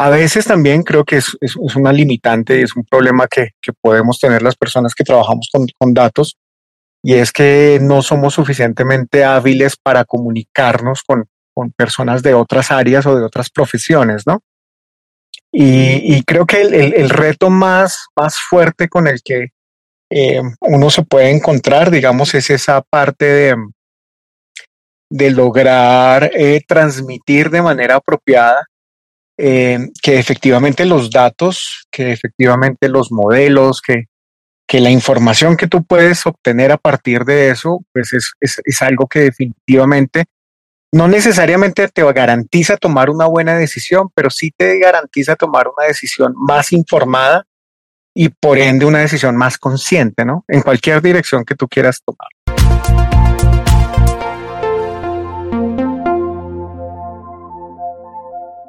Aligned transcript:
A 0.00 0.10
veces 0.10 0.44
también 0.44 0.84
creo 0.84 1.04
que 1.04 1.16
es, 1.16 1.36
es, 1.40 1.56
una 1.56 1.92
limitante, 1.92 2.62
es 2.62 2.76
un 2.76 2.84
problema 2.84 3.26
que, 3.26 3.48
que, 3.60 3.72
podemos 3.72 4.20
tener 4.20 4.42
las 4.42 4.54
personas 4.54 4.94
que 4.94 5.02
trabajamos 5.02 5.48
con, 5.52 5.66
con 5.76 5.92
datos 5.92 6.36
y 7.02 7.14
es 7.14 7.32
que 7.32 7.80
no 7.82 8.00
somos 8.02 8.34
suficientemente 8.34 9.24
hábiles 9.24 9.76
para 9.76 10.04
comunicarnos 10.04 11.02
con, 11.02 11.24
con 11.52 11.72
personas 11.72 12.22
de 12.22 12.32
otras 12.32 12.70
áreas 12.70 13.06
o 13.06 13.16
de 13.16 13.24
otras 13.24 13.50
profesiones, 13.50 14.24
¿no? 14.24 14.38
Y, 15.50 16.14
y 16.14 16.22
creo 16.22 16.46
que 16.46 16.60
el, 16.60 16.74
el, 16.74 16.94
el, 16.94 17.10
reto 17.10 17.50
más, 17.50 18.06
más 18.16 18.38
fuerte 18.38 18.88
con 18.88 19.08
el 19.08 19.20
que 19.20 19.48
eh, 20.10 20.40
uno 20.60 20.90
se 20.90 21.02
puede 21.02 21.30
encontrar, 21.30 21.90
digamos, 21.90 22.34
es 22.34 22.50
esa 22.50 22.82
parte 22.82 23.24
de, 23.24 23.56
de 25.10 25.30
lograr 25.30 26.30
eh, 26.34 26.62
transmitir 26.68 27.50
de 27.50 27.62
manera 27.62 27.96
apropiada 27.96 28.64
eh, 29.38 29.78
que 30.02 30.18
efectivamente 30.18 30.84
los 30.84 31.10
datos, 31.10 31.86
que 31.90 32.12
efectivamente 32.12 32.88
los 32.88 33.12
modelos, 33.12 33.80
que, 33.80 34.06
que 34.66 34.80
la 34.80 34.90
información 34.90 35.56
que 35.56 35.68
tú 35.68 35.84
puedes 35.84 36.26
obtener 36.26 36.72
a 36.72 36.76
partir 36.76 37.24
de 37.24 37.50
eso, 37.50 37.84
pues 37.92 38.12
es, 38.12 38.32
es, 38.40 38.60
es 38.64 38.82
algo 38.82 39.06
que 39.06 39.20
definitivamente 39.20 40.24
no 40.92 41.06
necesariamente 41.06 41.86
te 41.88 42.02
garantiza 42.12 42.76
tomar 42.76 43.10
una 43.10 43.26
buena 43.26 43.56
decisión, 43.56 44.08
pero 44.14 44.30
sí 44.30 44.50
te 44.56 44.78
garantiza 44.78 45.36
tomar 45.36 45.68
una 45.68 45.86
decisión 45.86 46.32
más 46.36 46.72
informada 46.72 47.46
y 48.14 48.30
por 48.30 48.58
ende 48.58 48.86
una 48.86 48.98
decisión 48.98 49.36
más 49.36 49.58
consciente, 49.58 50.24
¿no? 50.24 50.44
En 50.48 50.62
cualquier 50.62 51.00
dirección 51.00 51.44
que 51.44 51.54
tú 51.54 51.68
quieras 51.68 52.02
tomar. 52.04 52.28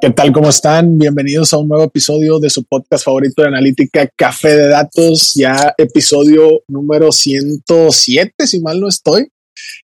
¿Qué 0.02 0.12
tal? 0.12 0.32
¿Cómo 0.32 0.48
están? 0.48 0.98
Bienvenidos 0.98 1.54
a 1.54 1.58
un 1.58 1.68
nuevo 1.68 1.84
episodio 1.84 2.40
de 2.40 2.50
su 2.50 2.64
podcast 2.64 3.04
favorito 3.04 3.42
de 3.42 3.50
analítica, 3.50 4.08
Café 4.16 4.56
de 4.56 4.68
Datos, 4.70 5.34
ya 5.36 5.74
episodio 5.78 6.62
número 6.70 7.12
107, 7.12 8.48
si 8.48 8.62
mal 8.62 8.80
no 8.80 8.88
estoy, 8.88 9.30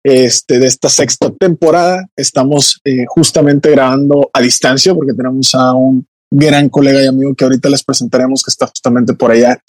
este, 0.03 0.59
de 0.59 0.67
esta 0.67 0.89
sexta 0.89 1.31
temporada. 1.39 2.07
Estamos 2.17 2.81
eh, 2.87 3.05
justamente 3.07 3.71
grabando 3.71 4.31
a 4.33 4.41
distancia 4.41 4.95
porque 4.95 5.13
tenemos 5.13 5.55
a 5.55 5.75
un 5.75 6.07
gran 6.31 6.71
colega 6.71 7.03
y 7.03 7.07
amigo 7.07 7.35
que 7.35 7.45
ahorita 7.45 7.69
les 7.69 7.85
presentaremos 7.85 8.43
que 8.43 8.51
está 8.51 8.67
justamente 8.67 9.13
por 9.13 9.31
allá, 9.31 9.63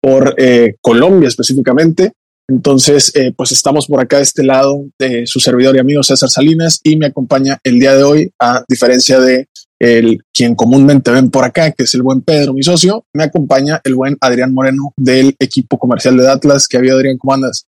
por 0.00 0.34
eh, 0.38 0.74
Colombia 0.80 1.28
específicamente. 1.28 2.14
Entonces, 2.48 3.12
eh, 3.14 3.32
pues 3.34 3.52
estamos 3.52 3.86
por 3.86 4.00
acá 4.00 4.16
de 4.16 4.24
este 4.24 4.42
lado 4.42 4.86
de 4.98 5.24
su 5.28 5.38
servidor 5.38 5.76
y 5.76 5.78
amigo 5.78 6.02
César 6.02 6.28
Salinas 6.28 6.80
y 6.82 6.96
me 6.96 7.06
acompaña 7.06 7.58
el 7.62 7.78
día 7.78 7.94
de 7.94 8.02
hoy, 8.02 8.32
a 8.40 8.64
diferencia 8.68 9.20
de 9.20 9.46
el 9.84 10.24
quien 10.32 10.54
comúnmente 10.54 11.10
ven 11.10 11.30
por 11.30 11.44
acá, 11.44 11.70
que 11.72 11.84
es 11.84 11.94
el 11.94 12.02
buen 12.02 12.22
Pedro, 12.22 12.54
mi 12.54 12.62
socio, 12.62 13.04
me 13.12 13.24
acompaña 13.24 13.80
el 13.84 13.94
buen 13.94 14.16
Adrián 14.20 14.54
Moreno 14.54 14.94
del 14.96 15.36
equipo 15.38 15.78
comercial 15.78 16.16
de 16.16 16.30
Atlas. 16.30 16.66
¿Qué 16.66 16.78
había, 16.78 16.94
Adrián? 16.94 17.18
¿Cómo 17.18 17.34
andas? 17.34 17.66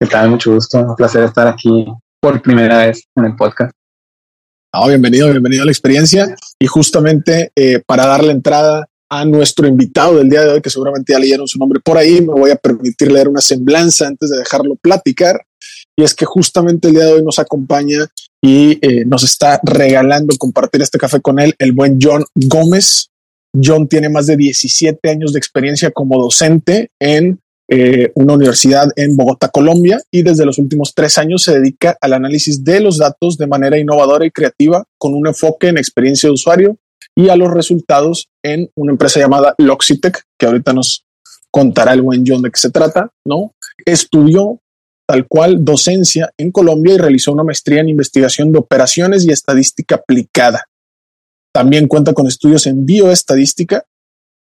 ¿Qué 0.00 0.08
tal? 0.08 0.30
Mucho 0.30 0.52
gusto. 0.52 0.80
Un 0.80 0.96
placer 0.96 1.22
estar 1.22 1.46
aquí 1.46 1.86
por 2.20 2.42
primera 2.42 2.86
vez 2.86 3.04
en 3.14 3.24
el 3.24 3.36
podcast. 3.36 3.72
Ah, 4.72 4.88
bienvenido, 4.88 5.30
bienvenido 5.30 5.62
a 5.62 5.66
la 5.66 5.70
experiencia. 5.70 6.34
Y 6.58 6.66
justamente 6.66 7.52
eh, 7.54 7.80
para 7.86 8.06
darle 8.06 8.32
entrada 8.32 8.88
a 9.08 9.24
nuestro 9.24 9.68
invitado 9.68 10.16
del 10.16 10.28
día 10.28 10.42
de 10.42 10.48
hoy, 10.54 10.60
que 10.60 10.70
seguramente 10.70 11.12
ya 11.12 11.20
leyeron 11.20 11.46
su 11.46 11.58
nombre 11.60 11.78
por 11.78 11.96
ahí, 11.96 12.20
me 12.20 12.32
voy 12.32 12.50
a 12.50 12.56
permitir 12.56 13.12
leer 13.12 13.28
una 13.28 13.40
semblanza 13.40 14.08
antes 14.08 14.28
de 14.30 14.38
dejarlo 14.38 14.74
platicar. 14.74 15.40
Y 15.96 16.02
es 16.02 16.14
que 16.14 16.24
justamente 16.24 16.88
el 16.88 16.94
día 16.94 17.04
de 17.04 17.12
hoy 17.14 17.22
nos 17.22 17.38
acompaña 17.38 17.98
y 18.42 18.78
eh, 18.82 19.04
nos 19.06 19.22
está 19.22 19.60
regalando 19.62 20.36
compartir 20.36 20.82
este 20.82 20.98
café 20.98 21.20
con 21.20 21.38
él 21.38 21.54
el 21.58 21.72
buen 21.72 21.98
John 22.00 22.24
Gómez. 22.34 23.10
John 23.62 23.86
tiene 23.86 24.08
más 24.08 24.26
de 24.26 24.36
17 24.36 25.08
años 25.08 25.32
de 25.32 25.38
experiencia 25.38 25.90
como 25.92 26.20
docente 26.20 26.90
en 27.00 27.38
eh, 27.68 28.12
una 28.14 28.34
universidad 28.34 28.90
en 28.96 29.16
Bogotá, 29.16 29.48
Colombia, 29.48 29.98
y 30.10 30.22
desde 30.22 30.44
los 30.44 30.58
últimos 30.58 30.92
tres 30.94 31.16
años 31.16 31.44
se 31.44 31.58
dedica 31.58 31.96
al 32.00 32.12
análisis 32.12 32.62
de 32.62 32.80
los 32.80 32.98
datos 32.98 33.38
de 33.38 33.46
manera 33.46 33.78
innovadora 33.78 34.26
y 34.26 34.30
creativa, 34.30 34.84
con 34.98 35.14
un 35.14 35.26
enfoque 35.26 35.68
en 35.68 35.78
experiencia 35.78 36.28
de 36.28 36.34
usuario 36.34 36.76
y 37.16 37.28
a 37.28 37.36
los 37.36 37.50
resultados 37.50 38.28
en 38.42 38.68
una 38.74 38.92
empresa 38.92 39.20
llamada 39.20 39.54
Loxitec, 39.58 40.24
que 40.38 40.46
ahorita 40.46 40.72
nos 40.72 41.06
contará 41.50 41.92
el 41.92 42.02
buen 42.02 42.24
John 42.26 42.42
de 42.42 42.50
qué 42.50 42.60
se 42.60 42.70
trata, 42.70 43.10
¿no? 43.24 43.54
Estudió 43.86 44.60
tal 45.06 45.26
cual 45.26 45.64
docencia 45.64 46.32
en 46.38 46.50
Colombia 46.50 46.94
y 46.94 46.98
realizó 46.98 47.32
una 47.32 47.44
maestría 47.44 47.80
en 47.80 47.88
investigación 47.88 48.52
de 48.52 48.58
operaciones 48.58 49.24
y 49.24 49.30
estadística 49.30 49.96
aplicada. 49.96 50.64
También 51.52 51.86
cuenta 51.86 52.14
con 52.14 52.26
estudios 52.26 52.66
en 52.66 52.84
bioestadística. 52.84 53.84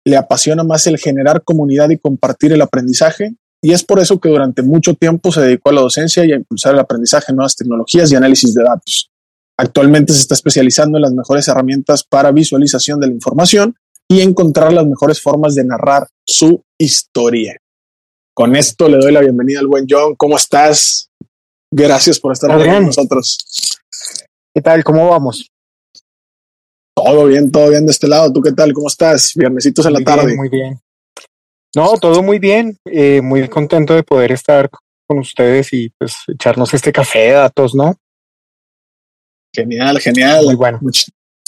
Le 0.06 0.18
apasiona 0.18 0.64
más 0.64 0.88
el 0.88 0.98
generar 0.98 1.44
comunidad 1.44 1.90
y 1.90 1.98
compartir 1.98 2.52
el 2.52 2.62
aprendizaje. 2.62 3.36
Y 3.62 3.74
es 3.74 3.84
por 3.84 4.00
eso 4.00 4.20
que 4.20 4.30
durante 4.30 4.62
mucho 4.62 4.94
tiempo 4.94 5.32
se 5.32 5.42
dedicó 5.42 5.70
a 5.70 5.74
la 5.74 5.82
docencia 5.82 6.26
y 6.26 6.32
a 6.32 6.36
impulsar 6.36 6.74
el 6.74 6.80
aprendizaje, 6.80 7.34
nuevas 7.34 7.56
tecnologías 7.56 8.12
y 8.12 8.16
análisis 8.16 8.54
de 8.54 8.64
datos. 8.64 9.10
Actualmente 9.58 10.14
se 10.14 10.20
está 10.20 10.36
especializando 10.36 10.98
en 10.98 11.04
las 11.04 11.14
mejores 11.14 11.48
herramientas 11.48 12.04
para 12.04 12.32
visualización 12.32 13.00
de 13.00 13.08
la 13.08 13.14
información 13.14 13.76
y 14.08 14.22
encontrar 14.22 14.72
las 14.72 14.86
mejores 14.86 15.22
formas 15.22 15.56
de 15.56 15.64
narrar 15.64 16.08
su 16.26 16.64
historia. 16.78 17.58
Con 18.38 18.56
esto 18.56 18.88
le 18.88 18.98
doy 18.98 19.12
la 19.12 19.22
bienvenida 19.22 19.60
al 19.62 19.66
buen 19.66 19.88
John. 19.90 20.14
¿Cómo 20.16 20.38
estás? 20.38 21.10
Gracias 21.74 22.20
por 22.20 22.34
estar 22.34 22.56
con 22.56 22.86
nosotros. 22.86 23.36
¿Qué 24.54 24.62
tal? 24.62 24.84
¿Cómo 24.84 25.10
vamos? 25.10 25.50
Todo 26.96 27.26
bien, 27.26 27.52
todo 27.52 27.72
bien 27.72 27.88
de 27.88 27.92
este 27.92 28.08
lado. 28.08 28.32
¿Tú 28.32 28.40
qué 28.42 28.52
tal? 28.52 28.74
¿Cómo 28.74 28.90
estás? 28.90 29.32
Viernesitos 29.34 29.88
en 29.88 29.94
la 29.94 30.02
tarde. 30.02 30.36
muy 30.36 30.50
bien. 30.50 30.80
No, 31.76 31.98
todo 31.98 32.22
muy 32.22 32.38
bien. 32.38 32.78
Eh, 32.86 33.22
muy 33.24 33.50
contento 33.50 33.96
de 33.96 34.04
poder 34.04 34.32
estar 34.32 34.70
con 35.08 35.18
ustedes 35.18 35.74
y 35.74 35.90
pues 35.98 36.14
echarnos 36.28 36.72
este 36.76 36.92
café 36.92 37.20
de 37.20 37.32
datos, 37.32 37.74
¿no? 37.74 37.96
Genial, 39.52 40.00
genial. 40.00 40.46
Muy 40.46 40.56
bueno. 40.56 40.80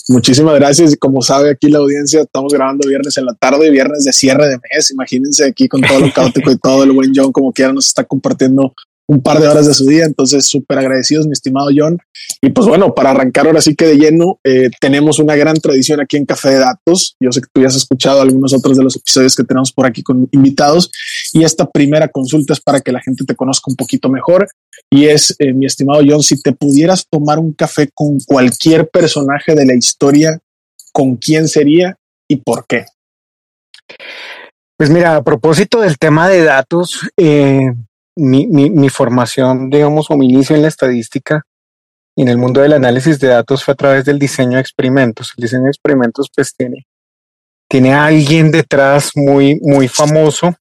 Muchísimas 0.09 0.55
gracias. 0.55 0.93
Y 0.93 0.97
como 0.97 1.21
sabe 1.21 1.51
aquí 1.51 1.69
la 1.69 1.77
audiencia, 1.77 2.21
estamos 2.21 2.51
grabando 2.51 2.87
viernes 2.87 3.15
en 3.17 3.25
la 3.25 3.35
tarde 3.35 3.67
y 3.67 3.69
viernes 3.69 4.03
de 4.03 4.11
cierre 4.11 4.47
de 4.47 4.57
mes. 4.57 4.89
Imagínense 4.89 5.45
aquí 5.45 5.67
con 5.67 5.81
todo 5.81 5.99
lo 5.99 6.11
caótico 6.11 6.49
y 6.49 6.57
todo 6.57 6.83
el 6.83 6.93
buen 6.93 7.11
John, 7.15 7.31
como 7.31 7.53
quiera, 7.53 7.71
nos 7.73 7.85
está 7.85 8.03
compartiendo 8.03 8.73
un 9.09 9.23
par 9.23 9.39
de 9.39 9.47
horas 9.47 9.65
de 9.65 9.73
su 9.73 9.85
día. 9.87 10.05
Entonces, 10.05 10.45
súper 10.45 10.77
agradecidos, 10.77 11.25
mi 11.25 11.33
estimado 11.33 11.69
John. 11.75 11.97
Y 12.41 12.51
pues 12.51 12.67
bueno, 12.67 12.93
para 12.93 13.09
arrancar 13.09 13.47
ahora 13.47 13.59
sí 13.59 13.75
que 13.75 13.87
de 13.87 13.97
lleno, 13.97 14.39
eh, 14.43 14.69
tenemos 14.79 15.17
una 15.17 15.35
gran 15.35 15.55
tradición 15.55 15.99
aquí 15.99 16.15
en 16.15 16.27
Café 16.27 16.49
de 16.49 16.59
Datos. 16.59 17.15
Yo 17.19 17.31
sé 17.31 17.41
que 17.41 17.47
tú 17.51 17.61
ya 17.61 17.67
has 17.67 17.75
escuchado 17.75 18.21
algunos 18.21 18.53
otros 18.53 18.77
de 18.77 18.83
los 18.83 18.95
episodios 18.95 19.35
que 19.35 19.43
tenemos 19.43 19.71
por 19.71 19.87
aquí 19.87 20.03
con 20.03 20.29
invitados. 20.31 20.91
Y 21.33 21.43
esta 21.43 21.67
primera 21.67 22.07
consulta 22.07 22.53
es 22.53 22.61
para 22.61 22.81
que 22.81 22.91
la 22.91 23.01
gente 23.01 23.25
te 23.25 23.35
conozca 23.35 23.65
un 23.67 23.75
poquito 23.75 24.09
mejor. 24.09 24.47
Y 24.91 25.07
es, 25.07 25.35
eh, 25.39 25.53
mi 25.53 25.65
estimado 25.65 26.01
John, 26.07 26.21
si 26.21 26.39
te 26.39 26.51
pudieras 26.53 27.07
tomar 27.09 27.39
un 27.39 27.53
café 27.53 27.89
con 27.91 28.19
cualquier 28.19 28.89
personaje 28.89 29.55
de 29.55 29.65
la 29.65 29.73
historia, 29.73 30.37
¿con 30.91 31.15
quién 31.15 31.47
sería 31.47 31.97
y 32.27 32.35
por 32.35 32.67
qué? 32.67 32.85
Pues 34.77 34.91
mira, 34.91 35.15
a 35.15 35.23
propósito 35.23 35.81
del 35.81 35.97
tema 35.97 36.29
de 36.29 36.43
datos, 36.43 37.01
eh, 37.17 37.73
mi, 38.15 38.47
mi, 38.47 38.69
mi, 38.69 38.89
formación, 38.89 39.69
digamos, 39.69 40.09
o 40.09 40.17
mi 40.17 40.29
inicio 40.29 40.55
en 40.55 40.63
la 40.63 40.67
estadística 40.67 41.43
y 42.15 42.23
en 42.23 42.27
el 42.27 42.37
mundo 42.37 42.61
del 42.61 42.73
análisis 42.73 43.19
de 43.19 43.29
datos 43.29 43.63
fue 43.63 43.73
a 43.73 43.77
través 43.77 44.05
del 44.05 44.19
diseño 44.19 44.55
de 44.55 44.61
experimentos. 44.61 45.33
El 45.37 45.43
diseño 45.43 45.63
de 45.63 45.69
experimentos, 45.69 46.29
pues, 46.35 46.53
tiene, 46.55 46.85
tiene 47.69 47.93
a 47.93 48.05
alguien 48.05 48.51
detrás 48.51 49.11
muy, 49.15 49.59
muy 49.61 49.87
famoso 49.87 50.53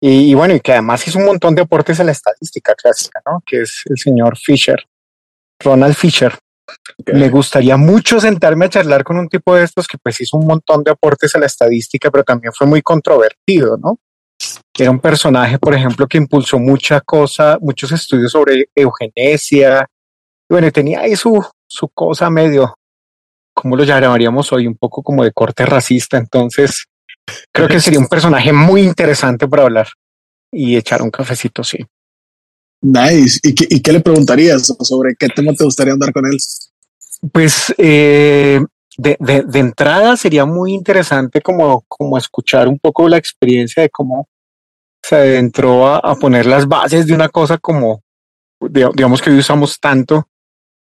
y, 0.00 0.30
y, 0.30 0.34
bueno, 0.34 0.54
y 0.54 0.60
que 0.60 0.72
además 0.72 1.06
hizo 1.08 1.18
un 1.18 1.26
montón 1.26 1.54
de 1.54 1.62
aportes 1.62 1.98
a 2.00 2.04
la 2.04 2.12
estadística 2.12 2.74
clásica, 2.74 3.22
¿no? 3.26 3.42
Que 3.46 3.62
es 3.62 3.82
el 3.86 3.96
señor 3.96 4.36
Fisher, 4.36 4.84
Ronald 5.60 5.94
Fisher. 5.94 6.38
Okay. 6.98 7.14
Me 7.14 7.28
gustaría 7.28 7.76
mucho 7.76 8.20
sentarme 8.20 8.66
a 8.66 8.68
charlar 8.68 9.04
con 9.04 9.18
un 9.18 9.28
tipo 9.28 9.54
de 9.54 9.64
estos 9.64 9.86
que 9.86 9.98
pues 9.98 10.20
hizo 10.20 10.36
un 10.36 10.46
montón 10.46 10.82
de 10.82 10.90
aportes 10.90 11.34
a 11.34 11.38
la 11.38 11.46
estadística, 11.46 12.10
pero 12.10 12.24
también 12.24 12.52
fue 12.52 12.66
muy 12.66 12.82
controvertido, 12.82 13.78
¿no? 13.78 13.98
Era 14.78 14.90
un 14.90 15.00
personaje, 15.00 15.58
por 15.58 15.74
ejemplo, 15.74 16.06
que 16.06 16.18
impulsó 16.18 16.58
mucha 16.58 17.00
cosa, 17.00 17.58
muchos 17.60 17.92
estudios 17.92 18.32
sobre 18.32 18.68
eugenesia. 18.74 19.88
Y 20.48 20.54
bueno, 20.54 20.70
tenía 20.70 21.00
ahí 21.00 21.16
su, 21.16 21.44
su 21.66 21.88
cosa 21.88 22.28
medio, 22.30 22.74
¿cómo 23.54 23.76
lo 23.76 23.84
llamaríamos 23.84 24.52
hoy? 24.52 24.66
Un 24.66 24.76
poco 24.76 25.02
como 25.02 25.24
de 25.24 25.32
corte 25.32 25.64
racista. 25.64 26.18
Entonces, 26.18 26.86
creo 27.52 27.68
que 27.68 27.80
sería 27.80 27.98
un 27.98 28.08
personaje 28.08 28.52
muy 28.52 28.82
interesante 28.82 29.48
para 29.48 29.64
hablar 29.64 29.88
y 30.52 30.76
echar 30.76 31.02
un 31.02 31.10
cafecito, 31.10 31.64
sí. 31.64 31.78
Nice. 32.82 33.40
¿Y 33.42 33.54
qué, 33.54 33.66
y 33.68 33.80
qué 33.80 33.92
le 33.92 34.00
preguntarías 34.00 34.66
sobre 34.80 35.14
qué 35.18 35.28
tema 35.28 35.52
te 35.54 35.64
gustaría 35.64 35.94
andar 35.94 36.12
con 36.12 36.26
él? 36.26 36.36
Pues 37.32 37.74
eh, 37.78 38.60
de, 38.98 39.16
de, 39.18 39.42
de, 39.42 39.58
entrada 39.58 40.16
sería 40.16 40.44
muy 40.44 40.72
interesante 40.72 41.40
como, 41.40 41.84
como 41.88 42.18
escuchar 42.18 42.68
un 42.68 42.78
poco 42.78 43.08
la 43.08 43.16
experiencia 43.16 43.82
de 43.82 43.90
cómo 43.90 44.28
se 45.06 45.14
adentró 45.14 45.86
a, 45.86 45.98
a 45.98 46.16
poner 46.16 46.46
las 46.46 46.66
bases 46.66 47.06
de 47.06 47.14
una 47.14 47.28
cosa 47.28 47.58
como, 47.58 48.02
digamos 48.60 49.22
que 49.22 49.30
hoy 49.30 49.38
usamos 49.38 49.78
tanto 49.78 50.26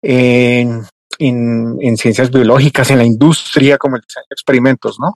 en, 0.02 0.84
en, 1.20 1.98
ciencias 1.98 2.32
biológicas, 2.32 2.90
en 2.90 2.98
la 2.98 3.04
industria, 3.04 3.78
como 3.78 3.98
de 3.98 4.04
experimentos, 4.32 5.00
¿no? 5.00 5.14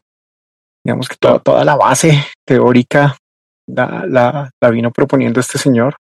Digamos 0.86 1.10
que 1.10 1.16
toda 1.16 1.66
la 1.66 1.76
base 1.76 2.24
teórica 2.46 3.18
la, 3.68 4.52
la, 4.62 4.70
vino 4.70 4.92
proponiendo 4.92 5.40
este 5.40 5.58
señor. 5.58 5.96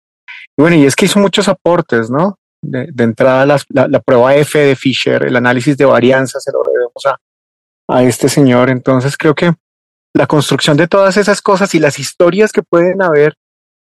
Y 0.59 0.63
bueno, 0.63 0.77
y 0.77 0.85
es 0.85 0.95
que 0.95 1.07
hizo 1.07 1.19
muchos 1.19 1.49
aportes, 1.49 2.11
¿no? 2.11 2.37
De, 2.63 2.91
entrada, 2.99 3.47
la, 3.47 3.89
la, 3.89 4.01
prueba 4.01 4.35
F 4.37 4.59
de 4.59 4.77
Fisher, 4.77 5.23
el 5.23 5.37
análisis 5.37 5.79
de 5.79 5.87
varianza, 5.87 6.41
se 6.41 6.53
lo 6.53 6.63
debemos 6.63 7.07
a, 7.07 7.17
a 7.89 8.03
este 8.03 8.29
señor. 8.29 8.69
Entonces 8.69 9.17
creo 9.17 9.35
que 9.35 9.53
la 10.15 10.27
construcción 10.27 10.77
de 10.77 10.89
todas 10.89 11.17
esas 11.17 11.41
cosas 11.41 11.75
y 11.75 11.79
las 11.79 11.99
historias 11.99 12.53
que 12.53 12.63
pueden 12.63 13.03
haber 13.03 13.35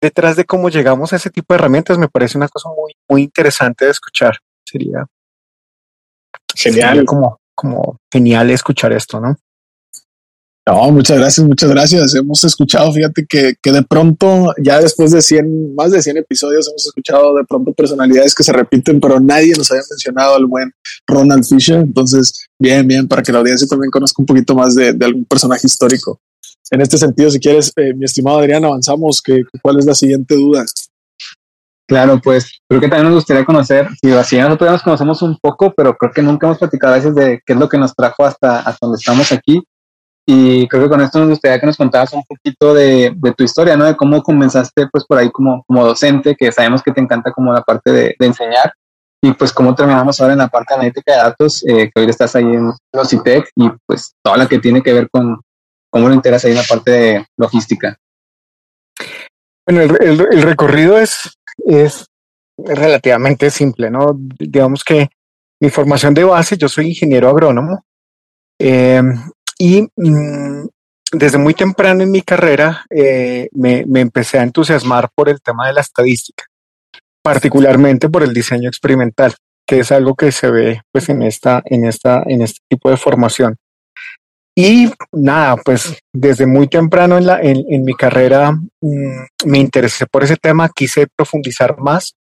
detrás 0.02 0.36
de 0.36 0.46
cómo 0.46 0.70
llegamos 0.70 1.12
a 1.12 1.18
ese 1.18 1.30
tipo 1.30 1.54
de 1.54 1.60
herramientas 1.60 1.98
me 1.98 2.08
parece 2.08 2.38
una 2.38 2.48
cosa 2.48 2.70
muy, 2.70 2.94
muy 3.08 3.24
interesante 3.24 3.86
de 3.86 3.92
escuchar. 3.92 4.38
Sería 4.66 5.06
genial, 6.56 7.06
como, 7.06 7.40
como 7.56 7.98
genial 8.12 8.50
escuchar 8.50 8.94
esto, 8.94 9.20
¿no? 9.20 9.38
No, 10.68 10.92
muchas 10.92 11.18
gracias, 11.18 11.48
muchas 11.48 11.70
gracias. 11.70 12.14
Hemos 12.14 12.44
escuchado, 12.44 12.92
fíjate 12.94 13.26
que, 13.28 13.56
que 13.62 13.72
de 13.72 13.82
pronto, 13.82 14.54
ya 14.62 14.80
después 14.80 15.12
de 15.12 15.22
100, 15.22 15.74
más 15.74 15.92
de 15.92 16.02
100 16.02 16.18
episodios, 16.18 16.68
hemos 16.68 16.86
escuchado 16.86 17.36
de 17.36 17.44
pronto 17.44 17.74
personalidades 17.74 18.36
que 18.36 18.44
se 18.44 18.54
repiten, 18.54 19.00
pero 19.00 19.20
nadie 19.20 19.54
nos 19.58 19.72
había 19.72 19.84
mencionado 19.90 20.36
al 20.36 20.46
buen 20.46 20.72
Ronald 21.08 21.44
Fisher. 21.44 21.80
Entonces, 21.80 22.48
bien, 22.60 22.88
bien, 22.88 23.08
para 23.08 23.24
que 23.24 23.32
la 23.32 23.40
audiencia 23.40 23.68
también 23.68 23.90
conozca 23.90 24.22
un 24.22 24.28
poquito 24.28 24.54
más 24.54 24.76
de, 24.76 24.94
de 24.94 25.06
algún 25.06 25.26
personaje 25.26 25.66
histórico. 25.66 26.20
En 26.72 26.82
este 26.82 26.98
sentido, 26.98 27.32
si 27.32 27.40
quieres, 27.40 27.72
eh, 27.76 27.94
mi 27.96 28.06
estimado 28.06 28.40
Adrián, 28.40 28.64
avanzamos. 28.64 29.22
Que, 29.22 29.42
¿Cuál 29.62 29.80
es 29.80 29.86
la 29.86 29.96
siguiente 29.96 30.36
duda? 30.36 30.66
Claro, 31.88 32.22
pues 32.24 32.60
creo 32.68 32.80
que 32.80 32.88
también 32.88 33.06
nos 33.06 33.16
gustaría 33.16 33.44
conocer, 33.44 33.90
si 34.00 34.12
así 34.12 34.38
nosotros 34.38 34.72
nos 34.74 34.84
conocemos 34.84 35.24
un 35.24 35.40
poco, 35.42 35.74
pero 35.76 35.98
creo 35.98 36.12
que 36.12 36.22
nunca 36.22 36.46
hemos 36.46 36.60
platicado 36.60 36.94
a 36.94 36.98
veces 36.98 37.16
de 37.16 37.42
qué 37.44 37.54
es 37.54 37.60
lo 37.60 37.68
que 37.68 37.80
nos 37.80 37.96
trajo 37.96 38.26
hasta, 38.26 38.60
hasta 38.60 38.86
donde 38.86 38.98
estamos 39.00 39.32
aquí. 39.32 39.64
Y 40.32 40.68
creo 40.68 40.84
que 40.84 40.90
con 40.90 41.02
esto 41.02 41.18
nos 41.18 41.30
gustaría 41.30 41.60
que 41.60 41.66
nos 41.66 41.76
contaras 41.76 42.14
un 42.14 42.24
poquito 42.24 42.72
de, 42.76 43.12
de, 43.16 43.34
tu 43.34 43.44
historia, 43.44 43.76
¿no? 43.76 43.86
De 43.86 43.98
cómo 43.98 44.22
comenzaste, 44.22 44.86
pues, 44.92 45.04
por 45.04 45.18
ahí 45.18 45.32
como, 45.32 45.64
como 45.66 45.84
docente, 45.84 46.36
que 46.36 46.52
sabemos 46.52 46.84
que 46.84 46.92
te 46.92 47.02
encanta 47.02 47.32
como 47.32 47.52
la 47.52 47.64
parte 47.64 47.92
de, 47.92 48.16
de 48.20 48.26
enseñar, 48.28 48.72
y 49.24 49.34
pues 49.34 49.52
cómo 49.52 49.74
terminamos 49.74 50.22
ahora 50.22 50.34
en 50.34 50.40
la 50.40 50.48
parte 50.48 50.76
analítica 50.76 51.14
de 51.14 51.18
datos, 51.18 51.66
eh, 51.68 51.90
que 51.90 52.00
hoy 52.00 52.08
estás 52.08 52.36
ahí 52.36 52.44
en 52.44 52.72
Logitech, 52.94 53.50
y 53.56 53.72
pues 53.88 54.14
toda 54.24 54.38
la 54.38 54.48
que 54.48 54.60
tiene 54.60 54.84
que 54.84 54.94
ver 54.94 55.10
con 55.10 55.42
cómo 55.90 56.08
lo 56.08 56.14
enteras 56.14 56.46
ahí 56.46 56.52
en 56.52 56.58
la 56.58 56.64
parte 56.64 56.92
de 56.92 57.26
logística. 57.36 57.98
Bueno, 59.68 59.82
el, 59.82 59.98
el, 60.00 60.28
el 60.32 60.42
recorrido 60.44 61.00
es, 61.00 61.40
es 61.66 62.06
relativamente 62.56 63.50
simple, 63.50 63.90
¿no? 63.90 64.16
Digamos 64.38 64.84
que 64.84 65.10
mi 65.60 65.72
formación 65.72 66.14
de 66.14 66.24
base, 66.24 66.56
yo 66.56 66.70
soy 66.70 66.90
ingeniero 66.90 67.30
agrónomo, 67.30 67.84
eh, 68.62 69.02
y 69.60 69.84
mm, 69.96 70.68
desde 71.12 71.38
muy 71.38 71.54
temprano 71.54 72.04
en 72.04 72.12
mi 72.12 72.22
carrera 72.22 72.86
eh, 72.90 73.50
me, 73.52 73.86
me, 73.86 74.00
empecé 74.00 74.40
a 74.40 74.44
entusiasmar 74.44 75.10
por 75.14 75.28
el 75.30 75.42
tema 75.42 75.68
de 75.68 75.74
la 75.74 75.82
estadística, 75.82 76.46
particularmente 77.22 78.10
por 78.10 78.24
el 78.24 78.34
diseño 78.34 78.70
experimental, 78.70 79.36
que 79.68 79.80
es 79.80 79.92
algo 79.92 80.16
que 80.16 80.32
se 80.32 80.50
ve 80.50 80.82
pues 80.92 81.10
en 81.10 81.22
esta, 81.24 81.62
en 81.66 81.86
esta, 81.86 82.24
en 82.26 82.42
este 82.42 82.60
tipo 82.70 82.90
de 82.90 82.98
formación. 82.98 83.58
Y 84.56 84.92
nada, 85.12 85.58
pues 85.58 85.98
desde 86.14 86.46
muy 86.46 86.68
temprano 86.68 87.18
en, 87.18 87.26
la, 87.26 87.42
en, 87.42 87.64
en 87.70 87.84
mi 87.84 87.94
carrera 87.94 88.52
mmm, 88.52 89.26
me 89.46 89.58
interesé 89.60 90.06
por 90.06 90.24
ese 90.24 90.36
tema, 90.38 90.70
quise 90.74 91.08
profundizar 91.16 91.78
más 91.80 92.16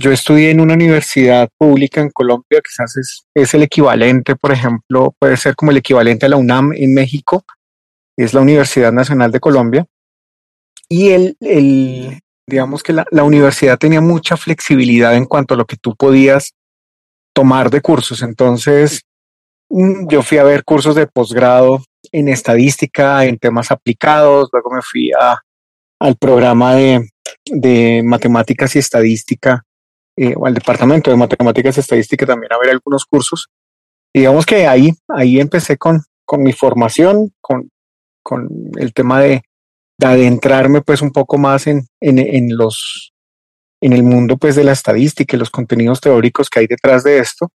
yo 0.00 0.12
estudié 0.12 0.50
en 0.50 0.60
una 0.60 0.74
universidad 0.74 1.48
pública 1.58 2.00
en 2.00 2.10
Colombia, 2.10 2.62
quizás 2.64 3.24
es, 3.34 3.54
el 3.54 3.62
equivalente, 3.64 4.36
por 4.36 4.52
ejemplo, 4.52 5.12
puede 5.18 5.36
ser 5.36 5.56
como 5.56 5.72
el 5.72 5.78
equivalente 5.78 6.26
a 6.26 6.28
la 6.28 6.36
UNAM 6.36 6.72
en 6.74 6.94
México, 6.94 7.44
es 8.16 8.32
la 8.32 8.40
Universidad 8.40 8.92
Nacional 8.92 9.32
de 9.32 9.40
Colombia. 9.40 9.86
Y 10.88 11.10
el, 11.10 11.36
el 11.40 12.20
digamos 12.46 12.82
que 12.84 12.92
la, 12.92 13.06
la, 13.10 13.24
universidad 13.24 13.76
tenía 13.76 14.00
mucha 14.00 14.36
flexibilidad 14.36 15.16
en 15.16 15.26
cuanto 15.26 15.54
a 15.54 15.56
lo 15.56 15.66
que 15.66 15.76
tú 15.76 15.96
podías 15.96 16.54
tomar 17.34 17.68
de 17.68 17.80
cursos. 17.80 18.22
Entonces, 18.22 19.02
mm, 19.68 20.08
yo 20.08 20.22
fui 20.22 20.38
a 20.38 20.44
ver 20.44 20.62
cursos 20.64 20.94
de 20.94 21.08
posgrado 21.08 21.82
en 22.12 22.28
estadística, 22.28 23.24
en 23.24 23.36
temas 23.36 23.72
aplicados, 23.72 24.48
luego 24.52 24.70
me 24.70 24.80
fui 24.80 25.10
a, 25.12 25.40
al 26.00 26.16
programa 26.16 26.76
de, 26.76 27.10
de 27.46 28.02
matemáticas 28.04 28.76
y 28.76 28.78
estadística 28.78 29.64
eh, 30.18 30.34
o 30.36 30.46
al 30.46 30.54
departamento 30.54 31.10
de 31.10 31.16
matemáticas 31.16 31.76
y 31.76 31.80
estadística 31.80 32.26
también 32.26 32.52
a 32.52 32.58
ver 32.58 32.70
algunos 32.70 33.04
cursos. 33.04 33.48
Digamos 34.12 34.44
que 34.44 34.66
ahí, 34.66 34.90
ahí 35.08 35.38
empecé 35.38 35.76
con, 35.76 36.02
con 36.24 36.42
mi 36.42 36.52
formación, 36.52 37.32
con, 37.40 37.70
con 38.22 38.48
el 38.76 38.92
tema 38.92 39.20
de, 39.20 39.42
de 39.98 40.06
adentrarme 40.06 40.82
pues 40.82 41.02
un 41.02 41.12
poco 41.12 41.38
más 41.38 41.66
en, 41.66 41.86
en, 42.00 42.18
en, 42.18 42.56
los 42.56 43.12
en 43.80 43.92
el 43.92 44.02
mundo 44.02 44.36
pues 44.36 44.56
de 44.56 44.64
la 44.64 44.72
estadística 44.72 45.36
y 45.36 45.38
los 45.38 45.50
contenidos 45.50 46.00
teóricos 46.00 46.50
que 46.50 46.60
hay 46.60 46.66
detrás 46.66 47.04
de 47.04 47.18
esto. 47.18 47.50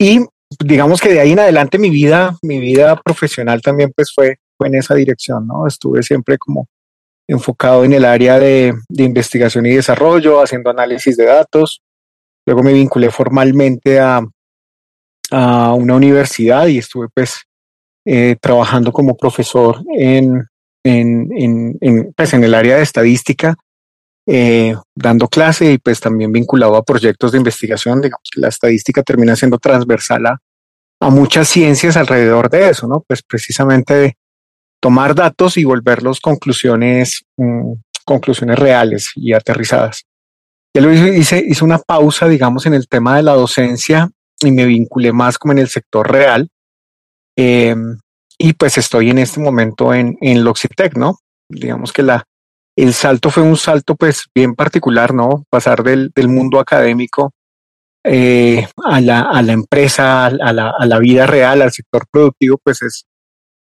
Y 0.00 0.20
digamos 0.58 1.00
que 1.00 1.10
de 1.10 1.20
ahí 1.20 1.32
en 1.32 1.40
adelante 1.40 1.78
mi 1.78 1.90
vida, 1.90 2.36
mi 2.42 2.58
vida 2.58 3.00
profesional 3.00 3.60
también 3.62 3.92
pues 3.94 4.12
fue, 4.12 4.36
fue 4.56 4.68
en 4.68 4.76
esa 4.76 4.94
dirección, 4.94 5.46
¿no? 5.46 5.66
Estuve 5.66 6.02
siempre 6.02 6.38
como 6.38 6.66
enfocado 7.28 7.84
en 7.84 7.92
el 7.92 8.04
área 8.04 8.38
de, 8.38 8.74
investigación 8.88 9.66
y 9.66 9.74
desarrollo, 9.74 10.40
haciendo 10.40 10.70
análisis 10.70 11.16
de 11.16 11.26
datos. 11.26 11.82
Luego 12.46 12.62
me 12.62 12.72
vinculé 12.72 13.10
formalmente 13.10 14.00
a, 14.00 14.22
una 15.30 15.94
universidad 15.94 16.68
y 16.68 16.78
estuve 16.78 17.08
pues 17.14 17.42
eh, 18.06 18.36
trabajando 18.40 18.92
como 18.92 19.14
profesor 19.14 19.82
en, 19.94 20.42
en, 20.82 21.28
en, 21.36 21.76
en, 21.82 22.12
pues, 22.14 22.32
en 22.32 22.44
el 22.44 22.54
área 22.54 22.76
de 22.76 22.82
estadística, 22.82 23.54
eh, 24.26 24.74
dando 24.94 25.28
clase 25.28 25.72
y 25.72 25.78
pues 25.78 26.00
también 26.00 26.32
vinculado 26.32 26.76
a 26.76 26.82
proyectos 26.82 27.32
de 27.32 27.38
investigación. 27.38 28.00
Digamos 28.00 28.26
que 28.32 28.40
la 28.40 28.48
estadística 28.48 29.02
termina 29.02 29.36
siendo 29.36 29.58
transversal 29.58 30.24
a, 30.24 30.38
a 31.00 31.10
muchas 31.10 31.46
ciencias 31.48 31.98
alrededor 31.98 32.48
de 32.48 32.70
eso, 32.70 32.88
¿no? 32.88 33.04
Pues 33.06 33.22
precisamente 33.22 34.16
tomar 34.80 35.14
datos 35.14 35.56
y 35.56 35.64
volverlos 35.64 36.20
conclusiones, 36.20 37.24
mmm, 37.36 37.74
conclusiones 38.04 38.58
reales 38.58 39.10
y 39.14 39.32
aterrizadas. 39.32 40.04
Ya 40.74 40.82
lo 40.82 40.92
hice, 40.92 41.44
hice 41.46 41.64
una 41.64 41.78
pausa, 41.78 42.28
digamos, 42.28 42.66
en 42.66 42.74
el 42.74 42.88
tema 42.88 43.16
de 43.16 43.22
la 43.22 43.32
docencia 43.32 44.10
y 44.40 44.50
me 44.52 44.64
vinculé 44.66 45.12
más 45.12 45.38
como 45.38 45.52
en 45.52 45.58
el 45.58 45.68
sector 45.68 46.10
real. 46.10 46.48
Eh, 47.36 47.74
y 48.38 48.52
pues 48.52 48.78
estoy 48.78 49.10
en 49.10 49.18
este 49.18 49.40
momento 49.40 49.92
en, 49.92 50.16
en 50.20 50.44
Loxitec, 50.44 50.96
¿no? 50.96 51.18
Digamos 51.48 51.92
que 51.92 52.02
la, 52.02 52.24
el 52.76 52.94
salto 52.94 53.30
fue 53.30 53.42
un 53.42 53.56
salto 53.56 53.96
pues 53.96 54.26
bien 54.34 54.54
particular, 54.54 55.12
¿no? 55.12 55.44
Pasar 55.50 55.82
del, 55.82 56.12
del 56.14 56.28
mundo 56.28 56.60
académico 56.60 57.32
eh, 58.04 58.68
a, 58.84 59.00
la, 59.00 59.22
a 59.22 59.42
la 59.42 59.52
empresa, 59.52 60.26
a 60.26 60.52
la, 60.52 60.72
a 60.78 60.86
la 60.86 60.98
vida 61.00 61.26
real, 61.26 61.62
al 61.62 61.72
sector 61.72 62.06
productivo, 62.10 62.58
pues 62.62 62.82
es, 62.82 63.04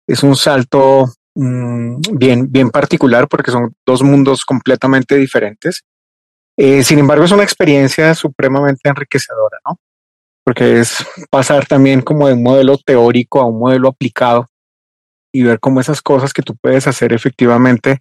es 0.07 0.23
un 0.23 0.37
salto 0.37 1.07
mmm, 1.35 1.97
bien, 2.13 2.51
bien 2.51 2.71
particular 2.71 3.29
porque 3.29 3.51
son 3.51 3.75
dos 3.87 4.03
mundos 4.03 4.45
completamente 4.45 5.17
diferentes. 5.17 5.83
Eh, 6.57 6.85
sin 6.85 6.99
embargo, 6.99 7.25
es 7.25 7.33
una 7.33 7.43
experiencia 7.43 8.15
supremamente 8.15 8.89
enriquecedora, 8.89 9.59
¿no? 9.67 9.79
Porque 10.45 10.81
es 10.81 11.05
pasar 11.31 11.67
también 11.67 12.03
como 12.03 12.29
de 12.29 12.35
un 12.35 12.43
modelo 12.43 12.79
teórico 12.79 13.41
a 13.41 13.47
un 13.47 13.59
modelo 13.59 13.89
aplicado 13.89 14.47
y 15.33 15.43
ver 15.43 15.59
cómo 15.59 15.81
esas 15.81 16.01
cosas 16.01 16.33
que 16.33 16.43
tú 16.43 16.55
puedes 16.57 16.87
hacer 16.87 17.13
efectivamente 17.13 18.01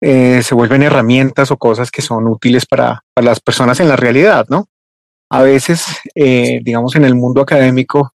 eh, 0.00 0.42
se 0.42 0.54
vuelven 0.54 0.82
herramientas 0.82 1.50
o 1.50 1.56
cosas 1.56 1.90
que 1.90 2.02
son 2.02 2.28
útiles 2.28 2.66
para, 2.66 3.02
para 3.14 3.24
las 3.24 3.40
personas 3.40 3.80
en 3.80 3.88
la 3.88 3.96
realidad, 3.96 4.46
¿no? 4.48 4.68
A 5.30 5.42
veces, 5.42 5.86
eh, 6.14 6.60
digamos, 6.62 6.94
en 6.94 7.04
el 7.04 7.16
mundo 7.16 7.40
académico 7.40 8.12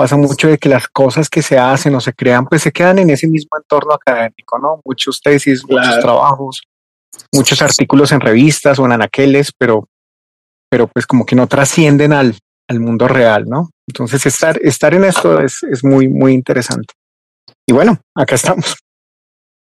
pasa 0.00 0.16
mucho 0.16 0.48
de 0.48 0.56
que 0.56 0.70
las 0.70 0.88
cosas 0.88 1.28
que 1.28 1.42
se 1.42 1.58
hacen 1.58 1.94
o 1.94 2.00
se 2.00 2.14
crean, 2.14 2.46
pues 2.46 2.62
se 2.62 2.72
quedan 2.72 3.00
en 3.00 3.10
ese 3.10 3.28
mismo 3.28 3.50
entorno 3.58 3.92
académico, 3.92 4.58
¿no? 4.58 4.80
Muchos 4.82 5.20
tesis, 5.20 5.62
claro. 5.62 5.86
muchos 5.86 6.02
trabajos, 6.02 6.62
muchos 7.34 7.60
artículos 7.60 8.10
en 8.10 8.20
revistas 8.20 8.78
o 8.78 8.86
en 8.86 8.92
anaqueles, 8.92 9.52
pero, 9.52 9.86
pero 10.70 10.86
pues 10.86 11.06
como 11.06 11.26
que 11.26 11.36
no 11.36 11.46
trascienden 11.48 12.14
al, 12.14 12.34
al 12.66 12.80
mundo 12.80 13.08
real, 13.08 13.44
¿no? 13.46 13.68
Entonces 13.86 14.24
estar, 14.24 14.58
estar 14.62 14.94
en 14.94 15.04
esto 15.04 15.38
es, 15.38 15.62
es 15.64 15.84
muy, 15.84 16.08
muy 16.08 16.32
interesante. 16.32 16.94
Y 17.68 17.74
bueno, 17.74 18.00
acá 18.14 18.36
estamos. 18.36 18.78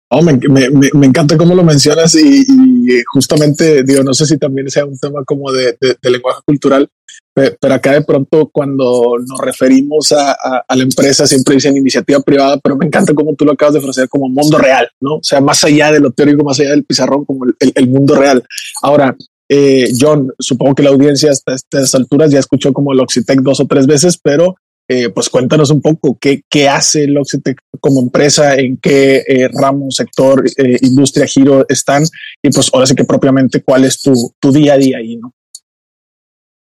Oh, 0.09 0.21
me, 0.21 0.33
me, 0.33 0.69
me, 0.93 1.07
encanta 1.07 1.35
cómo 1.35 1.55
lo 1.55 1.63
mencionas 1.63 2.13
y, 2.15 2.41
y, 2.41 3.03
justamente, 3.11 3.83
digo, 3.83 4.03
no 4.03 4.13
sé 4.13 4.25
si 4.25 4.37
también 4.37 4.69
sea 4.69 4.85
un 4.85 4.97
tema 4.99 5.23
como 5.25 5.51
de, 5.51 5.75
de, 5.81 5.97
de 5.99 6.09
lenguaje 6.09 6.41
cultural, 6.45 6.87
pero 7.33 7.73
acá 7.73 7.93
de 7.93 8.03
pronto 8.03 8.49
cuando 8.53 9.15
nos 9.27 9.39
referimos 9.41 10.11
a, 10.11 10.31
a, 10.31 10.63
a, 10.67 10.75
la 10.75 10.83
empresa 10.83 11.25
siempre 11.25 11.55
dicen 11.55 11.75
iniciativa 11.75 12.19
privada, 12.19 12.59
pero 12.63 12.77
me 12.77 12.85
encanta 12.85 13.13
cómo 13.13 13.35
tú 13.35 13.45
lo 13.45 13.53
acabas 13.53 13.73
de 13.73 13.79
ofrecer 13.79 14.07
como 14.07 14.29
mundo 14.29 14.57
real, 14.57 14.87
¿no? 15.01 15.15
O 15.15 15.23
sea, 15.23 15.41
más 15.41 15.63
allá 15.63 15.91
de 15.91 15.99
lo 15.99 16.11
teórico, 16.11 16.43
más 16.45 16.59
allá 16.59 16.69
del 16.69 16.85
pizarrón, 16.85 17.25
como 17.25 17.45
el, 17.45 17.55
el, 17.59 17.71
el 17.75 17.89
mundo 17.89 18.15
real. 18.15 18.43
Ahora, 18.83 19.15
Eh, 19.47 19.91
John, 19.99 20.33
supongo 20.39 20.73
que 20.73 20.81
la 20.81 20.89
audiencia 20.89 21.29
hasta 21.29 21.53
estas 21.53 21.93
alturas 21.93 22.31
ya 22.31 22.39
escuchó 22.39 22.73
como 22.73 22.95
Logitech 22.95 23.41
dos 23.41 23.59
o 23.59 23.67
tres 23.67 23.85
veces, 23.85 24.17
pero 24.17 24.55
eh, 24.87 25.09
pues 25.09 25.29
cuéntanos 25.29 25.71
un 25.71 25.81
poco 25.81 26.17
qué, 26.19 26.43
qué 26.49 26.69
hace 26.69 27.07
Logitech 27.07 27.57
como 27.79 28.01
empresa, 28.01 28.55
en 28.55 28.77
qué 28.77 29.23
eh, 29.27 29.49
ramo, 29.51 29.89
sector, 29.89 30.43
industria, 30.81 31.25
giro 31.25 31.65
están 31.67 32.03
y 32.43 32.51
pues 32.51 32.69
ahora 32.71 32.85
sí 32.85 32.93
que 32.93 33.03
propiamente 33.03 33.63
cuál 33.63 33.85
es 33.85 33.99
tu, 34.01 34.13
tu 34.39 34.51
día 34.51 34.73
a 34.73 34.77
día 34.77 34.99
ahí, 34.99 35.17
¿no? 35.17 35.33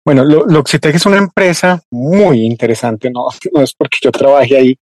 Bueno, 0.06 0.24
Logitech 0.24 0.94
es 0.94 1.06
una 1.06 1.18
empresa 1.18 1.82
muy 1.90 2.44
interesante, 2.44 3.10
no, 3.10 3.28
no 3.52 3.62
es 3.62 3.74
porque 3.74 3.98
yo 4.02 4.10
trabaje 4.10 4.56
ahí 4.56 4.78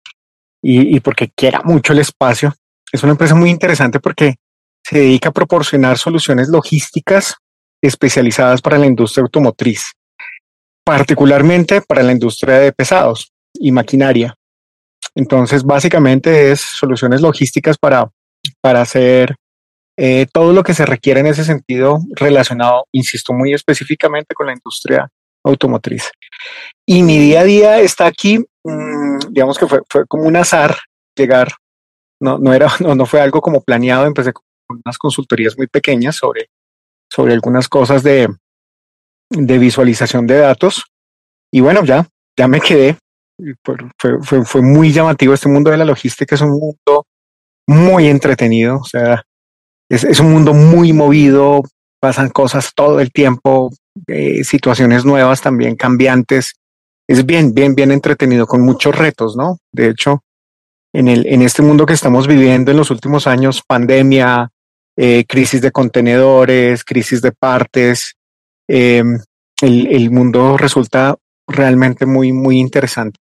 y, 0.63 0.97
y 0.97 1.01
porque 1.01 1.31
quiera 1.35 1.63
mucho 1.63 1.95
el 1.95 2.01
espacio, 2.01 2.55
es 2.93 3.03
una 3.03 3.13
empresa 3.13 3.35
muy 3.35 3.49
interesante 3.49 4.01
porque 4.01 4.35
se 4.85 4.99
dedica 4.99 5.31
a 5.31 5.33
proporcionar 5.33 5.97
soluciones 5.99 6.49
logísticas 6.49 7.37
especializadas 7.83 8.61
para 8.61 8.77
la 8.79 8.87
industria 8.87 9.23
automotriz, 9.23 9.93
particularmente 10.85 11.81
para 11.83 12.03
la 12.03 12.13
industria 12.13 12.59
de 12.59 12.73
pesados 12.73 13.33
y 13.55 13.73
maquinaria. 13.73 14.35
Entonces, 15.15 15.65
básicamente 15.65 16.53
es 16.53 16.61
soluciones 16.61 17.21
logísticas 17.21 17.77
para, 17.79 18.11
para 18.61 18.81
hacer 18.81 19.37
eh, 19.97 20.27
todo 20.33 20.53
lo 20.53 20.63
que 20.63 20.75
se 20.75 20.87
requiere 20.87 21.21
en 21.21 21.27
ese 21.27 21.45
sentido 21.45 21.99
relacionado, 22.13 22.87
insisto, 22.93 23.33
muy 23.33 23.53
específicamente 23.53 24.35
con 24.35 24.47
la 24.47 24.53
industria 24.53 25.09
automotriz. 25.45 26.11
Y 26.87 27.03
mi 27.03 27.19
día 27.19 27.41
a 27.41 27.45
día 27.45 27.81
está 27.81 28.07
aquí, 28.07 28.39
mmm, 28.65 29.19
digamos 29.31 29.59
que 29.59 29.67
fue, 29.67 29.81
fue, 29.89 30.07
como 30.07 30.25
un 30.25 30.37
azar 30.37 30.77
llegar, 31.17 31.49
no, 32.21 32.39
no, 32.39 32.53
era, 32.53 32.69
no, 32.81 32.95
no 32.95 33.07
fue 33.07 33.21
algo 33.21 33.41
como 33.41 33.63
planeado, 33.63 34.07
empecé 34.07 34.33
con 34.33 34.45
unas 34.85 34.99
consultorías 34.99 35.57
muy 35.59 35.67
pequeñas 35.67 36.17
sobre 36.17 36.49
sobre 37.13 37.35
algunas 37.35 37.69
cosas 37.69 38.03
de, 38.03 38.29
de 39.31 39.59
visualización 39.59 40.27
de 40.27 40.39
datos. 40.39 40.85
Y 41.53 41.61
bueno, 41.61 41.85
ya, 41.85 42.07
ya 42.37 42.49
me 42.49 42.61
quedé. 42.61 42.97
Fue, 43.65 44.45
fue, 44.45 44.61
muy 44.61 44.93
llamativo 44.93 45.33
este 45.33 45.49
mundo 45.49 45.71
de 45.71 45.79
la 45.79 45.87
logística, 45.87 46.35
es 46.35 46.43
un 46.43 46.51
mundo 46.51 47.07
muy 47.67 48.07
entretenido, 48.07 48.77
o 48.79 48.85
sea, 48.85 49.25
es, 49.89 50.05
es 50.05 50.21
un 50.21 50.31
mundo 50.31 50.53
muy 50.53 50.93
movido, 50.93 51.63
pasan 52.01 52.29
cosas 52.29 52.73
todo 52.75 53.01
el 53.01 53.13
tiempo, 53.13 53.71
eh, 54.09 54.45
situaciones 54.45 55.07
nuevas 55.07 55.41
también, 55.41 55.77
cambiantes. 55.77 56.55
Es 57.09 57.25
bien, 57.25 57.55
bien, 57.55 57.75
bien 57.75 57.93
entretenido, 57.93 58.47
con 58.47 58.61
muchos 58.61 58.95
retos, 58.97 59.37
¿no? 59.37 59.59
De 59.73 59.89
hecho, 59.89 60.23
en, 60.93 61.09
el, 61.09 61.27
en 61.27 61.43
este 61.43 61.63
mundo 61.63 61.87
que 61.87 61.95
estamos 61.95 62.27
viviendo 62.27 62.71
en 62.71 62.77
los 62.77 62.91
últimos 62.91 63.27
años, 63.27 63.63
pandemia, 63.67 64.51
eh, 64.97 65.25
crisis 65.27 65.61
de 65.61 65.73
contenedores, 65.73 66.85
crisis 66.85 67.23
de 67.23 67.33
partes. 67.33 68.17
Eh, 68.73 69.03
el, 69.63 69.87
el, 69.89 70.11
mundo 70.11 70.57
resulta 70.57 71.17
realmente 71.47 72.07
muy, 72.07 72.33
muy 72.33 72.59
interesante. 72.59 73.19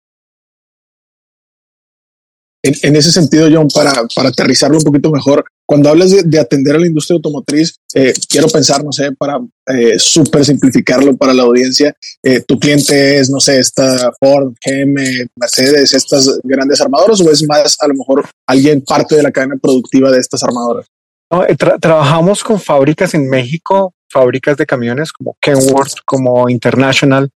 En, 2.62 2.76
en 2.84 2.96
ese 2.98 3.12
sentido, 3.12 3.48
John, 3.52 3.68
para, 3.74 3.94
para, 4.14 4.30
aterrizarlo 4.30 4.78
un 4.78 4.84
poquito 4.84 5.10
mejor, 5.12 5.46
cuando 5.66 5.90
hablas 5.90 6.12
de, 6.12 6.24
de 6.24 6.40
atender 6.40 6.76
a 6.76 6.80
la 6.80 6.88
industria 6.88 7.16
automotriz, 7.16 7.76
eh, 7.96 8.14
quiero 8.28 8.48
pensar, 8.48 8.84
no 8.84 8.92
sé, 8.92 9.12
para 9.14 9.40
eh, 9.68 9.98
súper 9.98 10.44
simplificarlo 10.44 11.16
para 11.16 11.34
la 11.34 11.44
audiencia, 11.44 11.96
eh, 12.22 12.42
tu 12.42 12.60
cliente 12.60 13.18
es, 13.18 13.30
no 13.30 13.40
sé, 13.40 13.60
esta 13.60 14.12
Ford, 14.20 14.54
GM, 14.66 15.28
Mercedes, 15.36 15.94
estas 15.94 16.40
grandes 16.44 16.82
armadoras, 16.82 17.22
o 17.22 17.32
es 17.32 17.48
más 17.48 17.78
a 17.80 17.88
lo 17.88 17.94
mejor 17.94 18.30
alguien 18.46 18.82
parte 18.82 19.16
de 19.16 19.24
la 19.24 19.32
cadena 19.32 19.56
productiva 19.62 20.12
de 20.12 20.20
estas 20.20 20.44
armadoras? 20.44 20.86
No, 21.32 21.46
eh, 21.46 21.56
tra 21.56 21.78
trabajamos 21.78 22.44
con 22.44 22.60
fábricas 22.60 23.14
en 23.14 23.30
México, 23.30 23.94
fábricas 24.10 24.58
de 24.58 24.66
camiones 24.66 25.12
como 25.12 25.38
Kenworth, 25.40 26.00
como 26.06 26.50
International, 26.50 27.30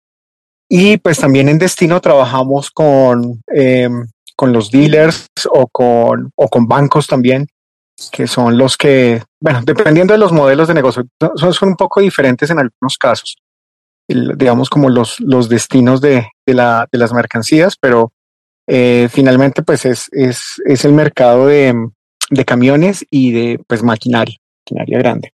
y 0.68 0.96
pues 0.96 1.18
también 1.18 1.48
en 1.48 1.58
destino 1.58 2.00
trabajamos 2.00 2.70
con, 2.70 3.42
eh, 3.54 3.90
con 4.34 4.52
los 4.52 4.70
dealers 4.70 5.28
o 5.50 5.66
con, 5.66 6.32
o 6.34 6.48
con 6.48 6.66
bancos 6.66 7.06
también, 7.06 7.46
que 8.10 8.26
son 8.26 8.56
los 8.56 8.76
que, 8.76 9.22
bueno, 9.38 9.60
dependiendo 9.64 10.14
de 10.14 10.18
los 10.18 10.32
modelos 10.32 10.68
de 10.68 10.74
negocio, 10.74 11.04
son, 11.36 11.68
un 11.68 11.76
poco 11.76 12.00
diferentes 12.00 12.48
en 12.50 12.58
algunos 12.58 12.96
casos, 12.98 13.36
digamos 14.08 14.70
como 14.70 14.88
los, 14.88 15.20
los 15.20 15.48
destinos 15.48 16.00
de, 16.00 16.26
de, 16.46 16.54
la, 16.54 16.88
de 16.90 16.98
las 16.98 17.12
mercancías, 17.12 17.76
pero 17.78 18.12
eh, 18.66 19.08
finalmente 19.10 19.62
pues 19.62 19.84
es, 19.84 20.08
es, 20.12 20.54
es 20.64 20.84
el 20.84 20.92
mercado 20.92 21.48
de, 21.48 21.74
de 22.30 22.44
camiones 22.44 23.04
y 23.10 23.32
de 23.32 23.60
pues 23.66 23.82
maquinaria, 23.82 24.38
maquinaria 24.64 24.98
grande. 24.98 25.32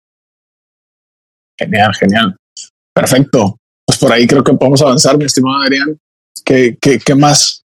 Genial, 1.58 1.94
genial. 1.94 2.36
Perfecto. 2.94 3.56
Pues 3.86 3.98
por 3.98 4.12
ahí 4.12 4.26
creo 4.26 4.44
que 4.44 4.54
podemos 4.54 4.82
avanzar, 4.82 5.18
mi 5.18 5.24
estimado 5.24 5.62
Adrián. 5.62 5.98
¿Qué, 6.44 6.76
qué, 6.80 6.98
qué 6.98 7.14
más 7.14 7.64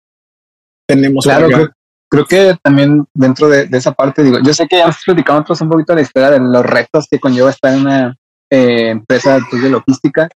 tenemos? 0.88 1.26
Claro, 1.26 1.48
creo, 1.48 1.70
creo, 2.10 2.26
que 2.26 2.58
también 2.64 3.06
dentro 3.14 3.48
de, 3.50 3.66
de, 3.66 3.78
esa 3.78 3.92
parte, 3.94 4.24
digo, 4.24 4.40
yo 4.44 4.54
sé 4.54 4.68
que 4.68 4.78
ya 4.78 4.84
hemos 4.84 4.98
platicado 5.06 5.40
nosotros 5.40 5.62
un 5.62 5.70
poquito 5.70 5.94
de 5.94 5.98
la 5.98 6.02
historia 6.02 6.32
de 6.32 6.40
los 6.40 6.66
retos 6.66 7.08
que 7.10 7.20
conlleva 7.20 7.50
estar 7.50 7.74
en 7.74 7.82
una 7.82 8.16
eh, 8.52 8.90
empresa 8.90 9.40
pues, 9.50 9.62
de 9.62 9.70
logística, 9.70 10.30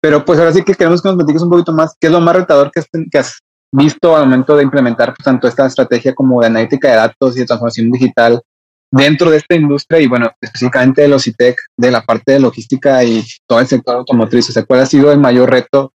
pero 0.00 0.24
pues 0.24 0.38
ahora 0.38 0.52
sí 0.52 0.62
que 0.62 0.74
queremos 0.74 1.02
que 1.02 1.08
nos 1.08 1.16
platiques 1.16 1.42
un 1.42 1.50
poquito 1.50 1.72
más 1.72 1.94
qué 2.00 2.08
es 2.08 2.12
lo 2.12 2.20
más 2.20 2.36
retador 2.36 2.70
que, 2.70 2.82
que 3.10 3.18
has 3.18 3.38
visto 3.72 4.16
al 4.16 4.24
momento 4.24 4.56
de 4.56 4.64
implementar 4.64 5.14
pues, 5.14 5.24
tanto 5.24 5.48
esta 5.48 5.66
estrategia 5.66 6.14
como 6.14 6.40
de 6.40 6.48
analítica 6.48 6.88
de 6.88 6.96
datos 6.96 7.36
y 7.36 7.40
de 7.40 7.46
transformación 7.46 7.90
digital 7.90 8.40
dentro 8.92 9.30
de 9.30 9.38
esta 9.38 9.54
industria 9.54 10.00
y 10.00 10.06
bueno, 10.06 10.30
específicamente 10.40 11.02
de 11.02 11.08
los 11.08 11.26
ITEC, 11.26 11.56
de 11.76 11.90
la 11.90 12.02
parte 12.02 12.32
de 12.32 12.40
logística 12.40 13.02
y 13.02 13.24
todo 13.48 13.58
el 13.58 13.66
sector 13.66 13.96
automotriz. 13.96 14.50
O 14.50 14.52
sea, 14.52 14.64
¿cuál 14.64 14.80
ha 14.80 14.86
sido 14.86 15.10
el 15.10 15.18
mayor 15.18 15.50
reto 15.50 15.92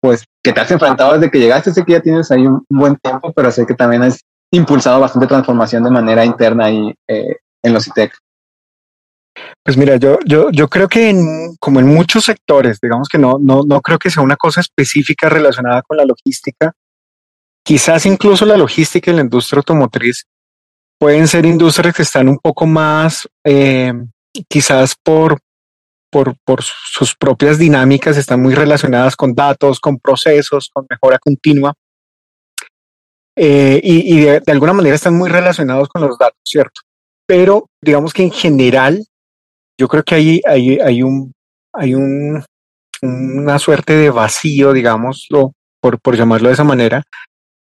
pues 0.00 0.24
que 0.44 0.52
te 0.52 0.60
has 0.60 0.70
enfrentado 0.70 1.14
desde 1.14 1.30
que 1.30 1.40
llegaste? 1.40 1.72
Sé 1.72 1.84
que 1.84 1.92
ya 1.92 2.00
tienes 2.00 2.30
ahí 2.30 2.46
un, 2.46 2.64
buen 2.68 2.96
tiempo, 2.96 3.32
pero 3.32 3.50
sé 3.50 3.66
que 3.66 3.74
también 3.74 4.02
has 4.02 4.20
impulsado 4.52 5.00
bastante 5.00 5.26
transformación 5.26 5.82
de 5.82 5.90
manera 5.90 6.24
interna 6.24 6.66
ahí 6.66 6.94
eh, 7.08 7.36
en 7.62 7.72
los 7.72 7.86
ITEC. 7.88 8.12
Pues 9.64 9.76
mira, 9.76 9.96
yo, 9.96 10.18
yo, 10.26 10.50
yo 10.50 10.68
creo 10.68 10.88
que 10.88 11.10
en, 11.10 11.56
como 11.58 11.80
en 11.80 11.86
muchos 11.86 12.24
sectores, 12.24 12.78
digamos 12.82 13.08
que 13.08 13.18
no, 13.18 13.38
no, 13.40 13.62
no 13.66 13.80
creo 13.80 13.98
que 13.98 14.10
sea 14.10 14.22
una 14.22 14.36
cosa 14.36 14.60
específica 14.60 15.28
relacionada 15.28 15.82
con 15.82 15.96
la 15.96 16.04
logística, 16.04 16.74
Quizás 17.68 18.06
incluso 18.06 18.46
la 18.46 18.56
logística 18.56 19.10
y 19.10 19.14
la 19.14 19.20
industria 19.20 19.58
automotriz 19.58 20.24
pueden 20.98 21.28
ser 21.28 21.46
industrias 21.46 21.94
que 21.94 22.02
están 22.02 22.28
un 22.28 22.38
poco 22.38 22.66
más, 22.66 23.28
eh, 23.44 23.92
quizás 24.48 24.94
por, 25.02 25.38
por, 26.10 26.36
por 26.44 26.62
sus 26.62 27.14
propias 27.14 27.58
dinámicas, 27.58 28.16
están 28.16 28.42
muy 28.42 28.54
relacionadas 28.54 29.16
con 29.16 29.34
datos, 29.34 29.80
con 29.80 29.98
procesos, 29.98 30.70
con 30.72 30.86
mejora 30.90 31.18
continua. 31.18 31.72
Eh, 33.36 33.80
y, 33.82 34.14
y 34.14 34.20
de, 34.24 34.42
alguna 34.48 34.72
manera 34.72 34.96
están 34.96 35.14
muy 35.14 35.30
relacionados 35.30 35.88
con 35.88 36.02
los 36.02 36.18
datos, 36.18 36.40
¿cierto? 36.44 36.80
Pero 37.26 37.68
digamos 37.80 38.12
que 38.12 38.24
en 38.24 38.32
general, 38.32 39.06
yo 39.78 39.86
creo 39.86 40.02
que 40.02 40.16
hay, 40.16 40.40
hay, 40.44 40.78
hay, 40.80 41.02
un, 41.02 41.32
hay 41.72 41.94
un, 41.94 42.42
una 43.02 43.58
suerte 43.60 43.94
de 43.94 44.10
vacío, 44.10 44.72
digámoslo, 44.72 45.52
por, 45.80 46.00
por 46.00 46.16
llamarlo 46.16 46.48
de 46.48 46.54
esa 46.54 46.64
manera, 46.64 47.04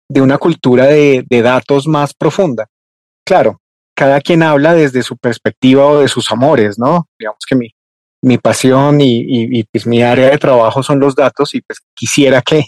de 0.09 0.21
una 0.21 0.37
cultura 0.37 0.85
de, 0.85 1.25
de, 1.27 1.41
datos 1.41 1.87
más 1.87 2.13
profunda. 2.13 2.67
Claro, 3.25 3.59
cada 3.95 4.21
quien 4.21 4.43
habla 4.43 4.73
desde 4.73 5.01
su 5.01 5.17
perspectiva 5.17 5.85
o 5.85 5.99
de 5.99 6.07
sus 6.07 6.31
amores, 6.31 6.77
¿no? 6.77 7.07
Digamos 7.17 7.39
que 7.47 7.55
mi, 7.55 7.69
mi 8.21 8.37
pasión 8.37 9.01
y, 9.01 9.21
y, 9.21 9.59
y 9.59 9.63
pues 9.63 9.87
mi 9.87 10.03
área 10.03 10.29
de 10.29 10.37
trabajo 10.37 10.83
son 10.83 10.99
los 10.99 11.15
datos 11.15 11.55
y 11.55 11.61
pues 11.61 11.79
quisiera 11.95 12.41
que, 12.41 12.65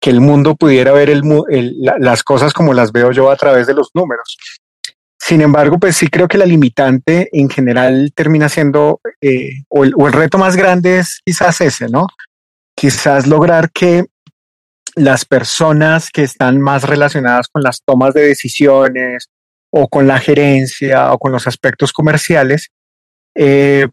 que 0.00 0.10
el 0.10 0.20
mundo 0.20 0.54
pudiera 0.56 0.92
ver 0.92 1.10
el, 1.10 1.22
el, 1.50 1.74
la, 1.80 1.96
las 1.98 2.22
cosas 2.22 2.52
como 2.52 2.72
las 2.72 2.92
veo 2.92 3.12
yo 3.12 3.30
a 3.30 3.36
través 3.36 3.66
de 3.66 3.74
los 3.74 3.90
números. 3.94 4.36
Sin 5.18 5.40
embargo, 5.40 5.78
pues 5.78 5.96
sí 5.96 6.08
creo 6.08 6.28
que 6.28 6.38
la 6.38 6.44
limitante 6.44 7.28
en 7.32 7.48
general 7.48 8.12
termina 8.14 8.48
siendo, 8.48 9.00
eh, 9.22 9.64
o, 9.68 9.84
el, 9.84 9.94
o 9.96 10.06
el 10.06 10.12
reto 10.12 10.36
más 10.38 10.54
grande 10.56 10.98
es 10.98 11.20
quizás 11.24 11.60
ese, 11.62 11.88
¿no? 11.88 12.06
Quizás 12.76 13.26
lograr 13.26 13.70
que 13.70 14.04
las 14.96 15.24
personas 15.24 16.10
que 16.10 16.22
están 16.22 16.60
más 16.60 16.84
relacionadas 16.84 17.48
con 17.48 17.62
las 17.62 17.80
tomas 17.84 18.12
de 18.14 18.22
decisiones 18.22 19.28
o 19.76 19.88
con 19.88 20.06
la 20.06 20.20
gerencia 20.20 21.12
o 21.12 21.18
con 21.18 21.32
los 21.32 21.48
aspectos 21.48 21.92
comerciales, 21.92 22.70
eh, 23.34 23.88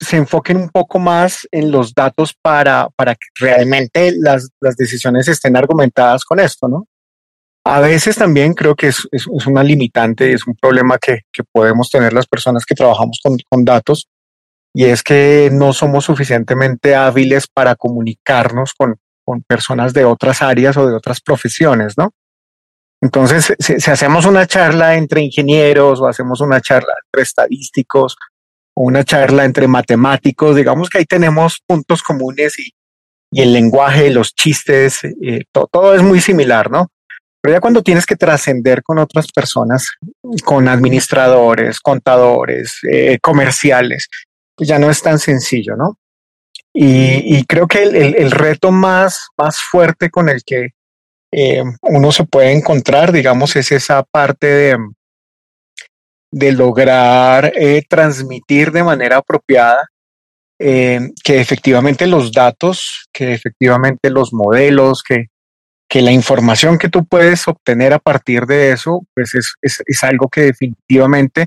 se 0.00 0.16
enfoquen 0.16 0.56
un 0.56 0.70
poco 0.70 0.98
más 0.98 1.46
en 1.52 1.70
los 1.70 1.94
datos 1.94 2.34
para, 2.42 2.88
para 2.96 3.14
que 3.14 3.26
realmente 3.38 4.12
las, 4.18 4.50
las 4.60 4.76
decisiones 4.76 5.28
estén 5.28 5.56
argumentadas 5.56 6.24
con 6.24 6.40
esto, 6.40 6.66
¿no? 6.66 6.86
A 7.64 7.80
veces 7.80 8.16
también 8.16 8.54
creo 8.54 8.74
que 8.74 8.88
es, 8.88 9.08
es, 9.12 9.26
es 9.32 9.46
una 9.46 9.62
limitante, 9.62 10.32
es 10.32 10.46
un 10.48 10.56
problema 10.56 10.98
que, 10.98 11.20
que, 11.32 11.44
podemos 11.44 11.90
tener 11.90 12.12
las 12.12 12.26
personas 12.26 12.66
que 12.66 12.74
trabajamos 12.74 13.20
con, 13.22 13.38
con 13.48 13.64
datos, 13.64 14.08
y 14.74 14.86
es 14.86 15.04
que 15.04 15.48
no 15.52 15.72
somos 15.72 16.06
suficientemente 16.06 16.96
hábiles 16.96 17.46
para 17.46 17.76
comunicarnos 17.76 18.74
con, 18.74 18.96
con 19.24 19.42
personas 19.44 19.94
de 19.94 20.04
otras 20.04 20.42
áreas 20.42 20.76
o 20.76 20.88
de 20.88 20.94
otras 20.94 21.20
profesiones, 21.20 21.94
¿no? 21.96 22.10
Entonces, 23.00 23.54
si, 23.58 23.90
hacemos 23.90 24.24
una 24.24 24.46
charla 24.46 24.94
entre 24.94 25.22
ingenieros 25.22 26.00
o 26.00 26.06
hacemos 26.06 26.40
una 26.40 26.60
charla 26.60 26.94
entre 27.04 27.22
estadísticos 27.22 28.16
una 28.76 29.04
charla 29.04 29.44
entre 29.44 29.68
matemáticos, 29.68 30.56
digamos 30.56 30.90
que 30.90 30.98
ahí 30.98 31.04
tenemos 31.04 31.62
puntos 31.66 32.02
comunes 32.02 32.58
y, 32.58 32.72
y 33.30 33.42
el 33.42 33.52
lenguaje, 33.52 34.10
los 34.10 34.34
chistes, 34.34 35.04
eh, 35.04 35.44
todo 35.52 35.94
es 35.94 36.02
muy 36.02 36.20
similar, 36.20 36.70
¿no? 36.70 36.90
Pero 37.40 37.56
ya 37.56 37.60
cuando 37.60 37.82
tienes 37.82 38.06
que 38.06 38.16
trascender 38.16 38.82
con 38.82 38.98
otras 38.98 39.30
personas, 39.30 39.90
con 40.44 40.66
administradores, 40.66 41.78
contadores, 41.78 42.78
eh, 42.90 43.18
comerciales, 43.20 44.08
pues 44.56 44.68
ya 44.68 44.78
no 44.78 44.90
es 44.90 45.02
tan 45.02 45.18
sencillo, 45.18 45.76
¿no? 45.76 45.98
Y, 46.76 47.44
creo 47.46 47.68
que 47.68 47.84
el, 47.84 48.30
reto 48.32 48.72
más, 48.72 49.28
más 49.38 49.60
fuerte 49.60 50.10
con 50.10 50.28
el 50.28 50.42
que 50.44 50.70
eh, 51.36 51.64
uno 51.82 52.12
se 52.12 52.24
puede 52.24 52.52
encontrar, 52.52 53.10
digamos, 53.10 53.56
es 53.56 53.72
esa 53.72 54.04
parte 54.04 54.46
de, 54.46 54.78
de 56.30 56.52
lograr 56.52 57.52
eh, 57.56 57.82
transmitir 57.88 58.70
de 58.70 58.84
manera 58.84 59.16
apropiada 59.16 59.88
que 60.56 61.40
efectivamente 61.40 62.06
los 62.06 62.32
datos, 62.32 63.08
que 63.12 63.34
efectivamente 63.34 64.08
los 64.08 64.32
modelos, 64.32 65.02
que, 65.02 65.26
que 65.88 66.00
la 66.00 66.12
información 66.12 66.78
que 66.78 66.88
tú 66.88 67.04
puedes 67.04 67.46
obtener 67.48 67.92
a 67.92 67.98
partir 67.98 68.46
de 68.46 68.72
eso, 68.72 69.02
pues 69.14 69.34
es, 69.34 69.56
es, 69.60 70.04
algo 70.04 70.28
que 70.28 70.42
definitivamente 70.42 71.46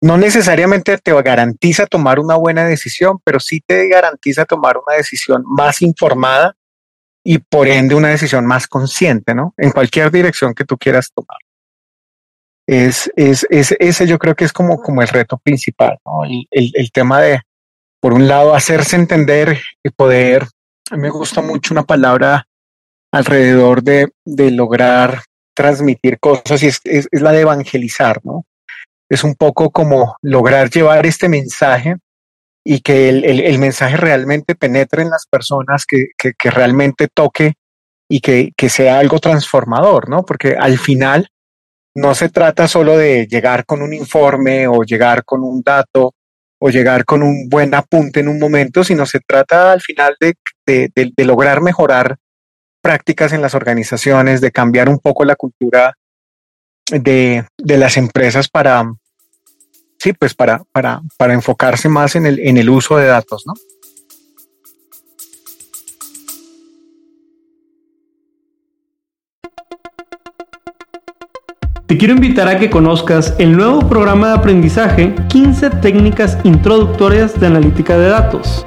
no 0.00 0.18
necesariamente 0.18 0.98
te 0.98 1.12
garantiza 1.22 1.86
tomar 1.86 2.18
una 2.18 2.34
buena 2.34 2.64
decisión, 2.64 3.20
pero 3.24 3.40
sí 3.40 3.62
te 3.64 3.88
garantiza 3.88 4.44
tomar 4.44 4.76
una 4.76 4.96
decisión 4.96 5.44
más 5.46 5.80
informada 5.80 6.56
y 7.24 7.38
por 7.38 7.68
ende 7.68 7.94
una 7.94 8.08
decisión 8.08 8.46
más 8.46 8.66
consciente, 8.66 9.34
¿no? 9.34 9.54
En 9.56 9.70
cualquier 9.70 10.10
dirección 10.10 10.54
que 10.54 10.64
tú 10.64 10.76
quieras 10.76 11.10
tomar. 11.14 11.38
Es, 12.66 13.10
es, 13.16 13.46
es 13.50 13.74
ese 13.78 14.06
yo 14.06 14.18
creo 14.18 14.34
que 14.34 14.44
es 14.44 14.52
como, 14.52 14.80
como 14.80 15.02
el 15.02 15.08
reto 15.08 15.38
principal, 15.38 15.98
¿no? 16.06 16.24
el, 16.24 16.46
el, 16.50 16.92
tema 16.92 17.20
de, 17.20 17.40
por 18.00 18.12
un 18.12 18.28
lado, 18.28 18.54
hacerse 18.54 18.96
entender 18.96 19.60
y 19.82 19.90
poder, 19.90 20.46
a 20.90 20.96
mí 20.96 21.02
me 21.02 21.10
gusta 21.10 21.40
mucho 21.40 21.74
una 21.74 21.82
palabra 21.82 22.46
alrededor 23.12 23.82
de, 23.82 24.12
de 24.24 24.50
lograr 24.52 25.22
transmitir 25.54 26.18
cosas 26.18 26.62
y 26.62 26.68
es, 26.68 26.80
es, 26.84 27.08
la 27.12 27.32
de 27.32 27.40
evangelizar, 27.40 28.20
¿no? 28.24 28.46
Es 29.08 29.24
un 29.24 29.34
poco 29.34 29.70
como 29.70 30.16
lograr 30.22 30.70
llevar 30.70 31.04
este 31.04 31.28
mensaje 31.28 31.96
y 32.64 32.80
que 32.80 33.08
el, 33.08 33.24
el, 33.24 33.58
mensaje 33.58 33.96
realmente 33.96 34.54
penetre 34.54 35.02
en 35.02 35.10
las 35.10 35.26
personas, 35.26 35.84
que, 35.86 36.08
que, 36.16 36.32
que 36.38 36.50
realmente 36.50 37.08
toque 37.12 37.54
y 38.08 38.20
que, 38.20 38.52
que, 38.56 38.68
sea 38.68 38.98
algo 38.98 39.18
transformador, 39.18 40.08
¿no? 40.08 40.24
Porque 40.24 40.56
al 40.58 40.78
final 40.78 41.28
no 41.94 42.14
se 42.14 42.28
trata 42.28 42.68
solo 42.68 42.96
de 42.96 43.26
llegar 43.26 43.66
con 43.66 43.82
un 43.82 43.92
informe 43.92 44.68
o 44.68 44.82
llegar 44.84 45.24
con 45.24 45.42
un 45.42 45.62
dato 45.62 46.14
o 46.60 46.70
llegar 46.70 47.04
con 47.04 47.22
un 47.22 47.48
buen 47.48 47.74
apunte 47.74 48.20
en 48.20 48.28
un 48.28 48.38
momento, 48.38 48.84
sino 48.84 49.06
se 49.06 49.18
trata 49.20 49.72
al 49.72 49.80
final 49.80 50.14
de, 50.20 50.34
de, 50.64 50.90
de, 50.94 51.12
de 51.16 51.24
lograr 51.24 51.60
mejorar 51.60 52.16
prácticas 52.80 53.32
en 53.32 53.42
las 53.42 53.54
organizaciones, 53.54 54.40
de 54.40 54.52
cambiar 54.52 54.88
un 54.88 55.00
poco 55.00 55.24
la 55.24 55.34
cultura 55.34 55.94
de, 56.90 57.44
de 57.58 57.76
las 57.78 57.96
empresas 57.96 58.48
para, 58.48 58.84
sí, 60.02 60.12
pues 60.12 60.34
para, 60.34 60.64
para, 60.72 61.00
para 61.16 61.32
enfocarse 61.32 61.88
más 61.88 62.16
en 62.16 62.26
el, 62.26 62.40
en 62.40 62.56
el 62.56 62.68
uso 62.68 62.96
de 62.96 63.06
datos, 63.06 63.44
¿no? 63.46 63.54
Te 71.86 71.96
quiero 71.96 72.14
invitar 72.14 72.48
a 72.48 72.58
que 72.58 72.68
conozcas 72.68 73.34
el 73.38 73.56
nuevo 73.56 73.88
programa 73.88 74.28
de 74.28 74.34
aprendizaje 74.34 75.14
15 75.28 75.70
técnicas 75.70 76.36
introductorias 76.42 77.38
de 77.38 77.46
analítica 77.46 77.96
de 77.96 78.08
datos 78.08 78.66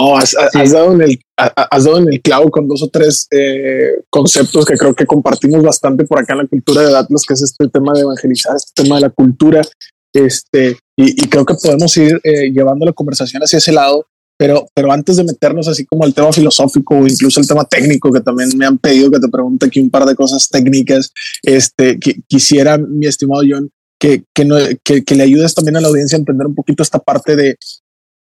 No, 0.00 0.16
has, 0.16 0.34
dado 0.72 0.94
en 0.94 1.02
el, 1.02 1.20
has 1.36 1.84
dado 1.84 1.98
en 1.98 2.12
el 2.12 2.22
clavo 2.22 2.50
con 2.50 2.66
dos 2.66 2.82
o 2.82 2.88
tres 2.88 3.26
eh, 3.30 4.02
conceptos 4.08 4.64
que 4.64 4.76
creo 4.76 4.94
que 4.94 5.04
compartimos 5.04 5.62
bastante 5.62 6.04
por 6.04 6.18
acá 6.18 6.32
en 6.32 6.38
la 6.38 6.46
cultura 6.46 6.82
de 6.82 6.96
Atlas, 6.96 7.24
que 7.26 7.34
es 7.34 7.42
este 7.42 7.68
tema 7.68 7.92
de 7.92 8.00
evangelizar, 8.00 8.56
este 8.56 8.82
tema 8.82 8.96
de 8.96 9.02
la 9.02 9.10
cultura. 9.10 9.60
Este, 10.12 10.78
y, 10.96 11.28
creo 11.28 11.44
que 11.44 11.54
podemos 11.54 11.94
ir 11.98 12.18
eh, 12.24 12.50
llevando 12.50 12.86
la 12.86 12.92
conversación 12.92 13.42
hacia 13.42 13.58
ese 13.58 13.72
lado. 13.72 14.06
Pero, 14.38 14.66
pero 14.74 14.90
antes 14.90 15.18
de 15.18 15.24
meternos 15.24 15.68
así 15.68 15.84
como 15.84 16.02
al 16.02 16.14
tema 16.14 16.32
filosófico 16.32 16.96
o 16.96 17.06
incluso 17.06 17.40
el 17.40 17.46
tema 17.46 17.62
técnico, 17.64 18.10
que 18.10 18.22
también 18.22 18.48
me 18.56 18.64
han 18.64 18.78
pedido 18.78 19.10
que 19.10 19.20
te 19.20 19.28
pregunte 19.28 19.66
aquí 19.66 19.80
un 19.80 19.90
par 19.90 20.06
de 20.06 20.14
cosas 20.14 20.48
técnicas, 20.48 21.12
este, 21.42 21.98
que 21.98 22.22
quisiera, 22.26 22.78
mi 22.78 23.06
estimado 23.06 23.42
John, 23.46 23.70
que, 24.00 24.24
que, 24.34 24.46
no, 24.46 24.56
que, 24.82 25.04
que, 25.04 25.14
le 25.14 25.24
ayudes 25.24 25.54
también 25.54 25.76
a 25.76 25.82
la 25.82 25.88
audiencia 25.88 26.16
a 26.16 26.20
entender 26.20 26.46
un 26.46 26.54
poquito 26.54 26.82
esta 26.82 26.98
parte 26.98 27.36
de, 27.36 27.58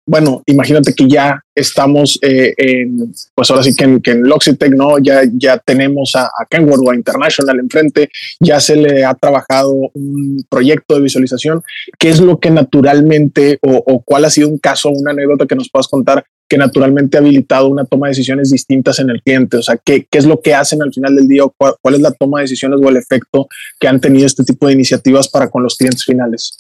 bueno, 0.06 0.42
imagínate 0.46 0.92
que 0.92 1.08
ya 1.08 1.42
estamos 1.54 2.18
eh, 2.20 2.52
en, 2.56 3.12
pues 3.34 3.50
ahora 3.50 3.62
sí 3.62 3.74
que 3.74 3.84
en, 3.84 4.00
que 4.00 4.10
en 4.10 4.22
Logitech, 4.24 4.72
¿no? 4.72 4.98
Ya, 4.98 5.22
ya 5.32 5.58
tenemos 5.58 6.14
a, 6.14 6.24
a 6.24 6.46
Kenworth 6.48 6.86
o 6.86 6.90
a 6.90 6.94
International 6.96 7.58
enfrente, 7.58 8.10
ya 8.38 8.60
se 8.60 8.76
le 8.76 9.04
ha 9.04 9.14
trabajado 9.14 9.72
un 9.94 10.44
proyecto 10.48 10.94
de 10.94 11.00
visualización. 11.00 11.62
¿Qué 11.98 12.10
es 12.10 12.20
lo 12.20 12.38
que 12.38 12.50
naturalmente 12.50 13.58
o, 13.62 13.82
o 13.86 14.02
cuál 14.02 14.26
ha 14.26 14.30
sido 14.30 14.48
un 14.48 14.58
caso, 14.58 14.90
una 14.90 15.12
anécdota 15.12 15.46
que 15.46 15.56
nos 15.56 15.70
puedas 15.70 15.88
contar 15.88 16.24
que 16.46 16.58
naturalmente 16.58 17.16
ha 17.16 17.20
habilitado 17.20 17.68
una 17.68 17.86
toma 17.86 18.06
de 18.06 18.10
decisiones 18.10 18.50
distintas 18.50 18.98
en 18.98 19.08
el 19.08 19.22
cliente? 19.22 19.56
O 19.56 19.62
sea, 19.62 19.78
¿qué, 19.82 20.06
qué 20.10 20.18
es 20.18 20.26
lo 20.26 20.40
que 20.42 20.54
hacen 20.54 20.82
al 20.82 20.92
final 20.92 21.16
del 21.16 21.26
día? 21.26 21.44
¿Cuál, 21.56 21.74
¿Cuál 21.80 21.94
es 21.94 22.00
la 22.00 22.12
toma 22.12 22.40
de 22.40 22.44
decisiones 22.44 22.78
o 22.82 22.88
el 22.90 22.98
efecto 22.98 23.48
que 23.80 23.88
han 23.88 24.00
tenido 24.00 24.26
este 24.26 24.44
tipo 24.44 24.66
de 24.66 24.74
iniciativas 24.74 25.28
para 25.28 25.48
con 25.48 25.62
los 25.62 25.76
clientes 25.76 26.04
finales? 26.04 26.58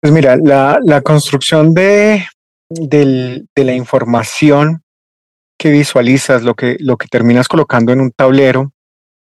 Pues 0.00 0.12
mira, 0.14 0.36
la, 0.36 0.80
la 0.82 1.02
construcción 1.02 1.74
de, 1.74 2.26
del, 2.70 3.48
de 3.54 3.64
la 3.64 3.74
información 3.74 4.82
que 5.58 5.70
visualizas, 5.70 6.42
lo 6.42 6.54
que, 6.54 6.76
lo 6.80 6.96
que 6.96 7.06
terminas 7.06 7.48
colocando 7.48 7.92
en 7.92 8.00
un 8.00 8.10
tablero 8.10 8.72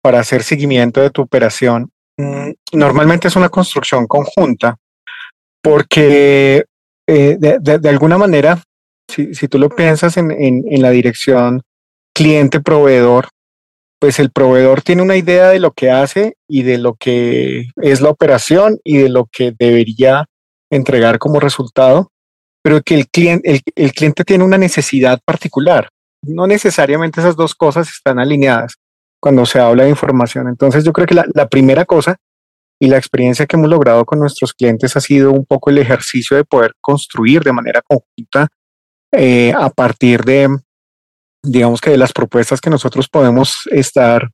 para 0.02 0.20
hacer 0.20 0.44
seguimiento 0.44 1.00
de 1.00 1.10
tu 1.10 1.22
operación, 1.22 1.90
mm, 2.18 2.52
normalmente 2.74 3.30
es 3.30 3.38
una 3.38 3.48
construcción 3.48 4.08
conjunta, 4.08 4.76
porque 5.64 6.66
eh, 7.08 7.38
de, 7.40 7.80
de, 7.80 7.90
alguna 7.90 8.18
manera, 8.18 8.62
si, 9.10 9.34
si 9.34 9.48
tú 9.48 9.58
lo 9.60 9.70
piensas 9.70 10.18
en, 10.18 10.32
en, 10.32 10.66
en 10.70 10.82
la 10.82 10.90
dirección 10.90 11.62
cliente-proveedor, 12.14 13.30
pues 14.02 14.20
el 14.20 14.32
proveedor 14.32 14.82
tiene 14.82 15.02
una 15.02 15.16
idea 15.16 15.48
de 15.48 15.60
lo 15.60 15.72
que 15.72 15.92
hace 15.92 16.36
y 16.48 16.64
de 16.64 16.78
lo 16.78 16.96
que 16.96 17.68
es 17.78 18.02
la 18.02 18.10
operación 18.10 18.80
y 18.84 18.98
de 18.98 19.10
lo 19.10 19.28
que 19.32 19.54
debería 19.58 20.26
entregar 20.70 21.20
como 21.20 21.40
resultado, 21.40 22.12
pero 22.64 22.82
que 22.82 22.96
el 22.96 23.08
cliente, 23.08 23.62
el, 23.76 23.94
cliente 23.94 24.24
tiene 24.24 24.44
una 24.44 24.58
necesidad 24.58 25.20
particular. 25.26 25.90
No 26.24 26.48
necesariamente 26.48 27.22
esas 27.22 27.36
dos 27.36 27.56
cosas 27.56 27.90
están 27.90 28.20
alineadas 28.20 28.76
cuando 29.22 29.46
se 29.46 29.60
habla 29.60 29.84
de 29.84 29.90
información. 29.90 30.48
Entonces 30.48 30.84
yo 30.84 30.94
creo 30.94 31.08
que 31.08 31.16
la, 31.16 31.26
la 31.34 31.48
primera 31.48 31.86
cosa 31.86 32.18
y 32.80 32.88
la 32.88 32.98
experiencia 32.98 33.46
que 33.46 33.56
hemos 33.56 33.70
logrado 33.70 34.06
con 34.06 34.20
nuestros 34.20 34.54
clientes 34.54 34.96
ha 34.96 35.02
sido 35.02 35.32
un 35.32 35.46
poco 35.46 35.70
el 35.70 35.78
ejercicio 35.80 36.38
de 36.38 36.46
poder 36.46 36.74
construir 36.80 37.44
de 37.44 37.54
manera 37.54 37.82
conjunta 37.82 38.48
eh, 39.12 39.54
a 39.58 39.70
partir 39.70 40.24
de, 40.24 40.50
digamos 41.44 41.82
que 41.82 41.92
de 41.92 41.98
las 41.98 42.14
propuestas 42.14 42.62
que 42.62 42.70
nosotros 42.70 43.08
podemos 43.08 43.68
estar 43.72 44.30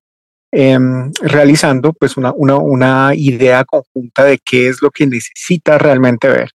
eh, 0.56 0.78
realizando 1.22 1.94
pues 1.94 2.16
una, 2.16 2.32
una, 2.32 2.58
una, 2.58 3.12
idea 3.16 3.66
conjunta 3.66 4.24
de 4.24 4.38
qué 4.38 4.68
es 4.68 4.84
lo 4.84 4.92
que 4.92 5.08
necesitas 5.08 5.82
realmente 5.82 6.28
ver, 6.28 6.52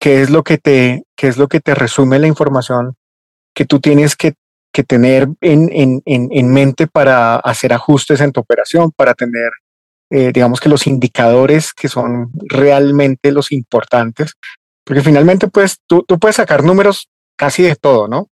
qué 0.00 0.22
es 0.22 0.30
lo 0.30 0.42
que 0.42 0.56
te, 0.56 1.02
qué 1.14 1.28
es 1.28 1.36
lo 1.36 1.46
que 1.46 1.60
te 1.60 1.74
resume 1.74 2.18
la 2.18 2.26
información 2.26 2.94
que 3.54 3.66
tú 3.66 3.80
tienes 3.80 4.16
que, 4.16 4.32
que 4.72 4.82
tener 4.82 5.28
en, 5.42 5.68
en, 5.72 6.02
en, 6.06 6.52
mente 6.54 6.86
para 6.86 7.36
hacer 7.36 7.74
ajustes 7.74 8.22
en 8.22 8.32
tu 8.32 8.40
operación, 8.40 8.92
para 8.92 9.12
tener, 9.12 9.50
eh, 10.10 10.30
digamos 10.32 10.58
que 10.58 10.70
los 10.70 10.86
indicadores 10.86 11.74
que 11.74 11.88
son 11.88 12.30
realmente 12.48 13.30
los 13.30 13.52
importantes, 13.52 14.32
porque 14.84 15.02
finalmente 15.02 15.48
pues 15.48 15.80
tú, 15.86 16.02
tú 16.08 16.18
puedes 16.18 16.36
sacar 16.36 16.64
números 16.64 17.10
casi 17.36 17.62
de 17.62 17.76
todo, 17.76 18.08
¿no? 18.08 18.28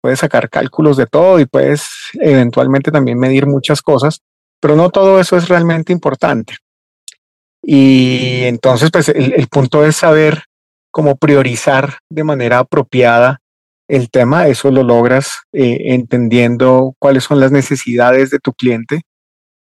Puedes 0.00 0.20
sacar 0.20 0.48
cálculos 0.48 0.96
de 0.96 1.06
todo 1.06 1.40
y 1.40 1.46
puedes 1.46 1.88
eventualmente 2.14 2.90
también 2.90 3.18
medir 3.18 3.46
muchas 3.46 3.82
cosas, 3.82 4.20
pero 4.60 4.76
no 4.76 4.90
todo 4.90 5.20
eso 5.20 5.36
es 5.36 5.48
realmente 5.48 5.92
importante. 5.92 6.54
Y 7.62 8.44
entonces, 8.44 8.90
pues 8.90 9.08
el, 9.10 9.46
punto 9.48 9.84
es 9.84 9.96
saber 9.96 10.44
cómo 10.90 11.16
priorizar 11.16 11.98
de 12.08 12.24
manera 12.24 12.60
apropiada 12.60 13.40
el 13.88 14.10
tema. 14.10 14.48
Eso 14.48 14.70
lo 14.70 14.82
logras 14.82 15.40
eh, 15.52 15.92
entendiendo 15.92 16.94
cuáles 16.98 17.24
son 17.24 17.38
las 17.38 17.52
necesidades 17.52 18.30
de 18.30 18.38
tu 18.38 18.54
cliente, 18.54 19.02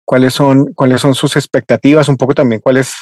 cuáles 0.05 0.33
son, 0.33 0.73
cuáles 0.73 0.99
son 0.99 1.15
sus 1.15 1.37
expectativas, 1.37 2.09
un 2.09 2.17
poco 2.17 2.33
también 2.33 2.61
cuál 2.61 2.77
es, 2.77 2.93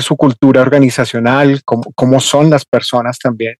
su 0.00 0.16
cultura 0.18 0.60
organizacional, 0.60 1.62
cómo, 1.64 1.84
cómo 1.94 2.20
son 2.20 2.50
las 2.50 2.66
personas 2.66 3.18
también 3.18 3.54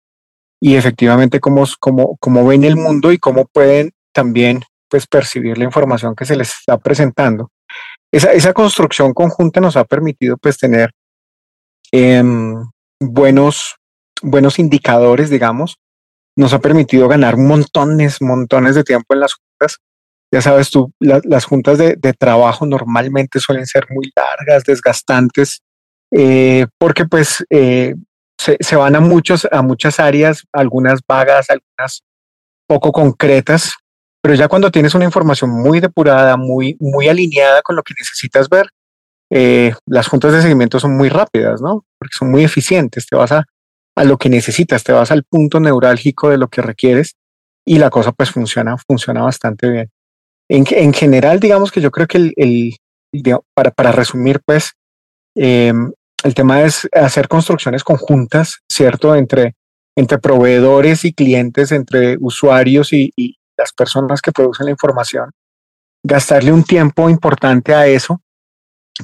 y 0.61 0.77
efectivamente 0.77 1.41
cómo, 1.41 1.65
cómo, 1.81 2.17
cómo 2.21 2.47
ven 2.47 2.65
el 2.65 2.77
mundo 2.77 3.13
y 3.13 3.19
cómo 3.19 3.47
pueden 3.47 3.93
también 4.13 4.63
pues 4.89 5.07
percibir 5.07 5.59
la 5.59 5.65
información 5.65 6.15
que 6.15 6.25
se 6.25 6.37
les 6.37 6.51
está 6.51 6.79
presentando 6.79 7.51
esa, 8.13 8.33
esa 8.33 8.53
construcción 8.53 9.13
conjunta 9.13 9.61
nos 9.61 9.77
ha 9.77 9.85
permitido 9.85 10.37
pues 10.39 10.57
tener 10.57 10.91
em, 11.93 12.55
buenos, 13.01 13.77
buenos 14.23 14.59
indicadores, 14.59 15.31
digamos, 15.31 15.77
nos 16.37 16.53
ha 16.53 16.61
permitido 16.61 17.09
ganar 17.09 17.37
montones, 17.37 18.23
montones 18.23 18.75
de 18.75 18.85
tiempo 18.85 19.15
en 19.15 19.21
las 19.21 19.35
juntas. 19.35 19.79
Ya 20.33 20.43
sabes 20.43 20.71
tú, 20.71 20.93
las 21.01 21.47
juntas 21.47 21.79
de, 21.79 21.97
de, 21.97 22.13
trabajo 22.13 22.67
normalmente 22.67 23.41
suelen 23.41 23.67
ser 23.67 23.87
muy 23.89 24.13
largas, 24.15 24.65
desgastantes, 24.65 25.63
eh, 26.13 26.67
porque 26.79 27.07
pues 27.07 27.45
eh, 27.49 27.95
se, 28.39 28.77
van 28.77 28.97
a, 28.97 29.01
muchos, 29.01 29.47
a 29.51 29.63
muchas 29.63 30.01
áreas, 30.01 30.45
algunas 30.53 31.01
vagas, 31.07 31.51
algunas 31.51 32.03
poco 32.67 32.93
concretas, 32.93 33.75
pero 34.23 34.35
ya 34.35 34.49
cuando 34.49 34.71
tienes 34.71 34.95
una 34.95 35.05
información 35.05 35.51
muy 35.51 35.81
depurada, 35.81 36.37
muy, 36.37 36.77
muy 36.81 37.09
alineada 37.09 37.63
con 37.63 37.77
lo 37.77 37.83
que 37.83 37.95
necesitas 37.99 38.49
ver, 38.49 38.69
eh, 39.31 39.75
las 39.87 40.09
juntas 40.09 40.33
de 40.33 40.43
seguimiento 40.43 40.81
son 40.81 40.97
muy 40.97 41.09
rápidas, 41.09 41.61
¿no? 41.61 41.85
Porque 41.99 42.17
son 42.17 42.31
muy 42.31 42.45
eficientes, 42.45 43.07
te 43.07 43.17
vas 43.17 43.33
a, 43.33 43.45
a 43.97 44.05
lo 44.05 44.17
que 44.17 44.29
necesitas, 44.29 44.85
te 44.85 44.93
vas 44.93 45.11
al 45.11 45.25
punto 45.25 45.61
neurálgico 45.61 46.31
de 46.31 46.39
lo 46.39 46.49
que 46.49 46.63
requieres 46.63 47.17
y 47.67 47.79
la 47.79 47.91
cosa 47.91 48.13
pues 48.13 48.31
funciona, 48.31 48.77
funciona 48.79 49.23
bastante 49.23 49.69
bien. 49.69 49.91
En, 50.49 50.65
en 50.71 50.95
general, 50.95 51.41
digamos 51.41 51.71
que 51.71 51.81
yo 51.81 51.91
creo 51.91 52.07
que 52.07 52.19
el, 52.19 52.33
el 52.37 52.75
para, 53.55 53.71
para 53.71 53.93
resumir, 53.93 54.41
pues, 54.45 54.73
eh, 55.37 55.73
el 56.25 56.35
tema 56.35 56.63
es 56.63 56.89
hacer 56.93 57.29
construcciones 57.29 57.85
conjuntas, 57.85 58.59
¿cierto? 58.69 59.15
Entre, 59.15 59.55
entre 59.97 60.19
proveedores 60.19 61.05
y 61.05 61.13
clientes, 61.13 61.73
entre 61.73 62.17
usuarios 62.21 62.93
y, 62.93 63.13
las 63.57 63.73
personas 63.73 64.23
que 64.23 64.31
producen 64.31 64.67
la 64.67 64.71
información, 64.71 65.33
gastarle 66.05 66.53
un 66.53 66.63
tiempo 66.63 67.11
importante 67.11 67.75
a 67.75 67.89
eso 67.89 68.23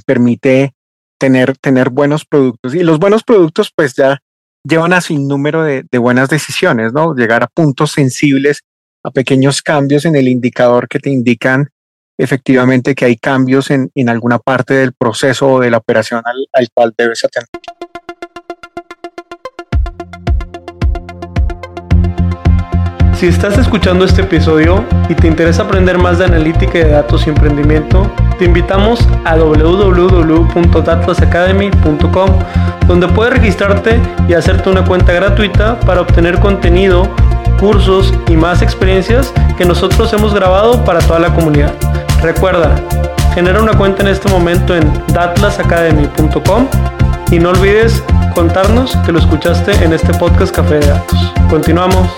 permite 0.07 0.75
tener, 1.19 1.59
tener 1.59 1.91
buenos 1.91 2.25
productos. 2.25 2.73
Y 2.73 2.85
los 2.85 3.01
buenos 3.01 3.25
productos 3.25 3.73
pues 3.75 3.97
ya 3.97 4.21
llevan 4.63 4.93
a 4.93 5.01
sin 5.01 5.27
número 5.27 5.65
de, 5.65 5.85
buenas 5.99 6.29
decisiones, 6.29 6.93
¿no? 6.93 7.17
Llegar 7.17 7.43
a 7.43 7.49
puntos 7.49 7.91
sensibles, 7.91 8.61
a 9.03 9.11
pequeños 9.11 9.61
cambios 9.61 10.05
en 10.05 10.15
el 10.15 10.29
indicador 10.29 10.87
que 10.87 11.01
te 11.01 11.11
indican 11.11 11.69
efectivamente 12.19 12.95
que 12.95 13.05
hay 13.05 13.17
cambios 13.17 13.71
en, 13.71 13.91
en 13.95 14.09
alguna 14.09 14.39
parte 14.39 14.75
del 14.75 14.93
proceso 14.93 15.55
o 15.55 15.61
de 15.61 15.71
la 15.71 15.79
operación 15.79 16.23
al, 16.25 16.47
al 16.53 16.69
cual 16.73 16.95
debes 16.97 17.25
atender. 17.25 17.49
Si 23.25 23.29
estás 23.29 23.57
escuchando 23.57 24.05
este 24.05 24.23
episodio 24.23 24.85
y 25.09 25.15
te 25.15 25.29
interesa 25.29 25.63
aprender 25.63 25.99
más 25.99 26.19
de 26.19 26.25
analítica 26.27 26.79
de 26.79 26.91
datos 26.91 27.27
y 27.27 27.31
emprendimiento, 27.31 28.13
te 28.39 28.45
invitamos 28.45 29.09
a 29.25 29.35
www.datlasacademy.com, 29.37 32.31
donde 32.87 33.09
puedes 33.09 33.33
registrarte 33.33 33.99
y 34.29 34.35
hacerte 34.35 34.69
una 34.69 34.85
cuenta 34.85 35.13
gratuita 35.13 35.81
para 35.81 36.03
obtener 36.03 36.39
contenido, 36.41 37.09
cursos 37.59 38.13
y 38.29 38.37
más 38.37 38.63
experiencias 38.63 39.33
que 39.57 39.65
nosotros 39.65 40.13
hemos 40.13 40.35
grabado 40.35 40.85
para 40.85 40.99
toda 40.99 41.21
la 41.21 41.33
comunidad. 41.33 41.73
Recuerda, 42.25 42.75
genera 43.35 43.63
una 43.63 43.77
cuenta 43.77 44.01
en 44.01 44.09
este 44.09 44.31
momento 44.31 44.75
en 44.75 44.91
datlasacademy.com 45.13 46.67
y 47.31 47.39
no 47.39 47.51
olvides 47.51 48.03
contarnos 48.35 48.97
que 49.05 49.13
lo 49.13 49.19
escuchaste 49.19 49.73
en 49.85 49.93
este 49.93 50.15
podcast 50.15 50.57
Café 50.57 50.77
de 50.77 50.87
Datos. 50.87 51.35
Continuamos. 51.51 52.09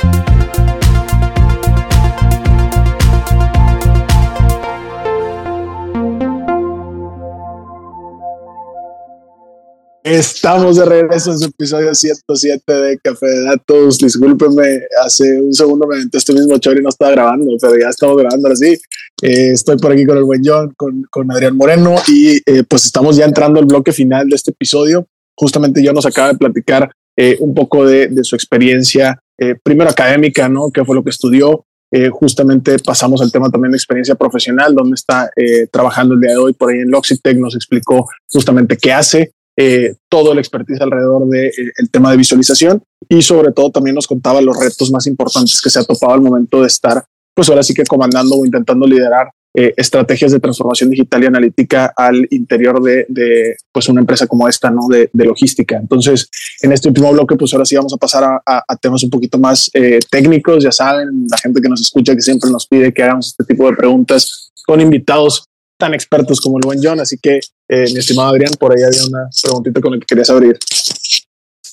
Estamos 10.06 10.76
de 10.76 10.84
regreso 10.84 11.32
en 11.32 11.38
su 11.40 11.46
episodio 11.46 11.92
107 11.92 12.72
de 12.72 12.98
Café 12.98 13.26
de 13.26 13.42
Datos. 13.42 13.98
Discúlpeme, 13.98 14.82
hace 15.04 15.40
un 15.40 15.52
segundo 15.52 15.84
me 15.84 15.96
aventé 15.96 16.18
este 16.18 16.32
mismo 16.32 16.56
chori 16.58 16.80
no 16.80 16.90
estaba 16.90 17.10
grabando, 17.10 17.46
pero 17.60 17.76
ya 17.76 17.88
estamos 17.88 18.16
grabando 18.16 18.48
así. 18.48 18.78
Eh, 19.20 19.50
estoy 19.50 19.76
por 19.78 19.90
aquí 19.90 20.06
con 20.06 20.16
el 20.16 20.22
buen 20.22 20.42
John, 20.44 20.72
con, 20.76 21.02
con 21.10 21.32
Adrián 21.32 21.56
Moreno 21.56 21.96
y 22.06 22.36
eh, 22.36 22.62
pues 22.68 22.84
estamos 22.84 23.16
ya 23.16 23.24
entrando 23.24 23.58
al 23.58 23.66
bloque 23.66 23.92
final 23.92 24.28
de 24.28 24.36
este 24.36 24.52
episodio. 24.52 25.08
Justamente 25.36 25.82
yo 25.82 25.92
nos 25.92 26.06
acaba 26.06 26.28
de 26.28 26.38
platicar 26.38 26.88
eh, 27.16 27.36
un 27.40 27.52
poco 27.52 27.84
de, 27.84 28.06
de 28.06 28.22
su 28.22 28.36
experiencia, 28.36 29.20
primero 29.64 29.90
académica, 29.90 30.48
¿no? 30.48 30.70
¿Qué 30.70 30.84
fue 30.84 30.94
lo 30.94 31.02
que 31.02 31.10
estudió? 31.10 31.64
justamente 32.10 32.78
pasamos 32.80 33.22
al 33.22 33.32
tema 33.32 33.48
también 33.48 33.72
de 33.72 33.78
experiencia 33.78 34.16
profesional, 34.16 34.74
donde 34.74 34.96
está 34.96 35.30
trabajando 35.70 36.14
el 36.14 36.20
día 36.20 36.32
de 36.32 36.36
hoy 36.36 36.52
por 36.52 36.70
ahí 36.70 36.80
en 36.80 36.90
Loxitec, 36.90 37.38
nos 37.38 37.54
explicó 37.54 38.06
justamente 38.28 38.76
qué 38.76 38.92
hace, 38.92 39.32
eh, 39.56 39.94
todo 40.08 40.32
el 40.32 40.38
expertise 40.38 40.80
alrededor 40.80 41.28
del 41.28 41.30
de, 41.30 41.46
eh, 41.48 41.88
tema 41.90 42.10
de 42.10 42.18
visualización 42.18 42.82
y 43.08 43.22
sobre 43.22 43.52
todo 43.52 43.70
también 43.70 43.94
nos 43.94 44.06
contaba 44.06 44.40
los 44.40 44.58
retos 44.58 44.90
más 44.90 45.06
importantes 45.06 45.60
que 45.62 45.70
se 45.70 45.78
ha 45.78 45.84
topado 45.84 46.12
al 46.12 46.20
momento 46.20 46.60
de 46.60 46.66
estar, 46.66 47.04
pues 47.34 47.48
ahora 47.48 47.62
sí 47.62 47.72
que 47.74 47.84
comandando 47.84 48.36
o 48.36 48.44
intentando 48.44 48.86
liderar 48.86 49.28
eh, 49.58 49.72
estrategias 49.78 50.32
de 50.32 50.40
transformación 50.40 50.90
digital 50.90 51.22
y 51.22 51.26
analítica 51.26 51.90
al 51.96 52.28
interior 52.30 52.82
de, 52.82 53.06
de 53.08 53.56
pues 53.72 53.88
una 53.88 54.02
empresa 54.02 54.26
como 54.26 54.46
esta, 54.46 54.70
¿no? 54.70 54.86
De, 54.86 55.08
de, 55.10 55.24
logística. 55.24 55.78
Entonces, 55.78 56.28
en 56.60 56.72
este 56.72 56.88
último 56.88 57.10
bloque, 57.10 57.36
pues 57.36 57.54
ahora 57.54 57.64
sí 57.64 57.74
vamos 57.74 57.94
a 57.94 57.96
pasar 57.96 58.24
a, 58.24 58.42
a, 58.44 58.64
a 58.68 58.76
temas 58.76 59.02
un 59.02 59.08
poquito 59.08 59.38
más 59.38 59.70
eh, 59.72 59.98
técnicos. 60.10 60.62
Ya 60.62 60.72
saben, 60.72 61.26
la 61.30 61.38
gente 61.38 61.62
que 61.62 61.70
nos 61.70 61.80
escucha 61.80 62.14
que 62.14 62.20
siempre 62.20 62.50
nos 62.50 62.66
pide 62.66 62.92
que 62.92 63.02
hagamos 63.02 63.28
este 63.28 63.44
tipo 63.44 63.70
de 63.70 63.74
preguntas 63.74 64.52
con 64.66 64.78
invitados 64.78 65.46
tan 65.78 65.94
expertos 65.94 66.40
como 66.40 66.58
el 66.58 66.66
buen 66.66 66.80
John. 66.82 67.00
Así 67.00 67.18
que, 67.18 67.40
eh, 67.68 67.86
mi 67.92 67.98
estimado 67.98 68.28
Adrián, 68.28 68.52
por 68.58 68.72
ahí 68.72 68.82
había 68.82 69.04
una 69.06 69.28
preguntita 69.42 69.80
con 69.80 69.92
la 69.92 69.98
que 69.98 70.06
querías 70.06 70.30
abrir. 70.30 70.58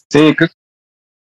Sí, 0.10 0.36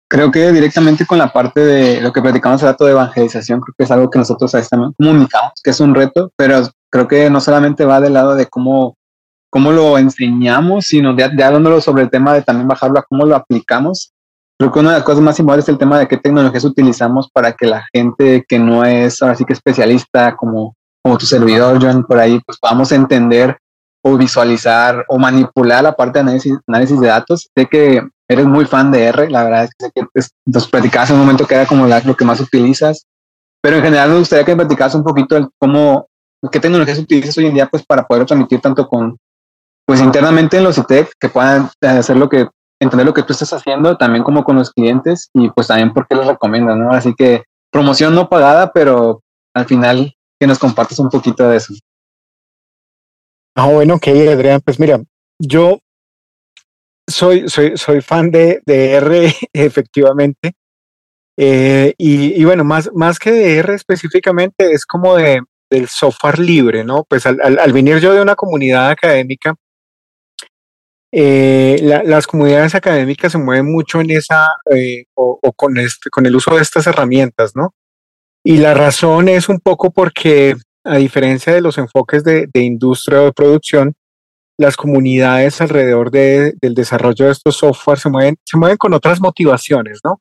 creo 0.09 0.31
que 0.31 0.51
directamente 0.51 1.05
con 1.05 1.17
la 1.17 1.31
parte 1.31 1.61
de 1.61 2.01
lo 2.01 2.11
que 2.11 2.21
platicamos 2.21 2.61
el 2.61 2.67
dato 2.67 2.85
de 2.85 2.91
evangelización, 2.91 3.61
creo 3.61 3.75
que 3.77 3.83
es 3.83 3.91
algo 3.91 4.09
que 4.09 4.19
nosotros 4.19 4.53
ahí 4.55 4.63
también 4.69 4.93
comunicamos, 4.97 5.53
que 5.63 5.69
es 5.69 5.79
un 5.79 5.93
reto, 5.93 6.31
pero 6.35 6.67
creo 6.89 7.07
que 7.07 7.29
no 7.29 7.39
solamente 7.39 7.85
va 7.85 8.01
del 8.01 8.13
lado 8.13 8.35
de 8.35 8.47
cómo, 8.47 8.95
cómo 9.51 9.71
lo 9.71 9.97
enseñamos, 9.97 10.87
sino 10.87 11.13
de, 11.13 11.29
de 11.29 11.43
hablándolo 11.43 11.79
sobre 11.81 12.03
el 12.03 12.09
tema 12.09 12.33
de 12.33 12.41
también 12.41 12.67
bajarlo 12.67 12.99
a 12.99 13.03
cómo 13.03 13.25
lo 13.25 13.35
aplicamos. 13.35 14.11
Creo 14.57 14.71
que 14.71 14.79
una 14.79 14.89
de 14.89 14.97
las 14.97 15.05
cosas 15.05 15.21
más 15.21 15.39
importantes 15.39 15.69
es 15.69 15.73
el 15.73 15.77
tema 15.77 15.99
de 15.99 16.07
qué 16.07 16.17
tecnologías 16.17 16.65
utilizamos 16.65 17.29
para 17.31 17.53
que 17.53 17.65
la 17.65 17.85
gente 17.93 18.43
que 18.47 18.59
no 18.59 18.83
es 18.83 19.21
ahora 19.21 19.35
sí 19.35 19.45
que 19.45 19.53
especialista 19.53 20.35
como 20.35 20.75
como 21.03 21.17
tu 21.17 21.25
servidor, 21.25 21.79
John, 21.81 22.03
por 22.03 22.19
ahí, 22.19 22.39
pues 22.45 22.57
podamos 22.59 22.91
entender 22.91 23.57
o 24.03 24.17
visualizar 24.17 25.05
o 25.07 25.17
manipular 25.17 25.83
la 25.83 25.95
parte 25.95 26.19
de 26.19 26.21
análisis, 26.21 26.57
análisis 26.67 26.99
de 26.99 27.07
datos. 27.07 27.49
Sé 27.55 27.65
que 27.67 28.01
eres 28.27 28.45
muy 28.45 28.65
fan 28.65 28.91
de 28.91 29.03
R, 29.05 29.29
la 29.29 29.43
verdad 29.43 29.63
es 29.65 29.71
que 29.71 29.85
sé 29.85 29.91
que 29.93 30.03
pues, 30.13 30.29
nos 30.45 30.67
platicabas 30.67 31.09
en 31.09 31.15
un 31.15 31.21
momento 31.21 31.47
que 31.47 31.55
era 31.55 31.65
como 31.65 31.87
lo 31.87 32.15
que 32.15 32.25
más 32.25 32.39
utilizas, 32.39 33.05
pero 33.61 33.77
en 33.77 33.83
general 33.83 34.11
me 34.11 34.19
gustaría 34.19 34.45
que 34.45 34.51
me 34.51 34.65
platicas 34.65 34.95
un 34.95 35.03
poquito 35.03 35.35
el 35.35 35.47
cómo, 35.57 36.07
qué 36.51 36.59
tecnologías 36.59 36.99
utilizas 36.99 37.37
hoy 37.37 37.47
en 37.47 37.55
día 37.55 37.65
pues 37.67 37.83
para 37.85 38.05
poder 38.05 38.25
transmitir 38.25 38.61
tanto 38.61 38.87
con, 38.87 39.17
pues 39.85 39.99
internamente 39.99 40.57
en 40.57 40.63
los 40.63 40.77
ITEC, 40.77 41.11
que 41.19 41.29
puedan 41.29 41.69
hacer 41.81 42.17
lo 42.17 42.29
que, 42.29 42.47
entender 42.79 43.05
lo 43.05 43.13
que 43.13 43.23
tú 43.23 43.33
estás 43.33 43.51
haciendo, 43.51 43.97
también 43.97 44.23
como 44.23 44.43
con 44.43 44.55
los 44.55 44.71
clientes 44.71 45.29
y 45.33 45.49
pues 45.49 45.67
también 45.67 45.91
por 45.91 46.07
qué 46.07 46.15
los 46.15 46.27
recomiendas, 46.27 46.77
¿no? 46.77 46.91
Así 46.91 47.13
que 47.15 47.43
promoción 47.71 48.15
no 48.15 48.29
pagada, 48.29 48.71
pero 48.71 49.21
al 49.55 49.65
final 49.65 50.13
que 50.39 50.47
nos 50.47 50.59
compartas 50.59 50.99
un 50.99 51.09
poquito 51.09 51.47
de 51.49 51.57
eso. 51.57 51.73
Ah, 53.55 53.67
bueno, 53.67 53.95
ok, 53.95 54.07
Adrián, 54.07 54.61
pues 54.63 54.79
mira, 54.79 55.01
yo 55.39 55.79
soy, 57.07 57.49
soy, 57.49 57.75
soy 57.75 58.01
fan 58.01 58.31
de, 58.31 58.61
de 58.65 58.91
R, 58.93 59.33
efectivamente. 59.53 60.53
Eh, 61.37 61.93
y, 61.97 62.43
bueno, 62.43 62.63
más, 62.63 62.89
más 62.93 63.17
que 63.17 63.31
de 63.31 63.57
R 63.57 63.73
específicamente, 63.73 64.71
es 64.71 64.85
como 64.85 65.15
de, 65.15 65.41
del 65.69 65.87
software 65.87 66.39
libre, 66.39 66.83
¿no? 66.83 67.05
Pues 67.07 67.25
al, 67.25 67.39
al, 67.41 67.73
venir 67.73 67.99
yo 67.99 68.13
de 68.13 68.21
una 68.21 68.35
comunidad 68.35 68.89
académica, 68.89 69.55
eh, 71.11 71.79
las 71.81 72.27
comunidades 72.27 72.75
académicas 72.75 73.31
se 73.31 73.39
mueven 73.39 73.65
mucho 73.65 73.99
en 73.99 74.11
esa 74.11 74.47
eh, 74.71 75.05
o, 75.15 75.39
con, 75.55 75.77
este, 75.77 76.09
con 76.09 76.25
el 76.25 76.35
uso 76.35 76.55
de 76.55 76.61
estas 76.61 76.85
herramientas, 76.87 77.55
¿no? 77.55 77.73
Y 78.43 78.57
la 78.57 78.73
razón 78.73 79.29
es 79.29 79.49
un 79.49 79.59
poco 79.59 79.91
porque, 79.91 80.55
a 80.83 80.97
diferencia 80.97 81.53
de 81.53 81.61
los 81.61 81.77
enfoques 81.77 82.23
de, 82.23 82.47
de 82.51 82.61
industria 82.61 83.21
o 83.21 83.25
de 83.25 83.33
producción, 83.33 83.93
las 84.57 84.75
comunidades 84.75 85.61
alrededor 85.61 86.11
de, 86.11 86.53
del 86.61 86.73
desarrollo 86.73 87.25
de 87.25 87.31
estos 87.31 87.57
software 87.57 87.99
se 87.99 88.09
mueven, 88.09 88.37
se 88.43 88.57
mueven 88.57 88.77
con 88.77 88.93
otras 88.93 89.21
motivaciones, 89.21 89.99
¿no? 90.03 90.19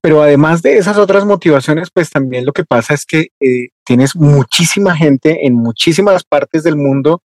pero 0.00 0.22
además 0.22 0.62
de 0.62 0.78
esas 0.78 0.96
otras 0.98 1.24
motivaciones, 1.24 1.88
pues 1.92 2.10
también 2.10 2.46
lo 2.46 2.52
que 2.52 2.64
pasa 2.64 2.94
es 2.94 3.04
que 3.04 3.28
eh, 3.40 3.68
tienes 3.84 4.14
muchísima 4.14 4.96
gente 4.96 5.46
en 5.46 5.54
muchísimas 5.54 6.24
partes 6.24 6.62
del 6.62 6.76
mundo 6.76 7.22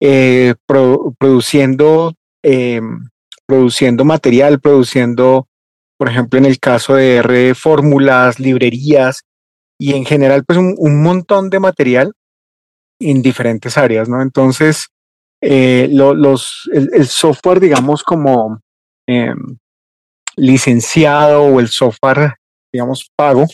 eh, 0.00 0.54
produciendo, 0.66 2.14
eh, 2.42 2.80
produciendo 3.46 4.04
material, 4.04 4.60
produciendo, 4.60 5.46
por 5.98 6.08
ejemplo, 6.08 6.38
en 6.38 6.44
el 6.44 6.58
caso 6.58 6.94
de 6.94 7.16
R, 7.16 7.54
fórmulas, 7.54 8.38
librerías 8.38 9.22
y 9.78 9.94
en 9.94 10.04
general, 10.04 10.44
pues 10.44 10.58
un, 10.58 11.02
montón 11.02 11.50
de 11.50 11.60
material 11.60 12.12
en 13.00 13.22
diferentes 13.22 13.76
áreas, 13.76 14.08
¿no? 14.08 14.22
Entonces, 14.22 14.88
los, 15.40 16.68
el, 16.72 17.06
software, 17.06 17.60
digamos, 17.60 18.02
como 18.02 18.60
em, 19.06 19.58
licenciado 20.36 21.42
o 21.42 21.60
el 21.60 21.68
software, 21.68 22.34
digamos, 22.72 23.10
pago, 23.16 23.46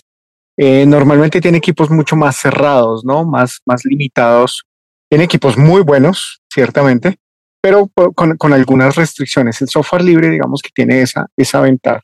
eh, 0.58 0.84
normalmente 0.86 1.40
tiene 1.40 1.58
equipos 1.58 1.90
mucho 1.90 2.16
más 2.16 2.36
cerrados, 2.36 3.04
¿no? 3.04 3.24
Más, 3.24 3.60
más 3.66 3.84
limitados. 3.84 4.64
Tiene 5.08 5.24
equipos 5.24 5.56
muy 5.56 5.82
buenos, 5.82 6.40
ciertamente, 6.52 7.16
pero 7.62 7.88
con, 8.14 8.36
con, 8.36 8.52
algunas 8.52 8.96
restricciones. 8.96 9.60
El 9.60 9.68
software 9.68 10.02
libre, 10.02 10.28
digamos 10.28 10.60
que 10.62 10.70
tiene 10.74 11.02
esa, 11.02 11.26
esa 11.36 11.60
ventaja. 11.60 12.02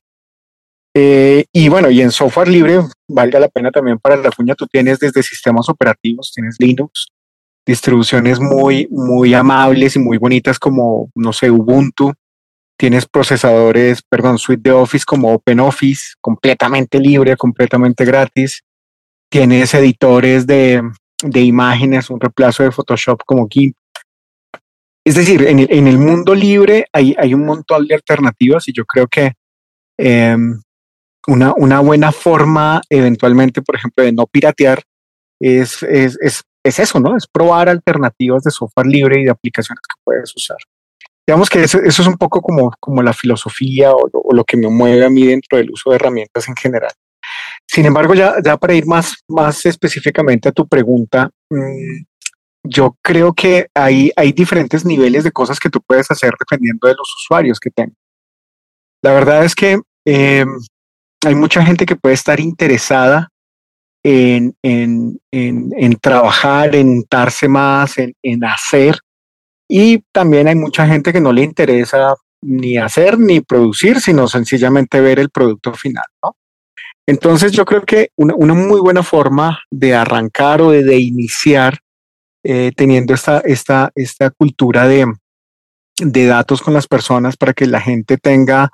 Eh, 1.00 1.44
y 1.52 1.68
bueno, 1.68 1.90
y 1.90 2.00
en 2.00 2.10
software 2.10 2.48
libre, 2.48 2.80
valga 3.08 3.38
la 3.38 3.48
pena 3.48 3.70
también 3.70 3.98
para 4.00 4.16
la 4.16 4.32
cuña, 4.32 4.56
tú 4.56 4.66
tienes 4.66 4.98
desde 4.98 5.22
sistemas 5.22 5.68
operativos, 5.68 6.32
tienes 6.34 6.56
Linux, 6.58 7.06
distribuciones 7.64 8.40
muy, 8.40 8.88
muy 8.90 9.32
amables 9.32 9.94
y 9.94 10.00
muy 10.00 10.18
bonitas 10.18 10.58
como, 10.58 11.08
no 11.14 11.32
sé, 11.32 11.52
Ubuntu, 11.52 12.12
Tienes 12.80 13.06
procesadores, 13.06 14.02
perdón, 14.08 14.38
suite 14.38 14.70
de 14.70 14.72
Office 14.72 15.04
como 15.04 15.32
OpenOffice, 15.32 16.14
completamente 16.20 17.00
libre, 17.00 17.36
completamente 17.36 18.04
gratis. 18.04 18.62
Tienes 19.28 19.74
editores 19.74 20.46
de, 20.46 20.82
de 21.24 21.40
imágenes, 21.40 22.08
un 22.08 22.20
reemplazo 22.20 22.62
de 22.62 22.70
Photoshop 22.70 23.22
como 23.26 23.48
GIMP. 23.48 23.76
Es 25.04 25.16
decir, 25.16 25.44
en 25.44 25.58
el, 25.58 25.68
en 25.70 25.88
el 25.88 25.98
mundo 25.98 26.36
libre 26.36 26.86
hay, 26.92 27.16
hay, 27.18 27.34
un 27.34 27.44
montón 27.46 27.84
de 27.88 27.96
alternativas 27.96 28.68
y 28.68 28.72
yo 28.72 28.84
creo 28.84 29.08
que 29.08 29.32
em, 29.98 30.60
una, 31.28 31.52
una, 31.56 31.80
buena 31.80 32.10
forma 32.10 32.80
eventualmente, 32.88 33.62
por 33.62 33.76
ejemplo, 33.76 34.02
de 34.04 34.12
no 34.12 34.26
piratear 34.26 34.82
es, 35.40 35.82
es, 35.82 36.18
es, 36.20 36.42
es, 36.64 36.78
eso, 36.78 36.98
¿no? 36.98 37.16
Es 37.16 37.26
probar 37.26 37.68
alternativas 37.68 38.42
de 38.42 38.50
software 38.50 38.86
libre 38.86 39.20
y 39.20 39.24
de 39.24 39.30
aplicaciones 39.30 39.80
que 39.80 40.00
puedes 40.02 40.34
usar. 40.34 40.56
Digamos 41.26 41.50
que 41.50 41.62
eso, 41.62 41.78
es 41.82 41.98
un 42.00 42.16
poco 42.16 42.40
como, 42.40 42.72
como 42.80 43.02
la 43.02 43.12
filosofía 43.12 43.92
o, 43.92 44.34
lo 44.34 44.44
que 44.44 44.56
me 44.56 44.68
mueve 44.68 45.04
a 45.04 45.10
mí 45.10 45.26
dentro 45.26 45.58
del 45.58 45.70
uso 45.70 45.90
de 45.90 45.96
herramientas 45.96 46.48
en 46.48 46.56
general. 46.56 46.92
Sin 47.66 47.84
embargo, 47.84 48.14
ya, 48.14 48.36
ya 48.42 48.56
para 48.56 48.74
ir 48.74 48.86
más, 48.86 49.16
más 49.28 49.66
específicamente 49.66 50.48
a 50.48 50.52
tu 50.52 50.66
pregunta, 50.66 51.30
mm, 51.50 52.04
yo 52.64 52.96
creo 53.02 53.34
que 53.34 53.68
hay, 53.74 54.10
hay 54.16 54.32
diferentes 54.32 54.84
niveles 54.84 55.24
de 55.24 55.32
cosas 55.32 55.60
que 55.60 55.70
tú 55.70 55.80
puedes 55.86 56.10
hacer 56.10 56.32
dependiendo 56.38 56.88
de 56.88 56.94
los 56.94 57.14
usuarios 57.22 57.60
que 57.60 57.70
tengas. 57.70 57.96
La 59.02 59.12
verdad 59.12 59.44
es 59.44 59.54
que 59.54 59.78
em, 60.06 60.48
hay 61.24 61.34
mucha 61.34 61.64
gente 61.64 61.86
que 61.86 61.96
puede 61.96 62.14
estar 62.14 62.40
interesada 62.40 63.28
en, 64.04 64.54
en, 64.62 65.20
en, 65.30 65.96
trabajar, 66.00 66.74
en 66.74 66.88
untarse 66.88 67.48
más, 67.48 67.96
en, 67.98 68.44
hacer 68.44 68.98
y 69.68 70.02
también 70.12 70.48
hay 70.48 70.54
mucha 70.54 70.86
gente 70.86 71.12
que 71.12 71.20
no 71.20 71.32
le 71.32 71.42
interesa 71.42 72.14
ni 72.40 72.78
hacer 72.78 73.18
ni 73.18 73.40
producir, 73.40 74.00
sino 74.00 74.28
sencillamente 74.28 75.00
ver 75.00 75.18
el 75.18 75.30
producto 75.30 75.74
final, 75.74 76.04
¿no? 76.22 76.36
Entonces 77.06 77.52
yo 77.52 77.64
creo 77.64 77.82
que 77.82 78.10
una, 78.16 78.54
muy 78.54 78.80
buena 78.80 79.02
forma 79.02 79.60
de 79.70 79.94
arrancar 79.94 80.60
o 80.60 80.70
de, 80.70 81.00
iniciar 81.00 81.78
eh, 82.44 82.70
teniendo 82.76 83.14
esta, 83.14 83.40
esta, 83.40 83.90
esta 83.94 84.30
cultura 84.30 84.86
de, 84.86 85.06
de 86.00 86.26
datos 86.26 86.60
con 86.60 86.74
las 86.74 86.86
personas 86.86 87.36
para 87.36 87.54
que 87.54 87.66
la 87.66 87.80
gente 87.80 88.18
tenga, 88.18 88.70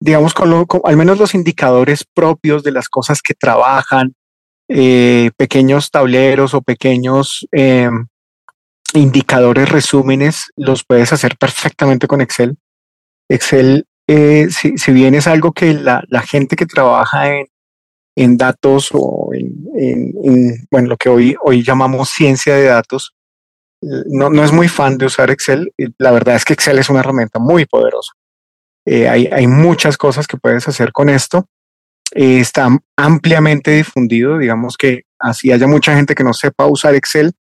digamos, 0.00 0.34
con, 0.34 0.66
al 0.84 0.96
menos 0.96 1.18
los 1.18 1.34
indicadores 1.34 2.04
propios 2.04 2.62
de 2.62 2.72
las 2.72 2.88
cosas 2.88 3.20
que 3.22 3.34
trabajan, 3.34 4.14
eh, 4.68 5.30
pequeños 5.36 5.90
tableros 5.90 6.54
o 6.54 6.62
pequeños 6.62 7.46
eh, 7.52 7.90
indicadores, 8.94 9.68
resúmenes, 9.68 10.50
los 10.56 10.84
puedes 10.84 11.12
hacer 11.12 11.36
perfectamente 11.36 12.06
con 12.06 12.20
Excel. 12.20 12.56
Excel, 13.28 13.86
eh, 14.06 14.48
si, 14.50 14.92
bien 14.92 15.14
es 15.14 15.26
algo 15.26 15.52
que 15.52 15.74
la, 15.74 16.02
gente 16.22 16.56
que 16.56 16.66
trabaja 16.66 17.34
en, 17.34 17.46
en 18.16 18.36
datos 18.36 18.90
o 18.92 19.30
en, 19.34 20.66
bueno, 20.70 20.88
lo 20.88 20.96
que 20.96 21.08
hoy, 21.08 21.36
hoy 21.42 21.62
llamamos 21.62 22.10
ciencia 22.10 22.54
de 22.54 22.64
datos, 22.64 23.14
no, 23.80 24.30
no 24.30 24.44
es 24.44 24.52
muy 24.52 24.68
fan 24.68 24.98
de 24.98 25.06
usar 25.06 25.30
Excel. 25.30 25.72
La 25.98 26.10
verdad 26.10 26.36
es 26.36 26.44
que 26.44 26.52
Excel 26.52 26.78
es 26.78 26.90
una 26.90 27.00
herramienta 27.00 27.38
muy 27.38 27.64
poderosa. 27.64 28.12
Eh, 28.90 29.06
hay, 29.06 29.46
muchas 29.46 29.98
cosas 29.98 30.26
que 30.26 30.38
puedes 30.38 30.66
hacer 30.66 30.92
con 30.92 31.10
esto. 31.10 31.46
Eh, 32.14 32.40
está 32.40 32.70
ampliamente 32.96 33.72
difundido, 33.72 34.38
digamos 34.38 34.78
que 34.78 35.02
así 35.18 35.52
haya 35.52 35.66
mucha 35.66 35.94
gente 35.94 36.14
que 36.14 36.24
no 36.24 36.32
sepa 36.32 36.64
usar 36.64 36.94
Excel, 36.94 37.34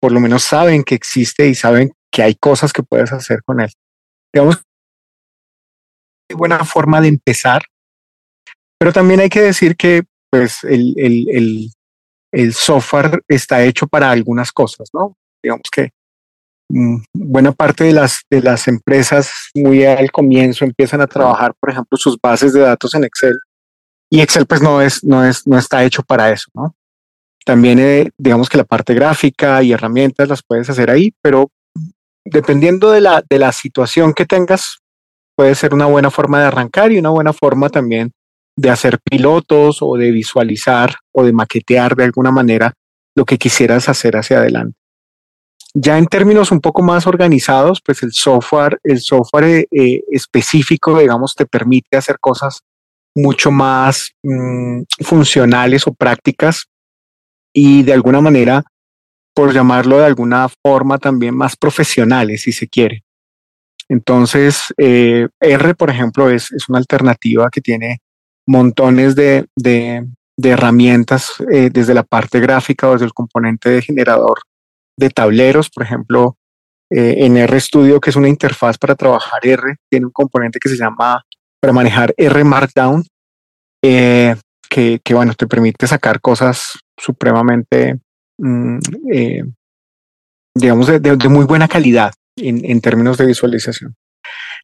por 0.00 0.10
lo 0.10 0.18
menos 0.18 0.42
saben 0.42 0.82
que 0.82 0.96
existe 0.96 1.46
y 1.46 1.54
saben 1.54 1.92
que 2.10 2.24
hay 2.24 2.34
cosas 2.34 2.72
que 2.72 2.82
puedes 2.82 3.12
hacer 3.12 3.44
con 3.44 3.60
él. 3.60 3.70
Digamos, 4.32 4.60
buena 6.34 6.64
forma 6.64 7.00
de 7.00 7.06
empezar, 7.06 7.62
pero 8.76 8.92
también 8.92 9.20
hay 9.20 9.28
que 9.28 9.42
decir 9.42 9.76
que 9.76 10.02
pues 10.28 10.64
el, 10.64 11.70
software 12.52 13.22
está 13.28 13.62
hecho 13.62 13.86
para 13.86 14.10
algunas 14.10 14.50
cosas, 14.50 14.88
¿no? 14.92 15.16
Digamos 15.40 15.68
que 15.70 15.90
buena 17.12 17.52
parte 17.52 17.84
de 17.84 17.92
las, 17.92 18.20
de 18.30 18.42
las 18.42 18.68
empresas 18.68 19.30
muy 19.54 19.84
al 19.84 20.10
comienzo 20.10 20.64
empiezan 20.64 21.00
a 21.00 21.06
trabajar, 21.06 21.54
por 21.58 21.70
ejemplo, 21.70 21.98
sus 21.98 22.16
bases 22.20 22.52
de 22.52 22.60
datos 22.60 22.94
en 22.94 23.04
Excel 23.04 23.38
y 24.10 24.20
Excel 24.20 24.46
pues 24.46 24.60
no 24.60 24.82
es, 24.82 25.04
no 25.04 25.24
es, 25.24 25.46
no 25.46 25.56
está 25.58 25.84
hecho 25.84 26.02
para 26.02 26.30
eso, 26.30 26.48
¿no? 26.54 26.74
También, 27.44 27.78
eh, 27.78 28.10
digamos 28.18 28.48
que 28.48 28.58
la 28.58 28.64
parte 28.64 28.92
gráfica 28.92 29.62
y 29.62 29.72
herramientas 29.72 30.28
las 30.28 30.42
puedes 30.42 30.68
hacer 30.68 30.90
ahí, 30.90 31.14
pero 31.22 31.50
dependiendo 32.24 32.90
de 32.90 33.00
la, 33.00 33.22
de 33.28 33.38
la 33.38 33.52
situación 33.52 34.12
que 34.12 34.26
tengas, 34.26 34.78
puede 35.36 35.54
ser 35.54 35.72
una 35.72 35.86
buena 35.86 36.10
forma 36.10 36.40
de 36.40 36.46
arrancar 36.46 36.92
y 36.92 36.98
una 36.98 37.10
buena 37.10 37.32
forma 37.32 37.70
también 37.70 38.12
de 38.56 38.70
hacer 38.70 38.98
pilotos 39.02 39.78
o 39.80 39.96
de 39.96 40.10
visualizar 40.10 40.96
o 41.12 41.24
de 41.24 41.32
maquetear 41.32 41.96
de 41.96 42.04
alguna 42.04 42.30
manera 42.30 42.74
lo 43.16 43.24
que 43.24 43.38
quisieras 43.38 43.88
hacer 43.88 44.16
hacia 44.16 44.38
adelante. 44.38 44.76
Ya 45.74 45.98
en 45.98 46.06
términos 46.06 46.50
un 46.50 46.60
poco 46.60 46.82
más 46.82 47.06
organizados, 47.06 47.80
pues 47.84 48.02
el 48.02 48.12
software, 48.12 48.80
el 48.82 49.00
software 49.00 49.44
eh, 49.44 49.68
eh, 49.70 50.02
específico, 50.10 50.98
digamos, 50.98 51.34
te 51.36 51.46
permite 51.46 51.96
hacer 51.96 52.18
cosas 52.18 52.62
mucho 53.14 53.52
más 53.52 54.10
mm, 54.22 54.82
funcionales 55.04 55.86
o 55.86 55.94
prácticas 55.94 56.66
y 57.52 57.84
de 57.84 57.92
alguna 57.92 58.20
manera, 58.20 58.64
por 59.34 59.52
llamarlo 59.52 59.98
de 59.98 60.06
alguna 60.06 60.48
forma, 60.48 60.98
también 60.98 61.36
más 61.36 61.56
profesionales, 61.56 62.42
si 62.42 62.52
se 62.52 62.68
quiere. 62.68 63.04
Entonces, 63.88 64.74
eh, 64.76 65.28
R, 65.40 65.74
por 65.74 65.90
ejemplo, 65.90 66.30
es, 66.30 66.50
una 66.68 66.78
alternativa 66.78 67.48
que 67.50 67.60
tiene 67.60 67.98
montones 68.46 69.14
de, 69.14 69.46
herramientas 70.42 71.34
desde 71.38 71.94
la 71.94 72.02
parte 72.02 72.40
gráfica 72.40 72.88
o 72.88 72.92
desde 72.92 73.04
el 73.04 73.12
componente 73.12 73.68
de 73.68 73.82
generador 73.82 74.40
de 75.00 75.10
tableros, 75.10 75.70
por 75.70 75.82
ejemplo, 75.82 76.36
eh, 76.90 77.16
en 77.18 77.36
RStudio, 77.46 78.00
que 78.00 78.10
es 78.10 78.16
una 78.16 78.28
interfaz 78.28 78.78
para 78.78 78.94
trabajar 78.94 79.40
R, 79.44 79.76
tiene 79.90 80.06
un 80.06 80.12
componente 80.12 80.58
que 80.60 80.68
se 80.68 80.76
llama 80.76 81.24
para 81.60 81.72
manejar 81.72 82.14
R 82.16 82.44
Markdown, 82.44 83.04
que, 83.82 84.36
que, 84.70 85.14
bueno, 85.14 85.34
te 85.34 85.46
permite 85.46 85.86
sacar 85.86 86.20
cosas 86.20 86.78
supremamente, 86.96 87.98
mm, 88.38 88.78
eh, 89.12 89.42
digamos, 90.54 90.86
de, 90.86 91.28
muy 91.28 91.44
buena 91.44 91.66
calidad 91.66 92.12
en, 92.36 92.64
en, 92.64 92.80
términos 92.80 93.18
de 93.18 93.26
visualización. 93.26 93.94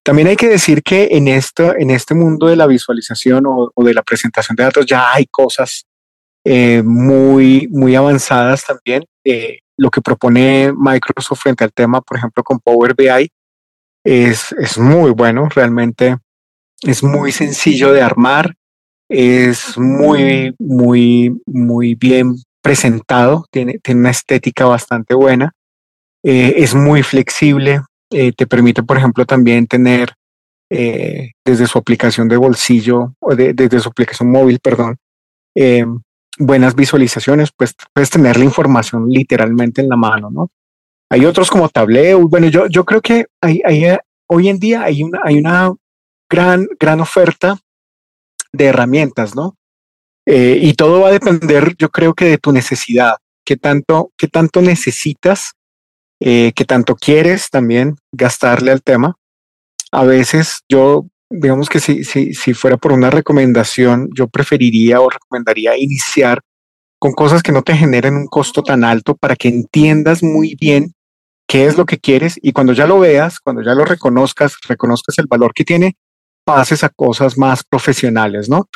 También 0.02 0.28
hay 0.28 0.36
que 0.36 0.48
decir 0.48 0.82
que 0.82 1.08
en, 1.12 1.26
en 1.26 1.90
este 1.90 2.14
mundo 2.14 2.46
de 2.46 2.56
la 2.56 2.66
visualización 2.66 3.44
o, 3.46 3.72
de 3.84 3.94
la 3.94 4.02
presentación 4.02 4.54
de 4.54 4.64
datos 4.64 4.86
ya 4.86 5.12
hay 5.12 5.26
cosas 5.26 5.84
eh, 6.44 6.82
muy, 6.84 7.66
muy 7.72 7.96
avanzadas 7.96 8.64
también. 8.64 9.04
Eh, 9.24 9.58
lo 9.76 9.90
que 9.90 10.00
propone 10.00 10.72
Microsoft 10.76 11.42
frente 11.42 11.64
al 11.64 11.72
tema, 11.72 12.00
por 12.00 12.16
ejemplo, 12.16 12.42
con 12.42 12.58
Power 12.60 12.94
BI, 12.94 13.30
es, 14.04 14.52
es 14.58 14.78
muy 14.78 15.10
bueno, 15.10 15.48
realmente 15.48 16.16
es 16.82 17.02
muy 17.02 17.32
sencillo 17.32 17.92
de 17.92 18.02
armar, 18.02 18.54
es 19.08 19.76
muy, 19.76 20.54
muy, 20.58 21.40
muy 21.46 21.94
bien 21.94 22.36
presentado, 22.62 23.46
tiene, 23.50 23.78
tiene 23.78 24.00
una 24.00 24.10
estética 24.10 24.64
bastante 24.66 25.14
buena, 25.14 25.52
eh, 26.22 26.54
es 26.58 26.74
muy 26.74 27.02
flexible, 27.02 27.82
eh, 28.10 28.32
te 28.32 28.46
permite, 28.46 28.82
por 28.82 28.96
ejemplo, 28.96 29.24
también 29.24 29.66
tener 29.66 30.14
eh, 30.70 31.32
desde 31.44 31.66
su 31.66 31.78
aplicación 31.78 32.28
de 32.28 32.36
bolsillo 32.36 33.14
o 33.20 33.34
desde 33.36 33.80
su 33.80 33.88
aplicación 33.88 34.30
móvil, 34.30 34.58
perdón, 34.60 34.96
buenas 36.38 36.74
visualizaciones, 36.74 37.50
pues 37.56 37.74
puedes 37.92 38.10
tener 38.10 38.36
la 38.36 38.44
información 38.44 39.08
literalmente 39.08 39.82
en 39.82 39.88
la 39.88 39.96
mano, 39.96 40.30
¿no? 40.30 40.50
Hay 41.10 41.24
otros 41.24 41.50
como 41.50 41.68
Tableau. 41.68 42.28
Bueno, 42.28 42.48
yo, 42.48 42.66
yo 42.66 42.84
creo 42.84 43.00
que 43.00 43.26
hay, 43.40 43.62
hay, 43.64 43.96
hoy 44.28 44.48
en 44.48 44.58
día 44.58 44.82
hay 44.82 45.02
una, 45.02 45.20
hay 45.22 45.38
una 45.38 45.72
gran, 46.28 46.66
gran 46.80 47.00
oferta 47.00 47.58
de 48.52 48.64
herramientas, 48.66 49.34
¿no? 49.34 49.56
y 50.28 50.74
todo 50.74 51.02
va 51.02 51.10
a 51.10 51.12
depender, 51.12 51.76
yo 51.78 51.88
creo 51.88 52.12
que 52.12 52.24
de 52.24 52.38
tu 52.38 52.50
necesidad, 52.50 53.14
qué 53.44 53.56
tanto, 53.56 54.10
qué 54.18 54.26
tanto 54.26 54.60
necesitas 54.60 55.52
eh, 56.18 56.52
que 56.54 56.64
tanto 56.64 56.96
quieres 56.96 57.50
también 57.50 57.96
gastarle 58.10 58.72
al 58.72 58.82
tema. 58.82 59.16
A 59.92 60.04
veces 60.04 60.62
yo, 60.68 61.06
digamos 61.30 61.68
que 61.68 61.80
si, 61.80 62.04
si, 62.04 62.34
si 62.34 62.54
fuera 62.54 62.76
por 62.76 62.92
una 62.92 63.10
recomendación, 63.10 64.08
yo 64.14 64.28
preferiría 64.28 65.00
o 65.00 65.10
recomendaría 65.10 65.76
iniciar 65.76 66.40
con 66.98 67.12
cosas 67.12 67.42
que 67.42 67.52
no 67.52 67.62
te 67.62 67.76
generen 67.76 68.16
un 68.16 68.26
costo 68.26 68.62
tan 68.62 68.84
alto 68.84 69.14
para 69.14 69.36
que 69.36 69.48
entiendas 69.48 70.22
muy 70.22 70.56
bien 70.58 70.92
qué 71.46 71.66
es 71.66 71.76
lo 71.76 71.84
que 71.84 71.98
quieres 71.98 72.38
y 72.42 72.52
cuando 72.52 72.72
ya 72.72 72.86
lo 72.86 72.98
veas, 72.98 73.38
cuando 73.40 73.62
ya 73.62 73.74
lo 73.74 73.84
reconozcas, 73.84 74.56
reconozcas 74.66 75.18
el 75.18 75.26
valor 75.26 75.52
que 75.54 75.64
tiene, 75.64 75.96
pases 76.44 76.84
a 76.84 76.88
cosas 76.88 77.36
más 77.36 77.64
profesionales, 77.64 78.48
¿no? 78.48 78.68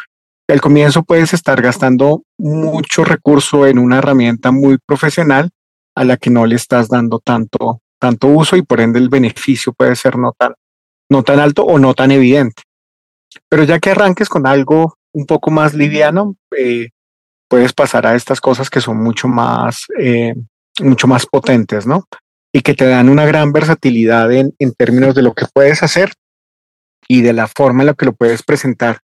Al 0.48 0.60
comienzo 0.60 1.04
puedes 1.04 1.32
estar 1.32 1.62
gastando 1.62 2.22
mucho 2.36 3.04
recurso 3.04 3.66
en 3.66 3.78
una 3.78 3.98
herramienta 3.98 4.50
muy 4.50 4.78
profesional 4.84 5.50
a 5.94 6.04
la 6.04 6.16
que 6.16 6.30
no 6.30 6.44
le 6.46 6.56
estás 6.56 6.88
dando 6.88 7.20
tanto, 7.20 7.80
tanto 8.00 8.26
uso 8.26 8.56
y 8.56 8.62
por 8.62 8.80
ende 8.80 8.98
el 8.98 9.08
beneficio 9.08 9.72
puede 9.72 9.94
ser 9.94 10.18
no 10.18 10.32
tan, 10.36 10.54
no 11.10 11.22
tan 11.22 11.40
alto 11.40 11.64
o 11.64 11.78
no 11.78 11.92
tan 11.92 12.10
evidente. 12.10 12.62
Pero 13.48 13.64
ya 13.64 13.78
que 13.78 13.90
arranques 13.90 14.28
con 14.28 14.46
algo 14.46 14.96
un 15.12 15.26
poco 15.26 15.50
más 15.50 15.74
liviano, 15.74 16.36
eh, 16.56 16.88
puedes 17.48 17.72
pasar 17.72 18.06
a 18.06 18.14
estas 18.14 18.40
cosas 18.40 18.70
que 18.70 18.80
son 18.80 19.02
mucho 19.02 19.28
más, 19.28 19.86
eh, 19.98 20.34
mucho 20.80 21.06
más 21.06 21.26
potentes, 21.26 21.86
¿no? 21.86 22.06
Y 22.52 22.62
que 22.62 22.74
te 22.74 22.86
dan 22.86 23.08
una 23.08 23.26
gran 23.26 23.52
versatilidad 23.52 24.32
en, 24.32 24.54
en 24.58 24.72
términos 24.72 25.14
de 25.14 25.22
lo 25.22 25.34
que 25.34 25.46
puedes 25.52 25.82
hacer 25.82 26.12
y 27.08 27.22
de 27.22 27.32
la 27.32 27.48
forma 27.48 27.82
en 27.82 27.88
la 27.88 27.94
que 27.94 28.06
lo 28.06 28.12
puedes 28.12 28.42
presentar. 28.42 29.00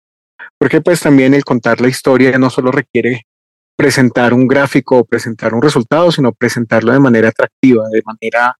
Porque 0.57 0.81
pues 0.81 0.99
también 0.99 1.33
el 1.33 1.43
contar 1.43 1.81
la 1.81 1.87
historia 1.87 2.37
no 2.37 2.49
solo 2.49 2.71
requiere 2.71 3.27
presentar 3.75 4.33
un 4.33 4.47
gráfico 4.47 4.97
o 4.97 5.05
presentar 5.05 5.53
un 5.53 5.61
resultado, 5.61 6.11
sino 6.11 6.33
presentarlo 6.33 6.93
de 6.93 6.99
manera 6.99 7.29
atractiva, 7.29 7.87
de 7.89 8.01
manera 8.05 8.55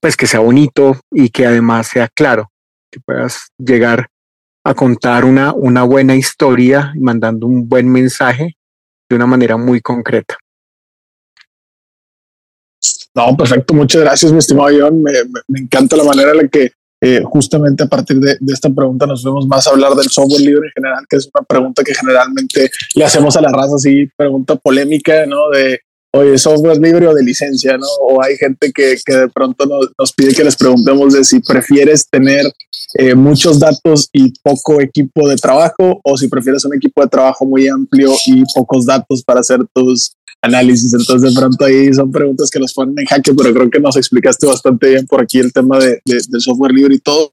pues 0.00 0.16
que 0.16 0.26
sea 0.26 0.40
bonito 0.40 0.98
y 1.10 1.30
que 1.30 1.46
además 1.46 1.88
sea 1.88 2.08
claro, 2.08 2.49
que 2.90 3.00
puedas 3.00 3.50
llegar 3.58 4.08
a 4.64 4.74
contar 4.74 5.24
una, 5.24 5.52
una 5.54 5.82
buena 5.84 6.16
historia 6.16 6.92
mandando 6.98 7.46
un 7.46 7.68
buen 7.68 7.90
mensaje 7.90 8.56
de 9.08 9.16
una 9.16 9.26
manera 9.26 9.56
muy 9.56 9.80
concreta. 9.80 10.36
No, 13.14 13.36
perfecto. 13.36 13.74
Muchas 13.74 14.02
gracias, 14.02 14.32
mi 14.32 14.38
estimado 14.38 14.70
John. 14.78 15.02
Me, 15.02 15.12
me, 15.48 15.60
encanta 15.60 15.96
la 15.96 16.04
manera 16.04 16.30
en 16.30 16.36
la 16.36 16.48
que 16.48 16.72
eh, 17.02 17.22
justamente 17.24 17.82
a 17.82 17.86
partir 17.86 18.18
de, 18.18 18.36
esta 18.52 18.68
pregunta 18.68 19.06
nos 19.06 19.24
vemos 19.24 19.46
más 19.46 19.66
a 19.66 19.70
hablar 19.70 19.94
del 19.94 20.08
software 20.08 20.42
libre 20.42 20.68
en 20.68 20.82
general, 20.82 21.04
que 21.08 21.16
es 21.16 21.30
una 21.34 21.44
pregunta 21.44 21.82
que 21.82 21.94
generalmente 21.94 22.70
le 22.94 23.04
hacemos 23.04 23.36
a 23.36 23.40
la 23.40 23.50
raza, 23.50 23.76
así, 23.76 24.06
pregunta 24.16 24.56
polémica, 24.56 25.24
¿no? 25.26 25.48
De, 25.48 25.80
oye, 26.12 26.38
¿software 26.38 26.78
libre 26.78 27.06
o 27.06 27.14
de 27.14 27.22
licencia, 27.22 27.76
no? 27.76 27.86
O 28.02 28.22
hay 28.22 28.36
gente 28.36 28.72
que, 28.72 28.96
que 29.04 29.14
de 29.14 29.28
pronto 29.28 29.66
nos, 29.66 29.90
nos, 29.98 30.12
pide 30.12 30.34
que 30.34 30.44
les 30.44 30.56
preguntemos 30.56 31.12
de 31.12 31.24
si 31.24 31.40
prefieres 31.40 32.08
tener 32.08 32.46
eh, 32.94 33.14
muchos 33.14 33.60
datos 33.60 34.08
y 34.12 34.32
poco 34.42 34.80
equipo 34.80 35.28
de 35.28 35.36
trabajo 35.36 36.00
o 36.02 36.16
si 36.16 36.28
prefieres 36.28 36.64
un 36.64 36.74
equipo 36.74 37.02
de 37.02 37.08
trabajo 37.08 37.46
muy 37.46 37.68
amplio 37.68 38.12
y 38.26 38.42
pocos 38.54 38.86
datos 38.86 39.22
para 39.22 39.40
hacer 39.40 39.60
tus 39.72 40.12
análisis. 40.42 40.92
Entonces, 40.94 41.32
de 41.32 41.38
pronto 41.38 41.64
ahí 41.64 41.92
son 41.92 42.10
preguntas 42.10 42.50
que 42.50 42.58
los 42.58 42.72
ponen 42.72 42.98
en 42.98 43.06
jaque, 43.06 43.32
pero 43.34 43.52
creo 43.52 43.70
que 43.70 43.80
nos 43.80 43.96
explicaste 43.96 44.46
bastante 44.46 44.88
bien 44.88 45.06
por 45.06 45.20
aquí 45.20 45.38
el 45.38 45.52
tema 45.52 45.78
de, 45.78 46.00
del 46.04 46.40
software 46.40 46.72
libre 46.72 46.94
y 46.94 46.98
todo. 46.98 47.32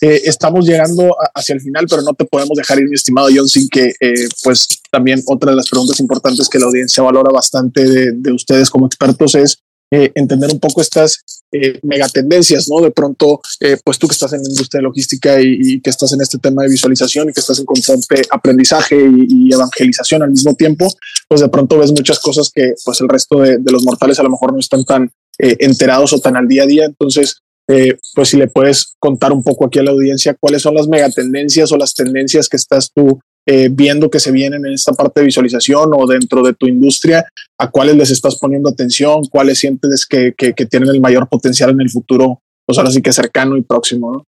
Eh, 0.00 0.22
estamos 0.24 0.66
llegando 0.66 1.14
hacia 1.34 1.54
el 1.54 1.60
final, 1.60 1.86
pero 1.88 2.02
no 2.02 2.12
te 2.12 2.24
podemos 2.24 2.56
dejar 2.56 2.78
ir, 2.80 2.88
mi 2.88 2.94
estimado 2.94 3.28
John, 3.34 3.48
sin 3.48 3.68
que, 3.68 3.92
eh, 4.00 4.28
pues, 4.42 4.68
también 4.94 5.20
otra 5.26 5.50
de 5.50 5.56
las 5.56 5.68
preguntas 5.68 5.98
importantes 5.98 6.48
que 6.48 6.60
la 6.60 6.66
audiencia 6.66 7.02
valora 7.02 7.32
bastante 7.32 7.84
de, 7.84 8.12
de 8.12 8.32
ustedes 8.32 8.70
como 8.70 8.86
expertos 8.86 9.34
es 9.34 9.58
eh, 9.90 10.12
entender 10.14 10.50
un 10.52 10.60
poco 10.60 10.80
estas 10.80 11.24
eh, 11.52 11.80
megatendencias, 11.82 12.68
¿no? 12.68 12.80
De 12.80 12.92
pronto, 12.92 13.40
eh, 13.58 13.76
pues 13.84 13.98
tú 13.98 14.06
que 14.06 14.12
estás 14.12 14.32
en 14.32 14.42
la 14.42 14.48
industria 14.48 14.78
de 14.78 14.84
logística 14.84 15.40
y, 15.40 15.80
que 15.80 15.90
estás 15.90 16.12
en 16.12 16.20
este 16.20 16.38
tema 16.38 16.62
de 16.62 16.68
visualización 16.68 17.28
y 17.28 17.32
que 17.32 17.40
estás 17.40 17.58
en 17.58 17.64
constante 17.64 18.22
aprendizaje 18.30 18.96
y, 19.28 19.52
evangelización 19.52 20.22
al 20.22 20.30
mismo 20.30 20.54
tiempo, 20.54 20.86
pues 21.28 21.40
de 21.40 21.48
pronto 21.48 21.78
ves 21.78 21.90
muchas 21.90 22.20
cosas 22.20 22.50
que 22.54 22.74
pues 22.84 23.00
el 23.00 23.08
resto 23.08 23.40
de, 23.40 23.58
de 23.58 23.72
los 23.72 23.84
mortales 23.84 24.18
a 24.20 24.22
lo 24.22 24.30
mejor 24.30 24.52
no 24.52 24.60
están 24.60 24.84
tan 24.84 25.10
enterados 25.38 26.12
o 26.12 26.20
tan 26.20 26.36
al 26.36 26.46
día 26.46 26.62
a 26.62 26.66
día. 26.66 26.84
Entonces, 26.84 27.42
pues 27.66 28.28
si 28.28 28.36
le 28.36 28.48
puedes 28.48 28.94
contar 28.98 29.32
un 29.32 29.42
poco 29.42 29.66
aquí 29.66 29.78
a 29.78 29.82
la 29.82 29.90
audiencia 29.90 30.36
cuáles 30.38 30.62
son 30.62 30.74
las 30.74 30.88
megatendencias 30.88 31.72
o 31.72 31.76
las 31.76 31.94
tendencias 31.94 32.48
que 32.48 32.56
estás 32.56 32.90
tú 32.92 33.20
eh, 33.46 33.68
viendo 33.70 34.08
que 34.08 34.20
se 34.20 34.32
vienen 34.32 34.64
en 34.64 34.72
esta 34.72 34.92
parte 34.92 35.20
de 35.20 35.26
visualización 35.26 35.90
o 35.94 36.06
dentro 36.06 36.42
de 36.42 36.54
tu 36.54 36.66
industria, 36.66 37.24
a 37.58 37.70
cuáles 37.70 37.96
les 37.96 38.10
estás 38.10 38.38
poniendo 38.38 38.70
atención, 38.70 39.24
cuáles 39.30 39.58
sientes 39.58 40.06
que, 40.06 40.32
que, 40.34 40.54
tienen 40.66 40.88
el 40.88 41.00
mayor 41.00 41.28
potencial 41.28 41.70
en 41.70 41.80
el 41.82 41.90
futuro, 41.90 42.40
pues 42.64 42.78
ahora 42.78 42.90
sí 42.90 43.02
que 43.02 43.12
cercano 43.12 43.56
y 43.56 43.62
próximo, 43.62 44.12
¿no? 44.12 44.24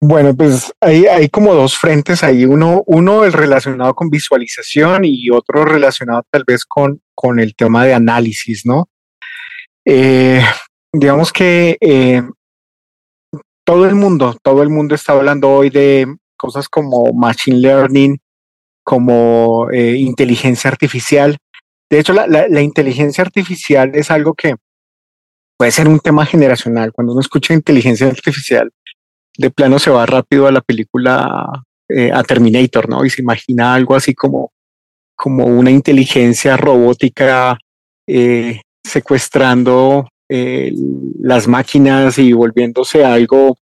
Bueno, 0.00 0.36
pues 0.36 0.72
hay, 0.80 1.06
hay 1.06 1.28
como 1.28 1.54
dos 1.54 1.76
frentes 1.76 2.22
ahí, 2.22 2.44
uno, 2.44 2.84
uno 2.86 3.24
el 3.24 3.32
relacionado 3.32 3.94
con 3.94 4.10
visualización 4.10 5.04
y 5.04 5.30
otro 5.30 5.64
relacionado 5.64 6.22
tal 6.30 6.44
vez 6.46 6.64
con, 6.64 7.00
con 7.14 7.40
el 7.40 7.56
tema 7.56 7.84
de 7.84 7.94
análisis, 7.94 8.64
¿no? 8.66 8.88
Eh, 9.84 10.44
digamos 10.92 11.32
que 11.32 11.78
eh, 11.80 12.22
todo 13.64 13.86
el 13.86 13.94
mundo, 13.94 14.36
todo 14.42 14.62
el 14.62 14.68
mundo 14.68 14.94
está 14.94 15.12
hablando 15.12 15.50
hoy 15.50 15.70
de 15.70 16.06
cosas 16.36 16.68
como 16.68 17.12
machine 17.12 17.58
learning, 17.58 18.18
como 18.86 19.68
eh, 19.72 19.96
inteligencia 19.96 20.70
artificial. 20.70 21.36
De 21.90 21.98
hecho, 21.98 22.12
la, 22.12 22.62
inteligencia 22.62 23.22
artificial 23.22 23.90
es 23.94 24.12
algo 24.12 24.32
que 24.34 24.54
puede 25.58 25.72
ser 25.72 25.88
un 25.88 25.98
tema 25.98 26.24
generacional. 26.24 26.92
Cuando 26.92 27.12
uno 27.12 27.20
escucha 27.20 27.52
inteligencia 27.52 28.06
artificial, 28.06 28.70
de 29.36 29.50
plano 29.50 29.80
se 29.80 29.90
va 29.90 30.06
rápido 30.06 30.46
a 30.46 30.52
la 30.52 30.60
película 30.60 31.64
eh, 31.88 32.12
a 32.12 32.22
Terminator, 32.22 32.88
¿no? 32.88 33.04
Y 33.04 33.10
se 33.10 33.22
imagina 33.22 33.74
algo 33.74 33.96
así 33.96 34.14
como, 34.14 34.52
como 35.16 35.46
una 35.46 35.72
inteligencia 35.72 36.56
robótica 36.56 37.58
eh, 38.06 38.60
secuestrando 38.84 40.08
las 40.28 41.46
máquinas 41.46 42.18
y 42.18 42.32
volviéndose 42.32 43.04
algo, 43.04 43.56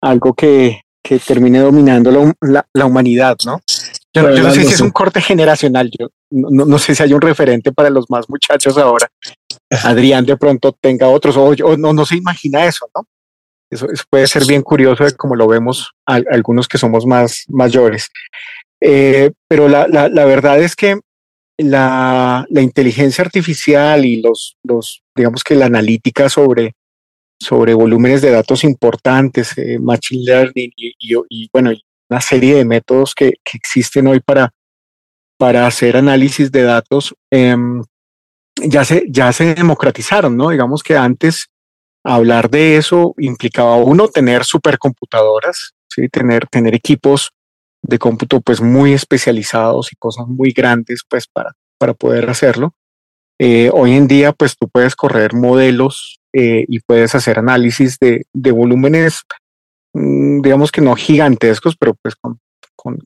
algo 0.00 0.32
que, 0.32 0.80
que 1.06 1.18
termine 1.18 1.60
dominando 1.60 2.10
la, 2.10 2.32
la, 2.40 2.66
la 2.72 2.86
humanidad, 2.86 3.36
¿no? 3.44 3.60
Yo, 4.12 4.30
yo, 4.30 4.42
no 4.42 4.50
sé 4.50 4.64
si 4.64 4.74
es 4.74 4.80
un 4.80 4.90
corte 4.90 5.20
generacional, 5.20 5.90
yo 5.96 6.08
no, 6.30 6.64
no, 6.64 6.78
sé 6.78 6.94
si 6.94 7.02
hay 7.02 7.12
un 7.12 7.20
referente 7.20 7.70
para 7.70 7.90
los 7.90 8.10
más 8.10 8.28
muchachos 8.28 8.76
ahora. 8.78 9.08
Adrián 9.84 10.24
de 10.24 10.36
pronto 10.36 10.72
tenga 10.72 11.08
otros, 11.08 11.36
o, 11.36 11.44
o 11.44 11.76
no, 11.76 11.92
no 11.92 12.06
se 12.06 12.16
imagina 12.16 12.64
eso, 12.64 12.88
¿no? 12.94 13.06
Eso, 13.70 13.90
eso, 13.90 14.04
puede 14.08 14.26
ser 14.26 14.44
bien 14.46 14.62
curioso 14.62 15.04
de 15.04 15.12
como 15.12 15.36
lo 15.36 15.46
vemos 15.46 15.92
a, 16.06 16.20
algunos 16.30 16.66
que 16.66 16.78
somos 16.78 17.04
más 17.04 17.44
mayores. 17.48 18.10
Eh, 18.80 19.30
pero 19.48 19.68
la, 19.68 19.86
la, 19.88 20.08
la, 20.08 20.24
verdad 20.24 20.60
es 20.60 20.74
que 20.76 20.98
la, 21.58 22.46
la 22.48 22.62
inteligencia 22.62 23.24
artificial 23.24 24.04
y 24.04 24.22
los, 24.22 24.56
los, 24.62 25.02
digamos 25.14 25.42
que 25.42 25.54
la 25.54 25.66
analítica 25.66 26.28
sobre, 26.28 26.74
sobre 27.38 27.74
volúmenes 27.74 28.22
de 28.22 28.30
datos 28.30 28.64
importantes, 28.64 29.56
eh, 29.58 29.78
machine 29.78 30.24
learning 30.24 30.72
y, 30.76 31.48
bueno, 31.52 31.72
una 32.08 32.20
serie 32.20 32.54
de 32.54 32.64
métodos 32.64 33.14
que, 33.14 33.34
que, 33.44 33.56
existen 33.56 34.06
hoy 34.06 34.20
para, 34.20 34.52
para 35.38 35.66
hacer 35.66 35.96
análisis 35.96 36.50
de 36.50 36.62
datos, 36.62 37.14
eh, 37.30 37.56
ya, 38.62 38.84
se, 38.84 39.06
ya 39.08 39.32
se 39.32 39.54
democratizaron, 39.54 40.36
¿no? 40.36 40.50
Digamos 40.50 40.82
que 40.82 40.96
antes 40.96 41.48
hablar 42.06 42.48
de 42.50 42.76
eso 42.76 43.14
implicaba 43.18 43.76
uno 43.76 44.08
tener 44.08 44.44
supercomputadoras, 44.44 45.74
¿sí? 45.88 46.08
tener, 46.08 46.46
tener 46.46 46.74
equipos 46.74 47.32
de 47.82 47.98
cómputo 47.98 48.40
pues 48.40 48.60
muy 48.60 48.92
especializados 48.92 49.92
y 49.92 49.96
cosas 49.96 50.26
muy 50.26 50.52
grandes 50.52 51.02
pues 51.08 51.26
para, 51.26 51.52
para 51.78 51.94
poder 51.94 52.30
hacerlo. 52.30 52.74
Eh, 53.38 53.70
hoy 53.72 53.92
en 53.92 54.08
día 54.08 54.32
pues 54.32 54.56
tú 54.56 54.68
puedes 54.68 54.96
correr 54.96 55.34
modelos 55.34 56.20
eh, 56.38 56.66
y 56.68 56.80
puedes 56.80 57.14
hacer 57.14 57.38
análisis 57.38 57.98
de, 57.98 58.26
de 58.34 58.50
volúmenes 58.50 59.22
mm, 59.94 60.42
digamos 60.42 60.70
que 60.70 60.82
no 60.82 60.94
gigantescos, 60.94 61.76
pero 61.78 61.94
pues 61.94 62.14
con, 62.14 62.38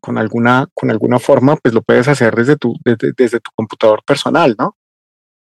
con, 0.01 0.19
alguna, 0.19 0.67
con 0.75 0.91
alguna 0.91 1.21
forma 1.21 1.55
pues 1.57 1.73
lo 1.73 1.83
puedes 1.83 2.09
hacer 2.09 2.35
desde 2.35 2.57
tu, 2.57 2.75
desde, 2.85 3.41
tu 3.41 3.51
computador 3.55 4.03
personal, 4.05 4.57
¿no? 4.59 4.77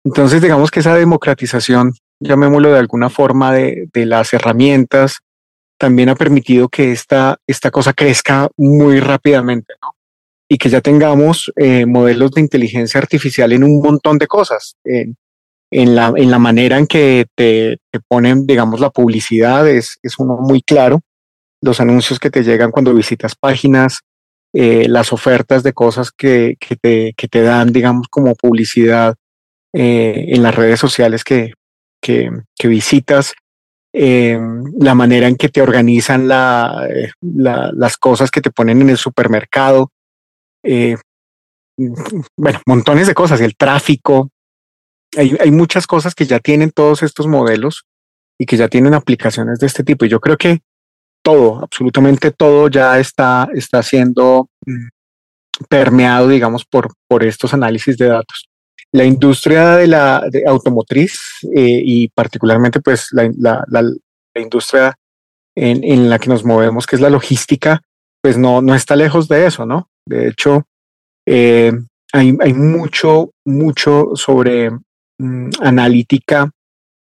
Entonces 0.03 0.41
digamos 0.41 0.71
que 0.71 0.79
esa 0.79 0.95
democratización, 0.95 1.93
llamémoslo 2.19 2.71
de 2.71 2.79
alguna 2.79 3.09
forma, 3.09 3.53
de, 3.53 3.87
de 3.93 4.05
las 4.05 4.33
herramientas, 4.33 5.19
también 5.77 6.09
ha 6.09 6.15
permitido 6.15 6.69
que 6.69 6.91
esta, 6.91 7.37
esta 7.45 7.69
cosa 7.69 7.93
crezca 7.93 8.49
muy 8.57 8.99
rápidamente, 8.99 9.75
¿no? 9.81 9.89
Y 10.49 10.57
que 10.57 10.69
ya 10.69 10.81
tengamos 10.81 11.51
eh, 11.57 11.85
modelos 11.85 12.31
de 12.31 12.41
inteligencia 12.41 12.99
artificial 12.99 13.51
en 13.51 13.63
un 13.63 13.81
montón 13.81 14.17
de 14.17 14.27
cosas, 14.27 14.77
en, 15.71 15.95
la, 15.95 16.13
en 16.15 16.31
la 16.31 16.39
manera 16.39 16.77
en 16.77 16.87
que 16.87 17.25
te, 17.35 17.77
te, 17.91 17.99
ponen, 18.07 18.45
digamos, 18.45 18.79
la 18.79 18.89
publicidad 18.89 19.67
es, 19.67 19.97
es 20.01 20.17
uno 20.19 20.37
muy 20.37 20.61
claro, 20.61 21.01
los 21.61 21.79
anuncios 21.79 22.19
que 22.19 22.29
te 22.29 22.43
llegan 22.43 22.71
cuando 22.71 22.93
visitas 22.93 23.35
páginas, 23.35 24.01
eh, 24.53 24.87
las 24.87 25.11
ofertas 25.11 25.63
de 25.63 25.73
cosas 25.73 26.11
que, 26.11 26.55
que, 26.59 26.75
te, 26.75 27.13
que 27.17 27.27
te 27.27 27.41
dan, 27.41 27.73
digamos, 27.73 28.07
como 28.09 28.35
publicidad 28.35 29.15
eh, 29.73 30.25
en 30.29 30.43
las 30.43 30.55
redes 30.55 30.79
sociales 30.79 31.23
que, 31.23 31.53
que, 32.01 32.29
que 32.57 32.67
visitas, 32.67 33.33
eh, 33.93 34.39
la 34.79 34.95
manera 34.95 35.27
en 35.27 35.35
que 35.35 35.49
te 35.49 35.61
organizan 35.61 36.27
la, 36.27 36.87
la, 37.21 37.71
las 37.73 37.97
cosas 37.97 38.31
que 38.31 38.41
te 38.41 38.51
ponen 38.51 38.81
en 38.81 38.89
el 38.89 38.97
supermercado, 38.97 39.91
bueno, 42.37 42.59
montones 42.65 43.07
de 43.07 43.13
cosas, 43.13 43.41
el 43.41 43.55
tráfico. 43.55 44.29
Hay, 45.17 45.51
muchas 45.51 45.87
cosas 45.87 46.15
que 46.15 46.25
ya 46.25 46.39
tienen 46.39 46.71
todos 46.71 47.03
estos 47.03 47.27
modelos 47.27 47.85
y 48.39 48.45
que 48.45 48.55
ya 48.55 48.67
tienen 48.67 48.93
aplicaciones 48.93 49.59
de 49.59 49.67
este 49.67 49.83
tipo. 49.83 50.05
Y 50.05 50.09
yo 50.09 50.19
creo 50.19 50.37
que 50.37 50.59
todo, 51.23 51.63
absolutamente 51.63 52.31
todo 52.31 52.69
ya 52.69 52.99
está, 52.99 53.49
está 53.53 53.81
siendo 53.83 54.49
mm, 54.65 54.87
permeado, 55.67 56.27
digamos, 56.29 56.65
por, 56.65 56.93
por 57.09 57.23
estos 57.23 57.53
análisis 57.53 57.97
de 57.97 58.07
datos 58.07 58.47
la 58.93 59.03
industria 59.03 59.75
de 59.75 59.85
la 59.85 60.23
de 60.31 60.45
automotriz 60.47 61.19
eh, 61.53 61.81
y 61.83 62.07
particularmente 62.07 62.79
pues 62.79 63.09
la 63.11 63.29
industria 64.33 64.95
en, 65.57 65.83
en, 65.83 66.09
la 66.09 66.19
que 66.19 66.29
nos 66.29 66.45
movemos, 66.45 66.85
que 66.85 66.95
es 66.95 67.01
la 67.01 67.09
logística, 67.09 67.81
pues 68.21 68.37
no, 68.37 68.61
no 68.61 68.75
está 68.75 68.95
lejos 68.95 69.27
de 69.27 69.47
eso, 69.47 69.65
¿no? 69.65 69.89
De 70.05 70.27
hecho, 70.27 70.63
eh, 71.25 71.73
hay, 72.13 72.37
hay, 72.39 72.53
mucho, 72.53 73.31
mucho 73.45 74.11
sobre 74.15 74.71
mm, 75.17 75.49
analítica 75.61 76.51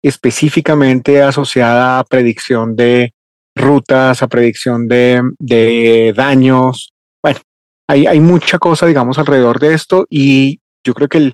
específicamente 0.06 1.24
asociada 1.24 1.98
a 1.98 2.04
predicción 2.04 2.76
de 2.76 3.14
rutas, 3.56 4.22
a 4.22 4.28
predicción 4.28 4.88
de, 4.88 6.14
daños. 6.16 6.94
Bueno, 7.24 7.40
hay, 7.88 8.20
mucha 8.20 8.60
cosa, 8.60 8.86
digamos, 8.86 9.18
alrededor 9.18 9.60
de 9.60 9.74
esto 9.74 10.06
y 10.08 10.60
yo 10.86 10.94
creo 10.94 11.08
que 11.08 11.34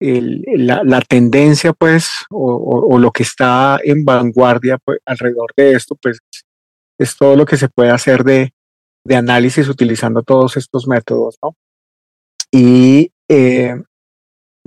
la, 0.00 1.00
tendencia, 1.02 1.72
pues, 1.72 2.10
o, 2.30 2.98
lo 2.98 3.12
que 3.12 3.22
está 3.22 3.78
en 3.84 4.04
vanguardia 4.04 4.78
pues, 4.84 4.98
alrededor 5.06 5.52
de 5.56 5.72
esto, 5.72 5.94
pues, 6.02 6.18
es 6.98 7.16
todo 7.16 7.36
lo 7.36 7.46
que 7.46 7.56
se 7.56 7.68
puede 7.68 7.90
hacer 7.90 8.24
de, 8.24 8.52
de 9.06 9.16
análisis 9.16 9.68
utilizando 9.68 10.22
todos 10.22 10.56
estos 10.56 10.88
métodos, 10.88 11.36
¿no? 11.42 11.54
Y 12.52 13.12
eh, 13.28 13.80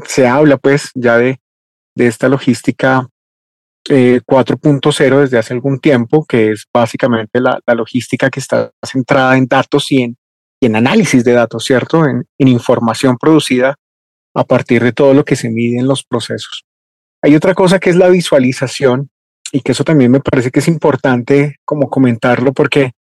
se 0.05 0.27
habla, 0.27 0.57
pues, 0.57 0.91
ya 0.95 1.17
de, 1.17 1.39
de 1.95 2.07
esta 2.07 2.29
logística 2.29 3.07
eh, 3.89 4.21
4.0 4.25 5.19
desde 5.19 5.37
hace 5.37 5.53
algún 5.53 5.79
tiempo, 5.79 6.25
que 6.25 6.51
es 6.51 6.65
básicamente 6.73 7.39
la, 7.39 7.59
la, 7.65 7.75
logística 7.75 8.29
que 8.29 8.39
está 8.39 8.71
centrada 8.81 9.37
en 9.37 9.45
datos 9.45 9.91
y 9.91 10.03
en, 10.03 10.17
y 10.61 10.67
en 10.67 10.75
análisis 10.75 11.23
de 11.23 11.33
datos, 11.33 11.65
¿cierto? 11.65 12.05
En, 12.05 12.25
en 12.37 12.47
información 12.47 13.17
producida 13.17 13.75
a 14.33 14.43
partir 14.45 14.83
de 14.83 14.93
todo 14.93 15.13
lo 15.13 15.25
que 15.25 15.35
se 15.35 15.49
mide 15.49 15.79
en 15.79 15.87
los 15.87 16.03
procesos. 16.03 16.63
Hay 17.21 17.35
otra 17.35 17.53
cosa 17.53 17.79
que 17.79 17.89
es 17.89 17.95
la 17.95 18.09
visualización 18.09 19.09
y 19.51 19.61
que 19.61 19.73
eso 19.73 19.83
también 19.83 20.11
me 20.11 20.19
parece 20.19 20.49
que 20.49 20.59
es 20.59 20.67
importante 20.67 21.57
como 21.65 21.89
comentarlo 21.89 22.53
porque 22.53 22.93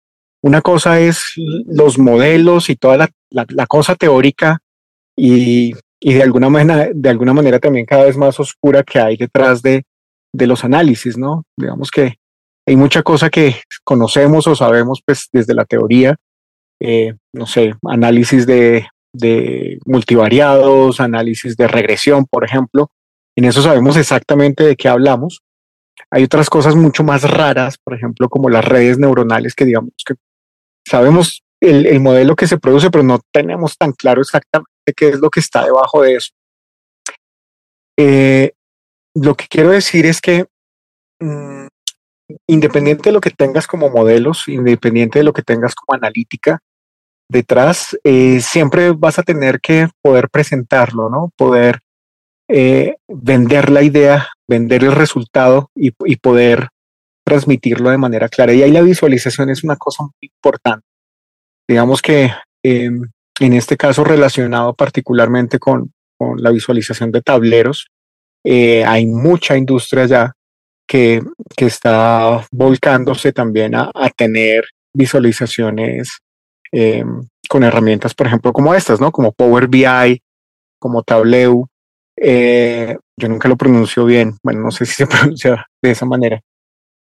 una 0.43 0.63
cosa 0.63 0.99
es 0.99 1.35
los 1.37 1.99
modelos 1.99 2.71
y 2.71 2.77
toda 2.77 2.97
la, 2.97 3.11
la, 3.31 3.45
la 3.51 3.67
cosa 3.67 3.95
teórica 3.95 4.61
y, 5.17 5.75
y, 6.01 6.15
de, 6.15 6.23
alguna 6.23 6.49
manera, 6.49 6.91
de 6.93 7.09
alguna 7.09 7.33
manera 7.33 7.59
también 7.59 7.87
cada 7.87 8.05
vez 8.05 8.17
más 8.17 8.41
oscura 8.41 8.83
que 8.83 8.99
hay 8.99 9.17
detrás 9.17 9.63
de, 9.63 9.85
de 10.33 10.47
los 10.47 10.65
análisis, 10.65 11.19
¿no? 11.19 11.45
Digamos 11.57 11.91
que 11.91 12.17
hay 12.67 12.77
mucha 12.77 13.03
cosa 13.03 13.31
que 13.31 13.57
conocemos 13.85 14.47
o 14.47 14.55
sabemos 14.55 15.03
pues 15.05 15.29
desde 15.33 15.55
la 15.55 15.65
teoría, 15.65 16.17
eh, 16.81 17.15
no 17.35 17.47
sé, 17.47 17.75
análisis 17.85 18.47
de 18.47 18.87
de 19.13 19.79
multivariados, 19.87 21.01
análisis 21.01 21.57
de 21.57 21.69
regresión, 21.69 22.27
por 22.27 22.45
ejemplo. 22.45 22.91
En 23.37 23.45
eso 23.45 23.63
sabemos 23.63 23.97
exactamente 23.97 24.65
de 24.65 24.77
qué 24.77 24.89
hablamos. 24.89 25.43
Hay 26.11 26.25
otras 26.25 26.51
cosas 26.51 26.77
mucho 26.77 27.05
más 27.05 27.29
raras, 27.29 27.79
por 27.83 27.95
ejemplo, 27.95 28.29
como 28.29 28.49
las 28.49 28.65
redes 28.65 28.99
neuronales, 28.99 29.55
que 29.55 29.65
digamos 29.65 29.93
que 30.05 30.15
sabemos 30.87 31.43
el, 31.61 31.87
el 31.87 32.01
modelo 32.01 32.37
que 32.37 32.47
se 32.47 32.59
produce, 32.59 32.91
pero 32.91 33.05
no 33.05 33.21
tenemos 33.33 33.77
tan 33.77 33.93
claro 33.93 34.21
exactamente 34.21 34.71
qué 34.97 35.11
es 35.11 35.21
lo 35.21 35.31
que 35.31 35.41
está 35.41 35.65
debajo 35.65 36.03
de 36.03 36.17
eso. 36.17 36.31
Eh, 37.99 38.53
lo 39.15 39.35
que 39.35 39.47
quiero 39.49 39.71
decir 39.71 40.07
es 40.07 40.21
que 40.21 40.47
mmm, 41.21 41.67
independiente 42.47 43.11
de 43.11 43.13
lo 43.13 43.21
que 43.21 43.31
tengas 43.31 43.67
como 43.67 43.91
modelos, 43.91 44.49
independiente 44.49 45.19
de 45.19 45.25
lo 45.25 45.33
que 45.33 45.43
tengas 45.43 45.75
como 45.75 45.97
analítica, 45.97 46.61
detrás, 47.29 47.97
eh, 48.05 48.41
siempre 48.41 48.93
vas 48.93 49.19
a 49.19 49.23
tener 49.23 49.61
que 49.61 49.89
poder 50.03 50.29
presentarlo, 50.31 51.09
¿no? 51.09 51.31
Poder 51.37 51.81
eh, 52.49 52.97
vender 53.07 53.71
la 53.71 53.83
idea, 53.83 54.29
vender 54.49 54.83
el 54.83 54.93
resultado 54.93 55.71
y, 55.75 55.93
y, 56.05 56.17
poder 56.17 56.69
transmitirlo 57.25 57.91
de 57.91 57.99
manera 57.99 58.29
clara. 58.29 58.53
Y 58.53 58.63
ahí 58.63 58.73
la 58.73 58.83
visualización 58.83 59.51
es 59.51 59.63
una 59.63 59.77
cosa 59.77 60.03
muy 60.03 60.13
importante. 60.23 60.90
Digamos 61.71 62.03
que 62.03 62.33
eh, 62.65 62.91
en 63.39 63.53
este 63.53 63.77
caso 63.77 64.03
relacionado 64.03 64.75
particularmente 64.75 65.61
con, 65.61 65.93
con 66.19 66.43
la 66.43 66.51
visualización 66.51 67.13
de 67.13 67.23
tableros, 67.23 67.87
eh, 68.45 68.85
hay 68.85 69.07
mucha 69.07 69.57
industria 69.57 70.07
ya 70.07 70.33
que, 70.85 71.23
que 71.57 71.67
está 71.67 72.45
volcándose 72.51 73.33
también 73.33 73.77
a, 73.77 73.89
a 73.95 74.11
tener 74.11 74.65
visualizaciones 74.93 76.19
eh, 76.73 77.05
con 77.49 77.63
herramientas, 77.63 78.15
por 78.15 78.27
ejemplo, 78.27 78.53
como 78.53 78.75
estas, 78.75 79.01
¿no? 79.01 79.13
Como 79.13 79.31
Power 79.31 79.69
BI, 79.69 80.21
como 80.81 81.05
Tableau. 81.05 81.69
Eh, 82.17 82.97
yo 83.17 83.29
nunca 83.29 83.49
lo 83.49 83.57
pronuncio 83.57 84.05
bien, 84.05 84.37
bueno, 84.43 84.63
no 84.63 84.73
sé 84.73 84.87
si 84.87 84.95
se 84.95 85.07
pronuncia 85.07 85.65
de 85.81 85.91
esa 85.93 86.05
manera, 86.05 86.41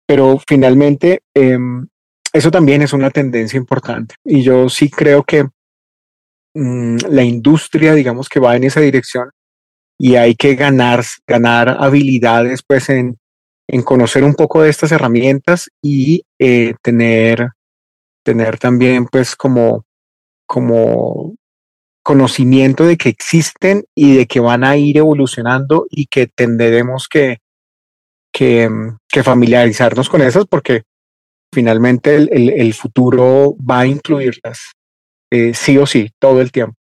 pero 0.06 0.40
finalmente 0.48 1.24
eh, 1.34 1.58
eso 2.34 2.52
también 2.52 2.82
es 2.82 2.94
una 2.94 3.10
tendencia 3.10 3.58
importante. 3.58 4.16
Y 4.24 4.44
yo 4.44 4.70
sí 4.70 4.90
creo 4.90 5.24
que 5.24 5.46
mmm, 6.54 6.98
la 7.10 7.24
industria, 7.24 7.94
digamos 7.94 8.30
que 8.30 8.40
va 8.40 8.56
en 8.56 8.64
esa 8.64 8.82
dirección 8.82 9.30
y 9.98 10.16
hay 10.16 10.36
que 10.36 10.56
ganar, 10.56 11.04
ganar 11.28 11.78
habilidades 11.80 12.62
pues 12.66 12.90
en, 12.90 13.18
en 13.68 13.84
conocer 13.84 14.24
un 14.24 14.36
poco 14.36 14.62
de 14.62 14.70
estas 14.70 14.92
herramientas 14.92 15.70
y 15.82 16.24
eh, 16.40 16.74
tener 16.82 17.50
tener 18.24 18.60
también 18.60 19.08
pues 19.08 19.36
como, 19.36 19.86
como 20.46 21.36
conocimiento 22.04 22.86
de 22.86 22.98
que 22.98 23.10
existen 23.10 23.86
y 23.96 24.18
de 24.18 24.28
que 24.28 24.40
van 24.40 24.64
a 24.64 24.78
ir 24.78 24.98
evolucionando 24.98 25.88
y 25.90 26.06
que 26.06 26.28
tendremos 26.28 27.08
que, 27.08 27.40
que, 28.32 28.70
que 29.08 29.24
familiarizarnos 29.24 30.10
con 30.10 30.22
esas 30.22 30.46
porque 30.46 30.84
finalmente 31.54 32.16
el, 32.16 32.30
el, 32.32 32.50
el 32.50 32.74
futuro 32.74 33.56
va 33.58 33.80
a 33.80 33.88
incluirlas 33.88 34.60
eh, 35.32 35.54
sí 35.54 35.78
o 35.78 35.86
sí 35.86 36.10
todo 36.20 36.42
el 36.42 36.52
tiempo. 36.52 36.76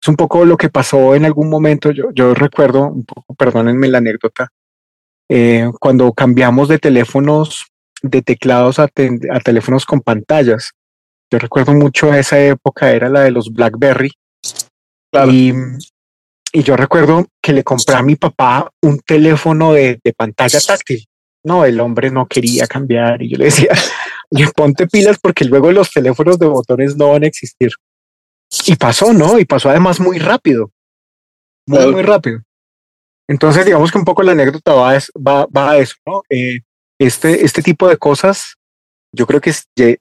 Es 0.00 0.08
un 0.08 0.16
poco 0.16 0.44
lo 0.44 0.56
que 0.56 0.68
pasó 0.68 1.14
en 1.14 1.24
algún 1.24 1.48
momento, 1.48 1.90
yo, 1.90 2.10
yo 2.12 2.34
recuerdo, 2.34 2.86
un 2.86 3.04
poco, 3.04 3.34
perdónenme 3.34 3.88
la 3.88 3.98
anécdota, 3.98 4.48
eh, 5.28 5.70
cuando 5.80 6.12
cambiamos 6.12 6.68
de 6.68 6.78
teléfonos 6.78 7.66
de 8.02 8.20
teclados 8.20 8.78
a, 8.78 8.88
te 8.88 9.10
a, 9.30 9.38
teléfonos 9.40 9.86
con 9.86 10.00
pantallas. 10.00 10.72
Yo 11.30 11.38
recuerdo 11.38 11.72
mucho 11.72 12.12
esa 12.12 12.38
época, 12.40 12.90
era 12.90 13.08
la 13.08 13.20
de 13.20 13.30
los 13.30 13.52
BlackBerry. 13.52 14.12
Claro. 15.10 15.30
Y, 15.30 15.54
y, 16.52 16.62
yo 16.62 16.76
recuerdo 16.76 17.26
que 17.40 17.52
le 17.52 17.62
compré 17.62 17.94
a 17.94 18.02
mi 18.02 18.16
papá 18.16 18.70
un 18.82 18.98
teléfono 18.98 19.72
de, 19.72 19.98
de 20.02 20.12
pantalla 20.12 20.60
táctil. 20.60 21.04
No, 21.44 21.64
el 21.64 21.80
hombre 21.80 22.10
no 22.10 22.26
quería 22.26 22.66
cambiar 22.66 23.22
y 23.22 23.30
yo 23.30 23.38
le 23.38 23.46
decía, 23.46 23.70
ponte 24.56 24.86
pilas 24.86 25.18
porque 25.20 25.44
luego 25.44 25.72
los 25.72 25.90
teléfonos 25.90 26.38
de 26.38 26.46
botones 26.46 26.96
no 26.96 27.10
van 27.10 27.24
a 27.24 27.26
existir. 27.26 27.70
Y 28.66 28.76
pasó, 28.76 29.12
¿no? 29.12 29.38
Y 29.38 29.44
pasó 29.44 29.70
además 29.70 29.98
muy 29.98 30.18
rápido. 30.18 30.70
Muy, 31.66 31.86
muy 31.92 32.02
rápido. 32.02 32.40
Entonces, 33.28 33.64
digamos 33.64 33.90
que 33.90 33.98
un 33.98 34.04
poco 34.04 34.22
la 34.22 34.32
anécdota 34.32 34.74
va, 34.74 34.98
va, 35.16 35.46
va 35.46 35.70
a 35.70 35.78
eso, 35.78 35.94
¿no? 36.06 36.22
Eh, 36.28 36.60
este, 36.98 37.44
este 37.44 37.62
tipo 37.62 37.88
de 37.88 37.96
cosas 37.96 38.56
yo 39.14 39.26
creo 39.26 39.40
que 39.40 39.52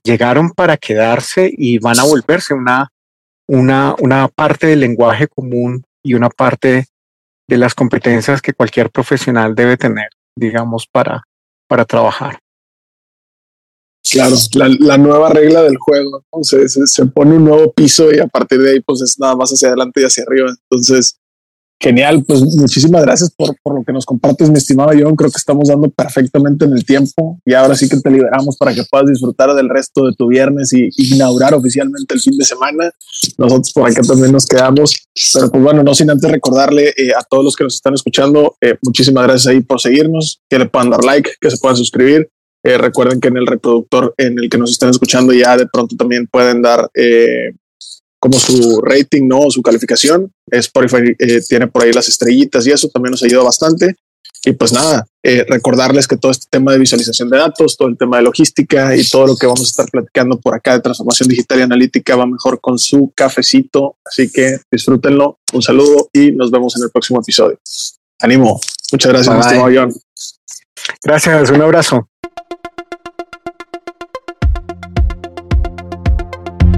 llegaron 0.04 0.52
para 0.52 0.78
quedarse 0.78 1.52
y 1.52 1.80
van 1.80 2.00
a 2.00 2.04
volverse 2.04 2.54
una, 2.54 2.90
una, 3.48 3.96
una 4.00 4.28
parte 4.30 4.68
del 4.68 4.80
lenguaje 4.80 5.28
común 5.28 5.84
y 6.04 6.14
una 6.14 6.30
parte 6.30 6.86
de 7.48 7.58
las 7.58 7.76
competencias 7.76 8.42
que 8.42 8.54
cualquier 8.54 8.90
profesional 8.90 9.54
debe 9.54 9.76
tener, 9.76 10.10
digamos, 10.36 10.88
para, 10.88 11.24
para 11.72 11.86
trabajar. 11.86 12.38
Claro, 14.12 14.36
la, 14.56 14.98
nueva 14.98 15.30
regla 15.30 15.64
del 15.64 15.78
juego, 15.78 16.22
entonces 16.26 16.78
se, 16.92 17.06
pone 17.06 17.38
un 17.38 17.46
nuevo 17.46 17.72
piso 17.72 18.12
y 18.12 18.20
a 18.20 18.28
partir 18.28 18.60
de 18.60 18.72
ahí 18.72 18.82
pues 18.82 19.02
es 19.02 19.18
nada 19.18 19.38
más 19.38 19.52
hacia 19.52 19.70
adelante 19.70 20.02
y 20.02 20.04
hacia 20.04 20.26
arriba. 20.28 20.50
Entonces, 20.50 21.21
Genial, 21.82 22.24
pues 22.28 22.42
muchísimas 22.42 23.02
gracias 23.02 23.32
por, 23.36 23.56
por, 23.64 23.74
lo 23.74 23.84
que 23.84 23.92
nos 23.92 24.06
compartes, 24.06 24.52
mi 24.52 24.58
estimado 24.60 24.92
John. 24.92 25.16
Creo 25.16 25.32
que 25.32 25.38
estamos 25.38 25.68
dando 25.68 25.90
perfectamente 25.90 26.66
en 26.66 26.74
el 26.74 26.86
tiempo 26.86 27.40
y 27.44 27.56
ahora 27.56 27.76
sí 27.76 27.90
que 27.90 27.98
te 27.98 28.12
liberamos 28.12 28.56
para 28.56 28.72
que 28.76 28.84
puedas 28.84 29.08
disfrutar 29.08 29.56
del 29.56 29.68
resto 29.68 30.06
de 30.06 30.14
tu 30.14 30.28
viernes 30.28 30.72
y 30.74 30.90
inaugurar 30.98 31.56
oficialmente 31.56 32.14
el 32.14 32.20
fin 32.20 32.38
de 32.38 32.46
semana. 32.46 32.92
Nosotros 33.40 33.74
por 33.74 33.90
acá 33.90 34.04
también 34.04 34.32
nos 34.32 34.46
quedamos, 34.46 34.94
pero 35.34 35.50
pues 35.50 35.64
bueno, 35.64 35.82
no 35.82 35.96
sin 35.96 36.12
antes 36.12 36.30
recordarle 36.30 36.94
eh, 36.96 37.14
a 37.18 37.24
todos 37.24 37.44
los 37.44 37.56
que 37.56 37.64
nos 37.64 37.74
están 37.74 37.96
escuchando, 37.96 38.56
eh, 38.62 38.76
muchísimas 38.84 39.24
gracias 39.24 39.48
ahí 39.48 39.62
por 39.62 39.82
seguirnos, 39.82 40.40
que 40.48 40.60
le 40.60 40.68
puedan 40.68 40.92
dar 40.92 41.04
like, 41.04 41.32
que 41.42 41.50
se 41.50 41.58
puedan 41.58 41.78
suscribir. 41.78 42.30
Eh, 42.64 42.78
recuerden 42.78 43.20
que 43.20 43.30
en 43.30 43.38
el 43.38 43.48
reproductor 43.48 44.14
en 44.18 44.38
el 44.38 44.48
que 44.48 44.60
nos 44.60 44.70
están 44.70 44.92
escuchando 44.92 45.34
ya 45.34 45.58
de 45.58 45.66
pronto 45.66 45.96
también 45.96 46.28
pueden 46.28 46.62
dar 46.62 46.92
como 48.22 48.38
su 48.38 48.80
rating, 48.82 49.28
¿no? 49.28 49.50
Su 49.50 49.64
calificación. 49.64 50.32
Spotify 50.52 51.16
eh, 51.18 51.42
tiene 51.50 51.68
por 51.68 51.84
ahí 51.84 51.92
las 51.92 52.08
estrellitas 52.08 52.68
y 52.68 52.72
eso 52.72 52.88
también 52.90 53.12
nos 53.12 53.24
ayuda 53.24 53.44
bastante. 53.44 53.96
Y 54.46 54.54
pues 54.54 54.72
nada, 54.72 55.08
eh, 55.24 55.44
recordarles 55.48 56.08
que 56.08 56.18
todo 56.18 56.32
este 56.32 56.46
tema 56.50 56.72
de 56.72 56.78
visualización 56.78 57.30
de 57.30 57.38
datos, 57.38 57.78
todo 57.78 57.88
el 57.88 57.98
tema 57.98 58.18
de 58.18 58.24
logística 58.24 58.96
y 58.96 59.04
todo 59.08 59.26
lo 59.26 59.36
que 59.36 59.48
vamos 59.48 59.62
a 59.62 59.64
estar 59.64 59.88
platicando 59.92 60.40
por 60.40 60.54
acá 60.54 60.74
de 60.74 60.82
transformación 60.82 61.30
digital 61.30 61.60
y 61.60 61.62
analítica 61.64 62.16
va 62.16 62.28
mejor 62.28 62.62
con 62.62 62.78
su 62.78 63.12
cafecito. 63.16 63.98
Así 64.06 64.32
que 64.32 64.60
disfrútenlo. 64.72 65.40
Un 65.54 65.64
saludo 65.64 66.10
y 66.14 66.32
nos 66.32 66.52
vemos 66.52 66.76
en 66.78 66.84
el 66.84 66.92
próximo 66.92 67.20
episodio. 67.22 67.60
Ánimo. 68.20 68.62
Muchas 68.92 69.12
gracias, 69.12 69.48
John. 69.52 69.94
Gracias, 71.04 71.50
un 71.50 71.62
abrazo. 71.62 72.11